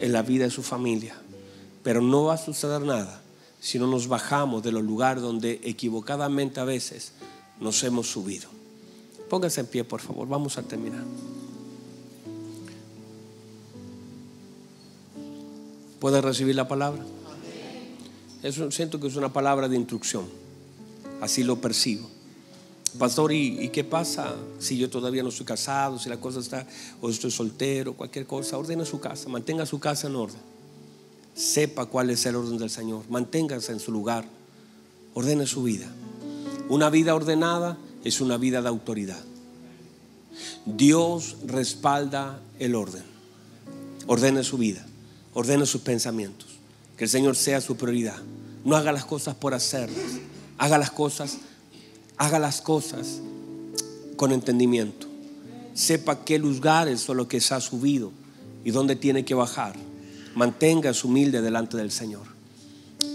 en 0.00 0.12
la 0.12 0.22
vida 0.22 0.44
de 0.44 0.50
su 0.50 0.62
familia. 0.62 1.19
Pero 1.82 2.00
no 2.02 2.24
va 2.24 2.34
a 2.34 2.38
suceder 2.38 2.82
nada 2.82 3.22
si 3.60 3.78
no 3.78 3.86
nos 3.86 4.08
bajamos 4.08 4.62
de 4.62 4.72
los 4.72 4.82
lugares 4.82 5.22
donde 5.22 5.60
equivocadamente 5.64 6.60
a 6.60 6.64
veces 6.64 7.12
nos 7.60 7.82
hemos 7.84 8.10
subido. 8.10 8.48
Pónganse 9.28 9.60
en 9.60 9.66
pie, 9.66 9.84
por 9.84 10.00
favor, 10.00 10.26
vamos 10.26 10.58
a 10.58 10.62
terminar. 10.62 11.04
¿Puede 16.00 16.20
recibir 16.22 16.56
la 16.56 16.66
palabra? 16.66 17.04
Eso 18.42 18.70
siento 18.70 18.98
que 18.98 19.08
es 19.08 19.16
una 19.16 19.32
palabra 19.32 19.68
de 19.68 19.76
instrucción. 19.76 20.24
Así 21.20 21.44
lo 21.44 21.60
percibo. 21.60 22.08
Pastor, 22.98 23.32
¿y, 23.32 23.68
qué 23.68 23.84
pasa 23.84 24.34
si 24.58 24.76
yo 24.78 24.90
todavía 24.90 25.22
no 25.22 25.28
estoy 25.28 25.46
casado, 25.46 25.98
si 25.98 26.08
la 26.08 26.16
cosa 26.16 26.40
está, 26.40 26.66
o 27.00 27.08
estoy 27.08 27.30
soltero, 27.30 27.92
cualquier 27.92 28.26
cosa? 28.26 28.58
Ordene 28.58 28.84
su 28.84 28.98
casa, 28.98 29.28
mantenga 29.28 29.64
su 29.66 29.78
casa 29.78 30.08
en 30.08 30.16
orden. 30.16 30.49
Sepa 31.40 31.86
cuál 31.86 32.10
es 32.10 32.26
el 32.26 32.36
orden 32.36 32.58
del 32.58 32.70
Señor. 32.70 33.04
Manténgase 33.08 33.72
en 33.72 33.80
su 33.80 33.92
lugar. 33.92 34.24
Ordene 35.14 35.46
su 35.46 35.62
vida. 35.62 35.86
Una 36.68 36.90
vida 36.90 37.14
ordenada 37.14 37.78
es 38.04 38.20
una 38.20 38.36
vida 38.36 38.62
de 38.62 38.68
autoridad. 38.68 39.22
Dios 40.66 41.36
respalda 41.46 42.40
el 42.58 42.74
orden. 42.74 43.04
Ordene 44.06 44.44
su 44.44 44.58
vida 44.58 44.86
ordene 45.34 45.66
sus 45.66 45.80
pensamientos. 45.80 46.48
Que 46.96 47.04
el 47.04 47.10
Señor 47.10 47.36
sea 47.36 47.60
su 47.60 47.76
prioridad. 47.76 48.18
No 48.64 48.76
haga 48.76 48.92
las 48.92 49.04
cosas 49.04 49.34
por 49.34 49.54
hacerlas. 49.54 50.18
Haga 50.58 50.76
las 50.76 50.90
cosas, 50.90 51.38
haga 52.18 52.38
las 52.38 52.60
cosas 52.60 53.20
con 54.16 54.32
entendimiento. 54.32 55.06
Sepa 55.72 56.24
qué 56.24 56.38
lugares 56.38 57.00
son 57.00 57.16
los 57.16 57.26
que 57.26 57.40
se 57.40 57.54
ha 57.54 57.60
subido 57.60 58.12
y 58.64 58.70
dónde 58.70 58.96
tiene 58.96 59.24
que 59.24 59.34
bajar. 59.34 59.74
Manténgase 60.34 61.06
humilde 61.06 61.40
delante 61.40 61.76
del 61.76 61.90
Señor. 61.90 62.26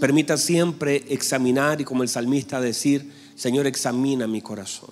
Permita 0.00 0.36
siempre 0.36 1.04
examinar 1.08 1.80
y 1.80 1.84
como 1.84 2.02
el 2.02 2.08
salmista 2.08 2.60
decir, 2.60 3.12
Señor, 3.34 3.66
examina 3.66 4.26
mi 4.26 4.42
corazón. 4.42 4.90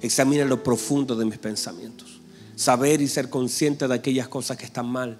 Examina 0.00 0.44
lo 0.44 0.62
profundo 0.62 1.16
de 1.16 1.24
mis 1.24 1.38
pensamientos. 1.38 2.20
Saber 2.56 3.00
y 3.00 3.08
ser 3.08 3.30
consciente 3.30 3.86
de 3.86 3.94
aquellas 3.94 4.28
cosas 4.28 4.56
que 4.56 4.64
están 4.64 4.86
mal 4.86 5.18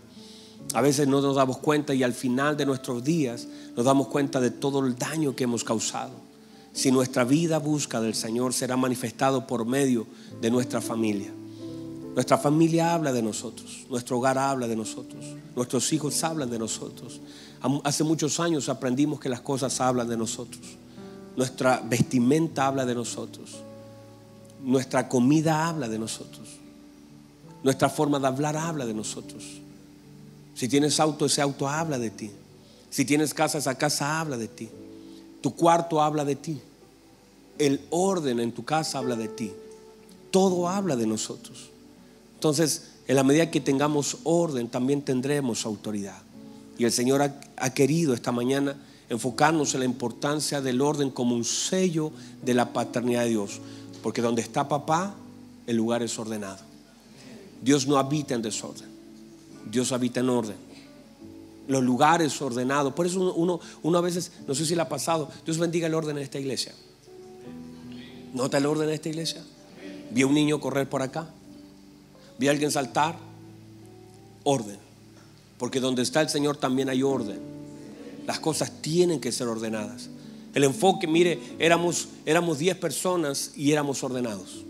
a 0.74 0.82
veces 0.82 1.08
no 1.08 1.20
nos 1.20 1.36
damos 1.36 1.58
cuenta 1.58 1.94
y 1.94 2.02
al 2.02 2.12
final 2.12 2.56
de 2.56 2.66
nuestros 2.66 3.02
días 3.02 3.46
nos 3.74 3.86
damos 3.86 4.08
cuenta 4.08 4.40
de 4.40 4.50
todo 4.50 4.84
el 4.84 4.96
daño 4.96 5.34
que 5.34 5.44
hemos 5.44 5.64
causado. 5.64 6.12
Si 6.72 6.92
nuestra 6.92 7.24
vida 7.24 7.58
busca 7.58 8.00
del 8.00 8.14
Señor 8.14 8.52
será 8.52 8.76
manifestado 8.76 9.46
por 9.46 9.64
medio 9.64 10.06
de 10.40 10.50
nuestra 10.50 10.80
familia. 10.80 11.32
Nuestra 12.18 12.36
familia 12.36 12.94
habla 12.94 13.12
de 13.12 13.22
nosotros, 13.22 13.86
nuestro 13.88 14.18
hogar 14.18 14.38
habla 14.38 14.66
de 14.66 14.74
nosotros, 14.74 15.24
nuestros 15.54 15.92
hijos 15.92 16.24
hablan 16.24 16.50
de 16.50 16.58
nosotros. 16.58 17.20
Hace 17.84 18.02
muchos 18.02 18.40
años 18.40 18.68
aprendimos 18.68 19.20
que 19.20 19.28
las 19.28 19.40
cosas 19.40 19.80
hablan 19.80 20.08
de 20.08 20.16
nosotros. 20.16 20.60
Nuestra 21.36 21.80
vestimenta 21.80 22.66
habla 22.66 22.84
de 22.84 22.96
nosotros. 22.96 23.58
Nuestra 24.64 25.08
comida 25.08 25.68
habla 25.68 25.88
de 25.88 25.96
nosotros. 25.96 26.48
Nuestra 27.62 27.88
forma 27.88 28.18
de 28.18 28.26
hablar 28.26 28.56
habla 28.56 28.84
de 28.84 28.94
nosotros. 28.94 29.44
Si 30.56 30.66
tienes 30.66 30.98
auto, 30.98 31.26
ese 31.26 31.40
auto 31.40 31.68
habla 31.68 32.00
de 32.00 32.10
ti. 32.10 32.32
Si 32.90 33.04
tienes 33.04 33.32
casa, 33.32 33.58
esa 33.58 33.76
casa 33.76 34.18
habla 34.18 34.36
de 34.36 34.48
ti. 34.48 34.68
Tu 35.40 35.54
cuarto 35.54 36.02
habla 36.02 36.24
de 36.24 36.34
ti. 36.34 36.60
El 37.58 37.80
orden 37.90 38.40
en 38.40 38.50
tu 38.50 38.64
casa 38.64 38.98
habla 38.98 39.14
de 39.14 39.28
ti. 39.28 39.52
Todo 40.32 40.68
habla 40.68 40.96
de 40.96 41.06
nosotros. 41.06 41.70
Entonces, 42.38 42.84
en 43.08 43.16
la 43.16 43.24
medida 43.24 43.50
que 43.50 43.60
tengamos 43.60 44.18
orden, 44.22 44.68
también 44.68 45.02
tendremos 45.02 45.66
autoridad. 45.66 46.22
Y 46.78 46.84
el 46.84 46.92
Señor 46.92 47.20
ha, 47.20 47.70
querido 47.70 48.14
esta 48.14 48.30
mañana 48.30 48.76
enfocarnos 49.08 49.74
en 49.74 49.80
la 49.80 49.86
importancia 49.86 50.60
del 50.60 50.80
orden 50.80 51.10
como 51.10 51.34
un 51.34 51.44
sello 51.44 52.12
de 52.44 52.54
la 52.54 52.72
paternidad 52.72 53.24
de 53.24 53.30
Dios. 53.30 53.60
Porque 54.04 54.22
donde 54.22 54.40
está 54.40 54.68
papá, 54.68 55.16
el 55.66 55.76
lugar 55.76 56.04
es 56.04 56.16
ordenado. 56.16 56.58
Dios 57.60 57.88
no 57.88 57.98
habita 57.98 58.36
en 58.36 58.42
desorden. 58.42 58.88
Dios 59.68 59.90
habita 59.90 60.20
en 60.20 60.28
orden. 60.28 60.56
Los 61.66 61.82
lugares 61.82 62.40
ordenados. 62.40 62.92
Por 62.92 63.06
eso 63.06 63.34
uno, 63.34 63.58
uno 63.82 63.98
a 63.98 64.00
veces, 64.00 64.30
no 64.46 64.54
sé 64.54 64.64
si 64.64 64.76
le 64.76 64.82
ha 64.82 64.88
pasado, 64.88 65.28
Dios 65.44 65.58
bendiga 65.58 65.88
el 65.88 65.94
orden 65.94 66.16
en 66.18 66.22
esta 66.22 66.38
iglesia. 66.38 66.72
¿Nota 68.32 68.58
el 68.58 68.66
orden 68.66 68.90
en 68.90 68.94
esta 68.94 69.08
iglesia? 69.08 69.42
Vi 70.12 70.22
a 70.22 70.26
un 70.28 70.34
niño 70.34 70.60
correr 70.60 70.88
por 70.88 71.02
acá. 71.02 71.32
Vi 72.38 72.48
a 72.48 72.50
alguien 72.50 72.70
saltar. 72.70 73.16
Orden. 74.44 74.78
Porque 75.58 75.80
donde 75.80 76.02
está 76.02 76.20
el 76.20 76.28
Señor 76.28 76.56
también 76.56 76.88
hay 76.88 77.02
orden. 77.02 77.40
Las 78.26 78.40
cosas 78.40 78.70
tienen 78.80 79.20
que 79.20 79.32
ser 79.32 79.48
ordenadas. 79.48 80.08
El 80.54 80.64
enfoque, 80.64 81.06
mire, 81.06 81.38
éramos, 81.58 82.08
éramos 82.24 82.58
10 82.58 82.76
personas 82.76 83.52
y 83.56 83.72
éramos 83.72 84.02
ordenados. 84.02 84.64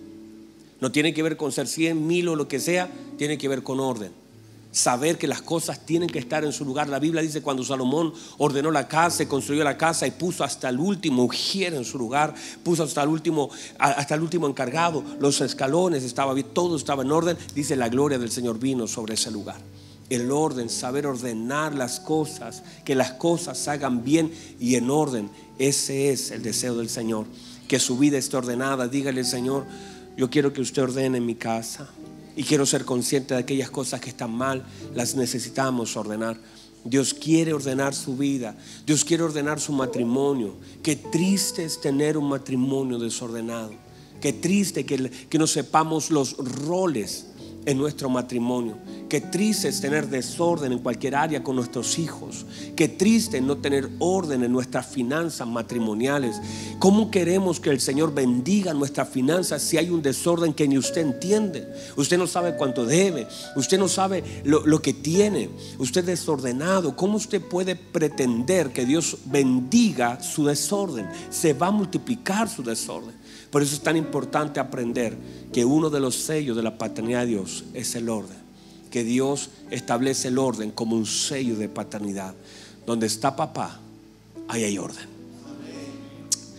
No 0.81 0.93
tiene 0.93 1.13
que 1.13 1.23
ver 1.23 1.37
con 1.37 1.53
ser 1.53 1.67
100, 1.67 2.07
mil 2.07 2.29
o 2.29 2.37
lo 2.37 2.49
que 2.49 2.61
sea, 2.61 2.91
tiene 3.17 3.39
que 3.39 3.49
ver 3.49 3.63
con 3.63 3.81
orden. 3.81 4.13
Saber 4.71 5.17
que 5.17 5.27
las 5.27 5.41
cosas 5.41 5.85
tienen 5.87 6.11
que 6.11 6.19
estar 6.19 6.45
en 6.45 6.53
su 6.53 6.65
lugar. 6.65 6.89
La 6.89 6.99
Biblia 6.99 7.23
dice 7.23 7.41
cuando 7.41 7.65
Salomón 7.65 8.13
ordenó 8.37 8.71
la 8.71 8.87
casa 8.87 9.23
y 9.23 9.27
construyó 9.27 9.65
la 9.65 9.79
casa 9.79 10.07
y 10.07 10.11
puso 10.11 10.45
hasta 10.45 10.69
el 10.69 10.79
último 10.79 11.25
ujier 11.25 11.75
en 11.75 11.85
su 11.85 11.99
lugar, 11.99 12.35
puso 12.63 12.83
hasta 12.83 13.03
el 13.03 13.09
último, 13.09 13.49
hasta 13.79 14.15
el 14.15 14.23
último 14.23 14.47
encargado, 14.47 15.03
los 15.21 15.41
escalones 15.41 16.05
estaba 16.05 16.35
bien, 16.35 16.49
todo 16.53 16.77
estaba 16.77 17.03
en 17.03 17.13
orden. 17.13 17.39
Dice 17.55 17.77
la 17.77 17.89
gloria 17.89 18.19
del 18.19 18.31
Señor 18.31 18.59
vino 18.59 18.87
sobre 18.87 19.15
ese 19.15 19.31
lugar 19.31 19.57
el 20.11 20.31
orden, 20.31 20.71
saber 20.71 21.07
ordenar 21.07 21.75
las 21.75 22.01
cosas, 22.01 22.63
que 22.85 22.95
las 22.95 23.13
cosas 23.13 23.69
hagan 23.69 24.05
bien 24.05 24.33
y 24.59 24.77
en 24.77 24.91
orden. 24.91 25.31
Ese 25.59 26.11
es 26.11 26.31
el 26.31 26.43
deseo 26.43 26.77
del 26.77 26.89
Señor, 26.89 27.27
que 27.67 27.79
su 27.79 27.99
vida 27.99 28.17
esté 28.17 28.37
ordenada. 28.37 28.89
Dígale, 28.89 29.25
Señor, 29.25 29.67
yo 30.17 30.31
quiero 30.31 30.53
que 30.53 30.61
usted 30.61 30.83
ordene 30.83 31.21
mi 31.21 31.35
casa 31.35 31.89
y 32.39 32.45
quiero 32.45 32.65
ser 32.67 32.85
consciente 32.85 33.35
de 33.35 33.41
aquellas 33.41 33.69
cosas 33.69 34.01
que 34.01 34.11
están 34.11 34.31
mal, 34.31 34.65
las 34.95 35.17
necesitamos 35.17 35.97
ordenar. 35.97 36.39
Dios 36.85 37.13
quiere 37.13 37.53
ordenar 37.53 37.97
su 37.97 38.17
vida, 38.17 38.57
Dios 38.87 39.05
quiere 39.05 39.25
ordenar 39.25 39.59
su 39.59 39.73
matrimonio. 39.73 40.55
Qué 40.81 40.95
triste 40.95 41.65
es 41.65 41.81
tener 41.81 42.17
un 42.17 42.29
matrimonio 42.29 43.01
desordenado. 43.01 43.73
Qué 44.21 44.33
triste 44.33 44.87
que, 44.87 45.11
que 45.11 45.37
no 45.37 45.49
sepamos 45.49 46.13
los 46.13 46.37
roles 46.37 47.27
en 47.67 47.79
nuestro 47.79 48.09
matrimonio. 48.09 48.77
Qué 49.09 49.21
triste 49.21 49.69
es 49.69 49.81
tener 49.81 50.09
desorden 50.09 50.73
en 50.73 50.79
cualquier 50.79 51.17
área 51.17 51.43
con 51.43 51.57
nuestros 51.57 51.99
hijos. 51.99 52.45
Qué 52.77 52.89
triste 52.89 53.41
no 53.41 53.57
tener 53.59 53.89
orden 53.99 54.45
en 54.45 54.53
nuestras 54.53 54.87
finanzas 54.87 55.47
matrimoniales. 55.49 56.41
¿Cómo 56.79 57.11
queremos 57.11 57.61
que 57.61 57.71
el 57.71 57.81
Señor 57.81 58.15
bendiga 58.15 58.75
nuestras 58.75 59.09
finanzas 59.09 59.63
si 59.63 59.79
hay 59.79 59.91
un 59.91 60.03
desorden 60.03 60.53
que 60.53 60.69
ni 60.69 60.79
usted 60.79 61.03
entiende? 61.03 61.67
Usted 61.97 62.19
no 62.19 62.27
sabe 62.27 62.57
cuánto 62.57 62.85
debe. 62.85 63.27
Usted 63.57 63.79
no 63.79 63.89
sabe 63.89 64.23
lo, 64.45 64.67
lo 64.67 64.83
que 64.83 64.93
tiene. 64.93 65.51
Usted 65.79 66.01
es 66.03 66.07
desordenado. 66.07 66.97
¿Cómo 66.97 67.17
usted 67.17 67.41
puede 67.41 67.77
pretender 67.77 68.73
que 68.73 68.85
Dios 68.85 69.19
bendiga 69.25 70.23
su 70.23 70.47
desorden? 70.47 71.09
Se 71.31 71.55
va 71.55 71.69
a 71.69 71.73
multiplicar 71.73 72.49
su 72.49 72.63
desorden. 72.63 73.18
Por 73.51 73.63
eso 73.63 73.75
es 73.75 73.81
tan 73.81 73.97
importante 73.97 74.61
aprender 74.61 75.17
que 75.53 75.65
uno 75.65 75.89
de 75.91 76.01
los 76.01 76.15
sellos 76.17 76.57
de 76.57 76.63
la 76.63 76.77
paternidad 76.77 77.21
de 77.21 77.29
Dios 77.29 77.65
es 77.73 77.95
el 77.95 78.09
orden. 78.09 78.37
Que 78.91 79.05
Dios 79.05 79.51
establece 79.71 80.29
el 80.29 80.39
orden 80.39 80.71
como 80.71 80.97
un 80.97 81.07
sello 81.07 81.57
de 81.57 81.69
paternidad. 81.69 82.35
Donde 82.87 83.07
está 83.07 83.37
papá, 83.37 83.81
ahí 84.49 84.65
hay 84.65 84.79
orden. 84.79 85.07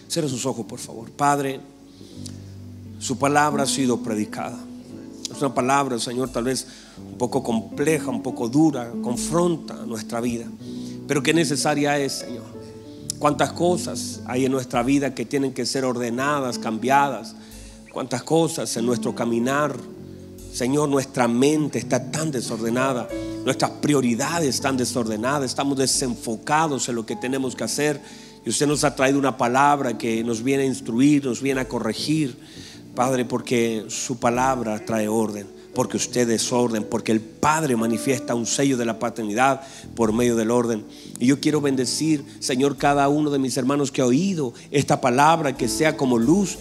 Cierra 0.07 0.27
sus 0.27 0.45
ojos, 0.45 0.65
por 0.65 0.79
favor. 0.79 1.11
Padre, 1.11 1.59
su 2.99 3.17
palabra 3.17 3.63
ha 3.63 3.67
sido 3.67 4.01
predicada. 4.01 4.59
Es 5.31 5.39
una 5.41 5.53
palabra, 5.53 5.99
Señor, 5.99 6.31
tal 6.31 6.45
vez 6.45 6.67
un 6.97 7.17
poco 7.19 7.43
compleja, 7.43 8.09
un 8.09 8.23
poco 8.23 8.49
dura, 8.49 8.91
confronta 9.03 9.75
nuestra 9.85 10.19
vida. 10.21 10.47
Pero 11.07 11.21
qué 11.21 11.33
necesaria 11.35 11.99
es, 11.99 12.13
Señor 12.13 12.59
cuántas 13.20 13.51
cosas 13.51 14.22
hay 14.26 14.45
en 14.45 14.51
nuestra 14.51 14.82
vida 14.82 15.13
que 15.13 15.26
tienen 15.26 15.53
que 15.53 15.65
ser 15.65 15.86
ordenadas, 15.86 16.57
cambiadas, 16.57 17.36
cuántas 17.91 18.24
cosas 18.24 18.76
en 18.78 18.86
nuestro 18.86 19.13
caminar. 19.13 19.76
Señor, 20.51 20.89
nuestra 20.89 21.28
mente 21.28 21.78
está 21.78 22.09
tan 22.11 22.32
desordenada, 22.32 23.07
nuestras 23.45 23.72
prioridades 23.72 24.55
están 24.55 24.78
desordenadas, 24.78 25.51
estamos 25.51 25.78
desenfocados 25.78 26.89
en 26.89 26.95
lo 26.95 27.05
que 27.05 27.15
tenemos 27.15 27.55
que 27.55 27.65
hacer. 27.65 28.01
Y 28.45 28.49
usted 28.49 28.65
nos 28.65 28.84
ha 28.84 28.95
traído 28.95 29.20
una 29.20 29.38
palabra 29.38 29.97
que 29.97 30.24
nos 30.24 30.41
viene 30.41 30.63
a 30.63 30.65
instruir, 30.65 31.26
nos 31.26 31.41
viene 31.41 31.61
a 31.61 31.67
corregir, 31.67 32.36
Padre, 32.95 33.26
porque 33.26 33.86
su 33.89 34.17
palabra 34.17 34.84
trae 34.86 35.07
orden 35.07 35.59
porque 35.74 35.97
usted 35.97 36.30
es 36.30 36.51
orden, 36.51 36.84
porque 36.84 37.11
el 37.11 37.22
Padre 37.22 37.76
manifiesta 37.76 38.36
un 38.36 38.45
sello 38.45 38.78
de 38.78 38.86
la 38.86 38.99
paternidad 38.99 39.61
por 39.95 40.13
medio 40.13 40.36
del 40.36 40.51
orden. 40.51 40.86
Y 41.20 41.28
yo 41.28 41.39
quiero 41.39 41.61
bendecir, 41.61 42.26
Señor, 42.39 42.78
cada 42.78 43.07
uno 43.09 43.30
de 43.30 43.39
mis 43.39 43.57
hermanos 43.57 43.91
que 43.91 44.01
ha 44.01 44.05
oído 44.05 44.53
esta 44.72 44.99
palabra, 45.01 45.55
que 45.55 45.67
sea 45.67 45.95
como 45.95 46.17
luz. 46.17 46.57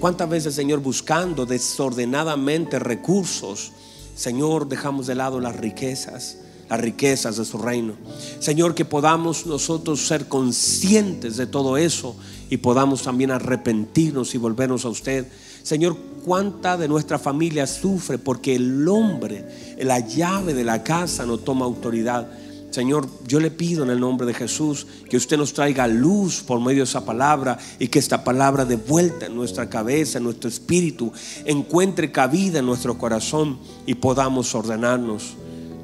¿Cuántas 0.00 0.28
veces, 0.28 0.54
Señor, 0.54 0.80
buscando 0.80 1.46
desordenadamente 1.46 2.78
recursos, 2.78 3.72
Señor, 4.14 4.68
dejamos 4.68 5.06
de 5.06 5.14
lado 5.14 5.40
las 5.40 5.56
riquezas? 5.56 6.38
las 6.72 6.80
riquezas 6.80 7.36
de 7.36 7.44
su 7.44 7.58
reino. 7.58 7.92
Señor, 8.38 8.74
que 8.74 8.86
podamos 8.86 9.44
nosotros 9.44 10.06
ser 10.06 10.26
conscientes 10.26 11.36
de 11.36 11.46
todo 11.46 11.76
eso 11.76 12.16
y 12.52 12.58
podamos 12.58 13.02
también 13.02 13.30
arrepentirnos 13.30 14.34
y 14.34 14.38
volvernos 14.38 14.84
a 14.84 14.90
usted. 14.90 15.26
Señor, 15.62 15.96
cuánta 16.22 16.76
de 16.76 16.86
nuestra 16.86 17.18
familia 17.18 17.66
sufre 17.66 18.18
porque 18.18 18.54
el 18.54 18.86
hombre, 18.86 19.74
la 19.78 20.00
llave 20.00 20.52
de 20.52 20.62
la 20.62 20.82
casa, 20.82 21.24
no 21.24 21.38
toma 21.38 21.64
autoridad. 21.64 22.28
Señor, 22.70 23.08
yo 23.26 23.40
le 23.40 23.50
pido 23.50 23.84
en 23.84 23.88
el 23.88 23.98
nombre 23.98 24.26
de 24.26 24.34
Jesús 24.34 24.86
que 25.08 25.16
usted 25.16 25.38
nos 25.38 25.54
traiga 25.54 25.86
luz 25.86 26.42
por 26.42 26.60
medio 26.60 26.80
de 26.80 26.90
esa 26.90 27.06
palabra 27.06 27.56
y 27.78 27.88
que 27.88 27.98
esta 27.98 28.22
palabra 28.22 28.66
de 28.66 28.76
vuelta 28.76 29.24
en 29.24 29.34
nuestra 29.34 29.70
cabeza, 29.70 30.18
en 30.18 30.24
nuestro 30.24 30.50
espíritu, 30.50 31.10
encuentre 31.46 32.12
cabida 32.12 32.58
en 32.58 32.66
nuestro 32.66 32.98
corazón 32.98 33.60
y 33.86 33.94
podamos 33.94 34.54
ordenarnos. 34.54 35.36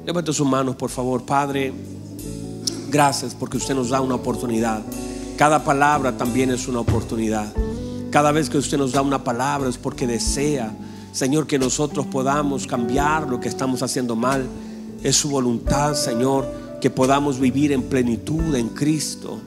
Levante 0.05 0.33
sus 0.33 0.45
manos, 0.45 0.75
por 0.75 0.91
favor, 0.91 1.25
Padre. 1.25 1.73
Gracias 2.91 3.33
porque 3.33 3.57
usted 3.57 3.73
nos 3.73 3.89
da 3.89 4.01
una 4.01 4.13
oportunidad. 4.13 4.83
Cada 5.39 5.63
palabra 5.63 6.17
también 6.17 6.51
es 6.51 6.67
una 6.67 6.81
oportunidad. 6.81 7.53
Cada 8.11 8.33
vez 8.33 8.49
que 8.49 8.57
usted 8.57 8.77
nos 8.77 8.91
da 8.91 9.01
una 9.01 9.23
palabra 9.23 9.69
es 9.69 9.77
porque 9.77 10.05
desea, 10.05 10.69
Señor, 11.13 11.47
que 11.47 11.57
nosotros 11.57 12.05
podamos 12.07 12.67
cambiar 12.67 13.25
lo 13.25 13.39
que 13.39 13.47
estamos 13.47 13.81
haciendo 13.81 14.17
mal. 14.17 14.45
Es 15.01 15.15
su 15.15 15.29
voluntad, 15.29 15.93
Señor, 15.93 16.45
que 16.81 16.89
podamos 16.89 17.39
vivir 17.39 17.71
en 17.71 17.83
plenitud 17.83 18.53
en 18.53 18.67
Cristo. 18.67 19.39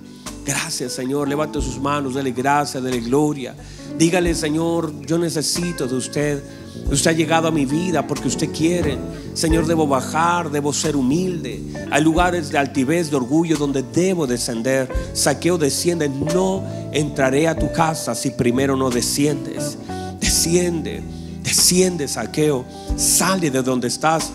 Gracias, 0.47 0.93
Señor. 0.93 1.29
Levante 1.29 1.61
sus 1.61 1.79
manos, 1.79 2.15
dele 2.15 2.33
gracia, 2.33 2.81
dele 2.81 3.01
gloria. 3.01 3.55
Dígale, 3.99 4.35
Señor, 4.35 4.99
yo 5.03 5.19
necesito 5.19 5.87
de 5.87 5.95
usted. 5.95 6.43
Usted 6.91 7.11
ha 7.11 7.15
llegado 7.15 7.49
a 7.49 7.51
mi 7.51 7.65
vida 7.65 8.07
porque 8.07 8.29
usted 8.29 8.51
quiere. 8.51 8.99
Señor, 9.35 9.67
debo 9.67 9.87
bajar, 9.87 10.51
debo 10.51 10.73
ser 10.73 10.97
humilde. 10.97 11.63
Hay 11.91 12.03
lugares 12.03 12.51
de 12.51 12.59
altivez, 12.59 13.11
de 13.11 13.17
orgullo 13.17 13.57
donde 13.57 13.83
debo 13.83 14.27
descender. 14.27 14.91
Saqueo 15.13 15.59
desciende. 15.59 16.09
No 16.09 16.65
entraré 16.93 17.49
a 17.49 17.59
tu 17.59 17.73
casa 17.73 18.15
si 18.15 18.31
primero 18.31 18.77
no 18.77 18.91
desciendes. 18.91 19.79
Desciende, 20.21 21.03
desciende, 21.43 22.09
saqueo. 22.09 22.65
Sale 22.97 23.51
de 23.51 23.63
donde 23.63 23.89
estás. 23.89 24.31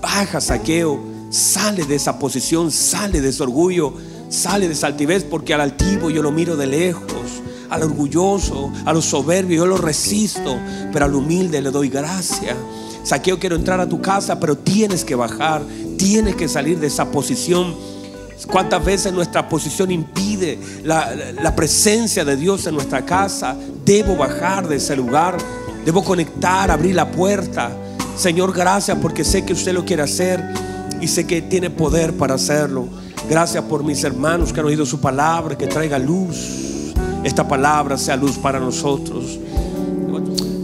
Baja, 0.00 0.40
saqueo. 0.40 1.12
Sale 1.30 1.84
de 1.84 1.94
esa 1.94 2.18
posición, 2.18 2.70
sale 2.70 3.22
de 3.22 3.30
ese 3.30 3.42
orgullo, 3.42 3.94
sale 4.28 4.66
de 4.68 4.74
esa 4.74 4.86
altivez 4.88 5.24
porque 5.24 5.54
al 5.54 5.62
altivo 5.62 6.10
yo 6.10 6.22
lo 6.22 6.30
miro 6.30 6.58
de 6.58 6.66
lejos 6.66 7.41
al 7.72 7.82
orgulloso, 7.84 8.70
a 8.84 8.92
los 8.92 9.06
soberbios, 9.06 9.60
yo 9.60 9.66
lo 9.66 9.78
resisto, 9.78 10.58
pero 10.92 11.06
al 11.06 11.14
humilde 11.14 11.62
le 11.62 11.70
doy 11.70 11.88
gracia. 11.88 12.54
Saqueo, 13.02 13.38
quiero 13.38 13.56
entrar 13.56 13.80
a 13.80 13.88
tu 13.88 14.02
casa, 14.02 14.38
pero 14.38 14.58
tienes 14.58 15.06
que 15.06 15.14
bajar, 15.14 15.62
tienes 15.96 16.36
que 16.36 16.48
salir 16.48 16.78
de 16.78 16.88
esa 16.88 17.10
posición. 17.10 17.74
¿Cuántas 18.50 18.84
veces 18.84 19.14
nuestra 19.14 19.48
posición 19.48 19.90
impide 19.90 20.58
la, 20.84 21.14
la, 21.40 21.56
presencia 21.56 22.26
de 22.26 22.36
Dios 22.36 22.66
en 22.66 22.74
nuestra 22.74 23.06
casa? 23.06 23.56
Debo 23.86 24.16
bajar 24.16 24.68
de 24.68 24.76
ese 24.76 24.94
lugar, 24.94 25.38
debo 25.86 26.04
conectar, 26.04 26.70
abrir 26.70 26.94
la 26.94 27.10
puerta. 27.10 27.70
Señor, 28.18 28.52
gracias 28.52 28.98
porque 29.00 29.24
sé 29.24 29.46
que 29.46 29.54
usted 29.54 29.72
lo 29.72 29.86
quiere 29.86 30.02
hacer 30.02 30.44
y 31.00 31.08
sé 31.08 31.26
que 31.26 31.40
tiene 31.40 31.70
poder 31.70 32.14
para 32.18 32.34
hacerlo. 32.34 32.86
Gracias 33.30 33.64
por 33.64 33.82
mis 33.82 34.04
hermanos 34.04 34.52
que 34.52 34.60
han 34.60 34.66
oído 34.66 34.84
su 34.84 35.00
palabra, 35.00 35.56
que 35.56 35.66
traiga 35.66 35.98
luz 35.98 36.71
esta 37.24 37.46
palabra 37.46 37.96
sea 37.96 38.16
luz 38.16 38.38
para 38.38 38.58
nosotros. 38.58 39.38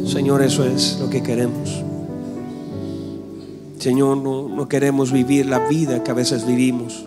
Señor, 0.06 0.42
eso 0.42 0.64
es 0.64 0.98
lo 0.98 1.08
que 1.08 1.22
queremos. 1.22 1.84
Señor, 3.78 4.16
no, 4.16 4.68
queremos 4.68 5.12
vivir 5.12 5.46
la 5.46 5.68
vida 5.68 6.02
que 6.02 6.10
a 6.10 6.14
veces 6.14 6.46
vivimos. 6.46 7.04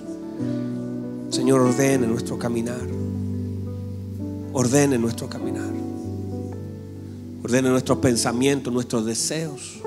Señor, 1.29 1.61
ordene 1.61 2.07
nuestro 2.07 2.37
caminar. 2.37 2.79
Ordene 4.53 4.97
nuestro 4.97 5.27
caminar. 5.27 5.69
Ordene 7.43 7.69
nuestros 7.69 7.97
pensamientos, 7.97 8.71
nuestros 8.71 9.05
deseos. 9.05 9.81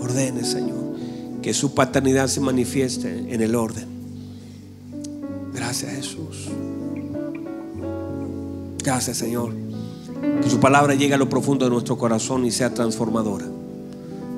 Ordene, 0.00 0.44
Señor, 0.44 0.96
que 1.42 1.52
su 1.52 1.74
paternidad 1.74 2.28
se 2.28 2.40
manifieste 2.40 3.32
en 3.32 3.42
el 3.42 3.54
orden. 3.54 3.86
Gracias, 5.52 5.92
Jesús. 5.92 6.48
Gracias, 8.84 9.16
Señor. 9.16 9.54
Que 10.42 10.50
su 10.50 10.60
palabra 10.60 10.94
llegue 10.94 11.14
a 11.14 11.16
lo 11.16 11.28
profundo 11.28 11.64
de 11.64 11.70
nuestro 11.70 11.96
corazón 11.96 12.44
y 12.44 12.50
sea 12.50 12.74
transformadora. 12.74 13.46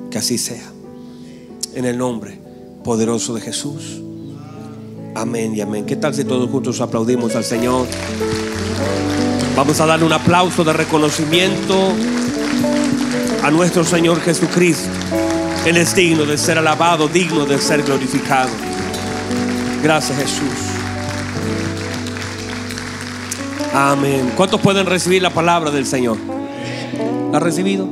Que 0.09 0.17
así 0.17 0.37
sea. 0.37 0.71
En 1.75 1.83
el 1.83 1.97
nombre 1.97 2.39
poderoso 2.83 3.35
de 3.35 3.41
Jesús. 3.41 4.01
Amén 5.15 5.53
y 5.53 5.59
amén. 5.59 5.85
¿Qué 5.85 5.97
tal 5.97 6.15
si 6.15 6.23
todos 6.23 6.49
juntos 6.49 6.79
aplaudimos 6.79 7.35
al 7.35 7.43
Señor? 7.43 7.87
Vamos 9.55 9.81
a 9.81 9.85
darle 9.85 10.05
un 10.05 10.13
aplauso 10.13 10.63
de 10.63 10.71
reconocimiento 10.71 11.91
a 13.43 13.51
nuestro 13.51 13.83
Señor 13.83 14.21
Jesucristo. 14.21 14.89
Él 15.65 15.75
es 15.75 15.93
digno 15.93 16.25
de 16.25 16.37
ser 16.37 16.57
alabado, 16.57 17.09
digno 17.09 17.45
de 17.45 17.59
ser 17.59 17.83
glorificado. 17.83 18.49
Gracias 19.83 20.17
Jesús. 20.17 20.76
Amén. 23.79 24.33
¿Cuántos 24.35 24.59
pueden 24.59 24.87
recibir 24.87 25.21
la 25.21 25.29
palabra 25.29 25.69
del 25.69 25.85
Señor? 25.85 26.17
¿La 27.31 27.37
ha 27.37 27.39
recibido? 27.39 27.87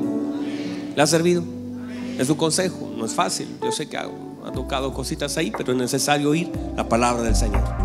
¿Le 0.95 0.99
ha 0.99 1.05
servido? 1.05 1.43
Es 2.17 2.27
un 2.27 2.37
consejo, 2.37 2.91
no 2.97 3.05
es 3.05 3.13
fácil. 3.13 3.47
Yo 3.61 3.71
sé 3.71 3.87
que 3.87 3.95
ha 3.95 4.09
tocado 4.51 4.95
cositas 4.95 5.37
ahí, 5.37 5.51
pero 5.55 5.73
es 5.73 5.77
necesario 5.77 6.31
oír 6.31 6.51
la 6.75 6.89
palabra 6.89 7.21
del 7.21 7.35
Señor. 7.35 7.84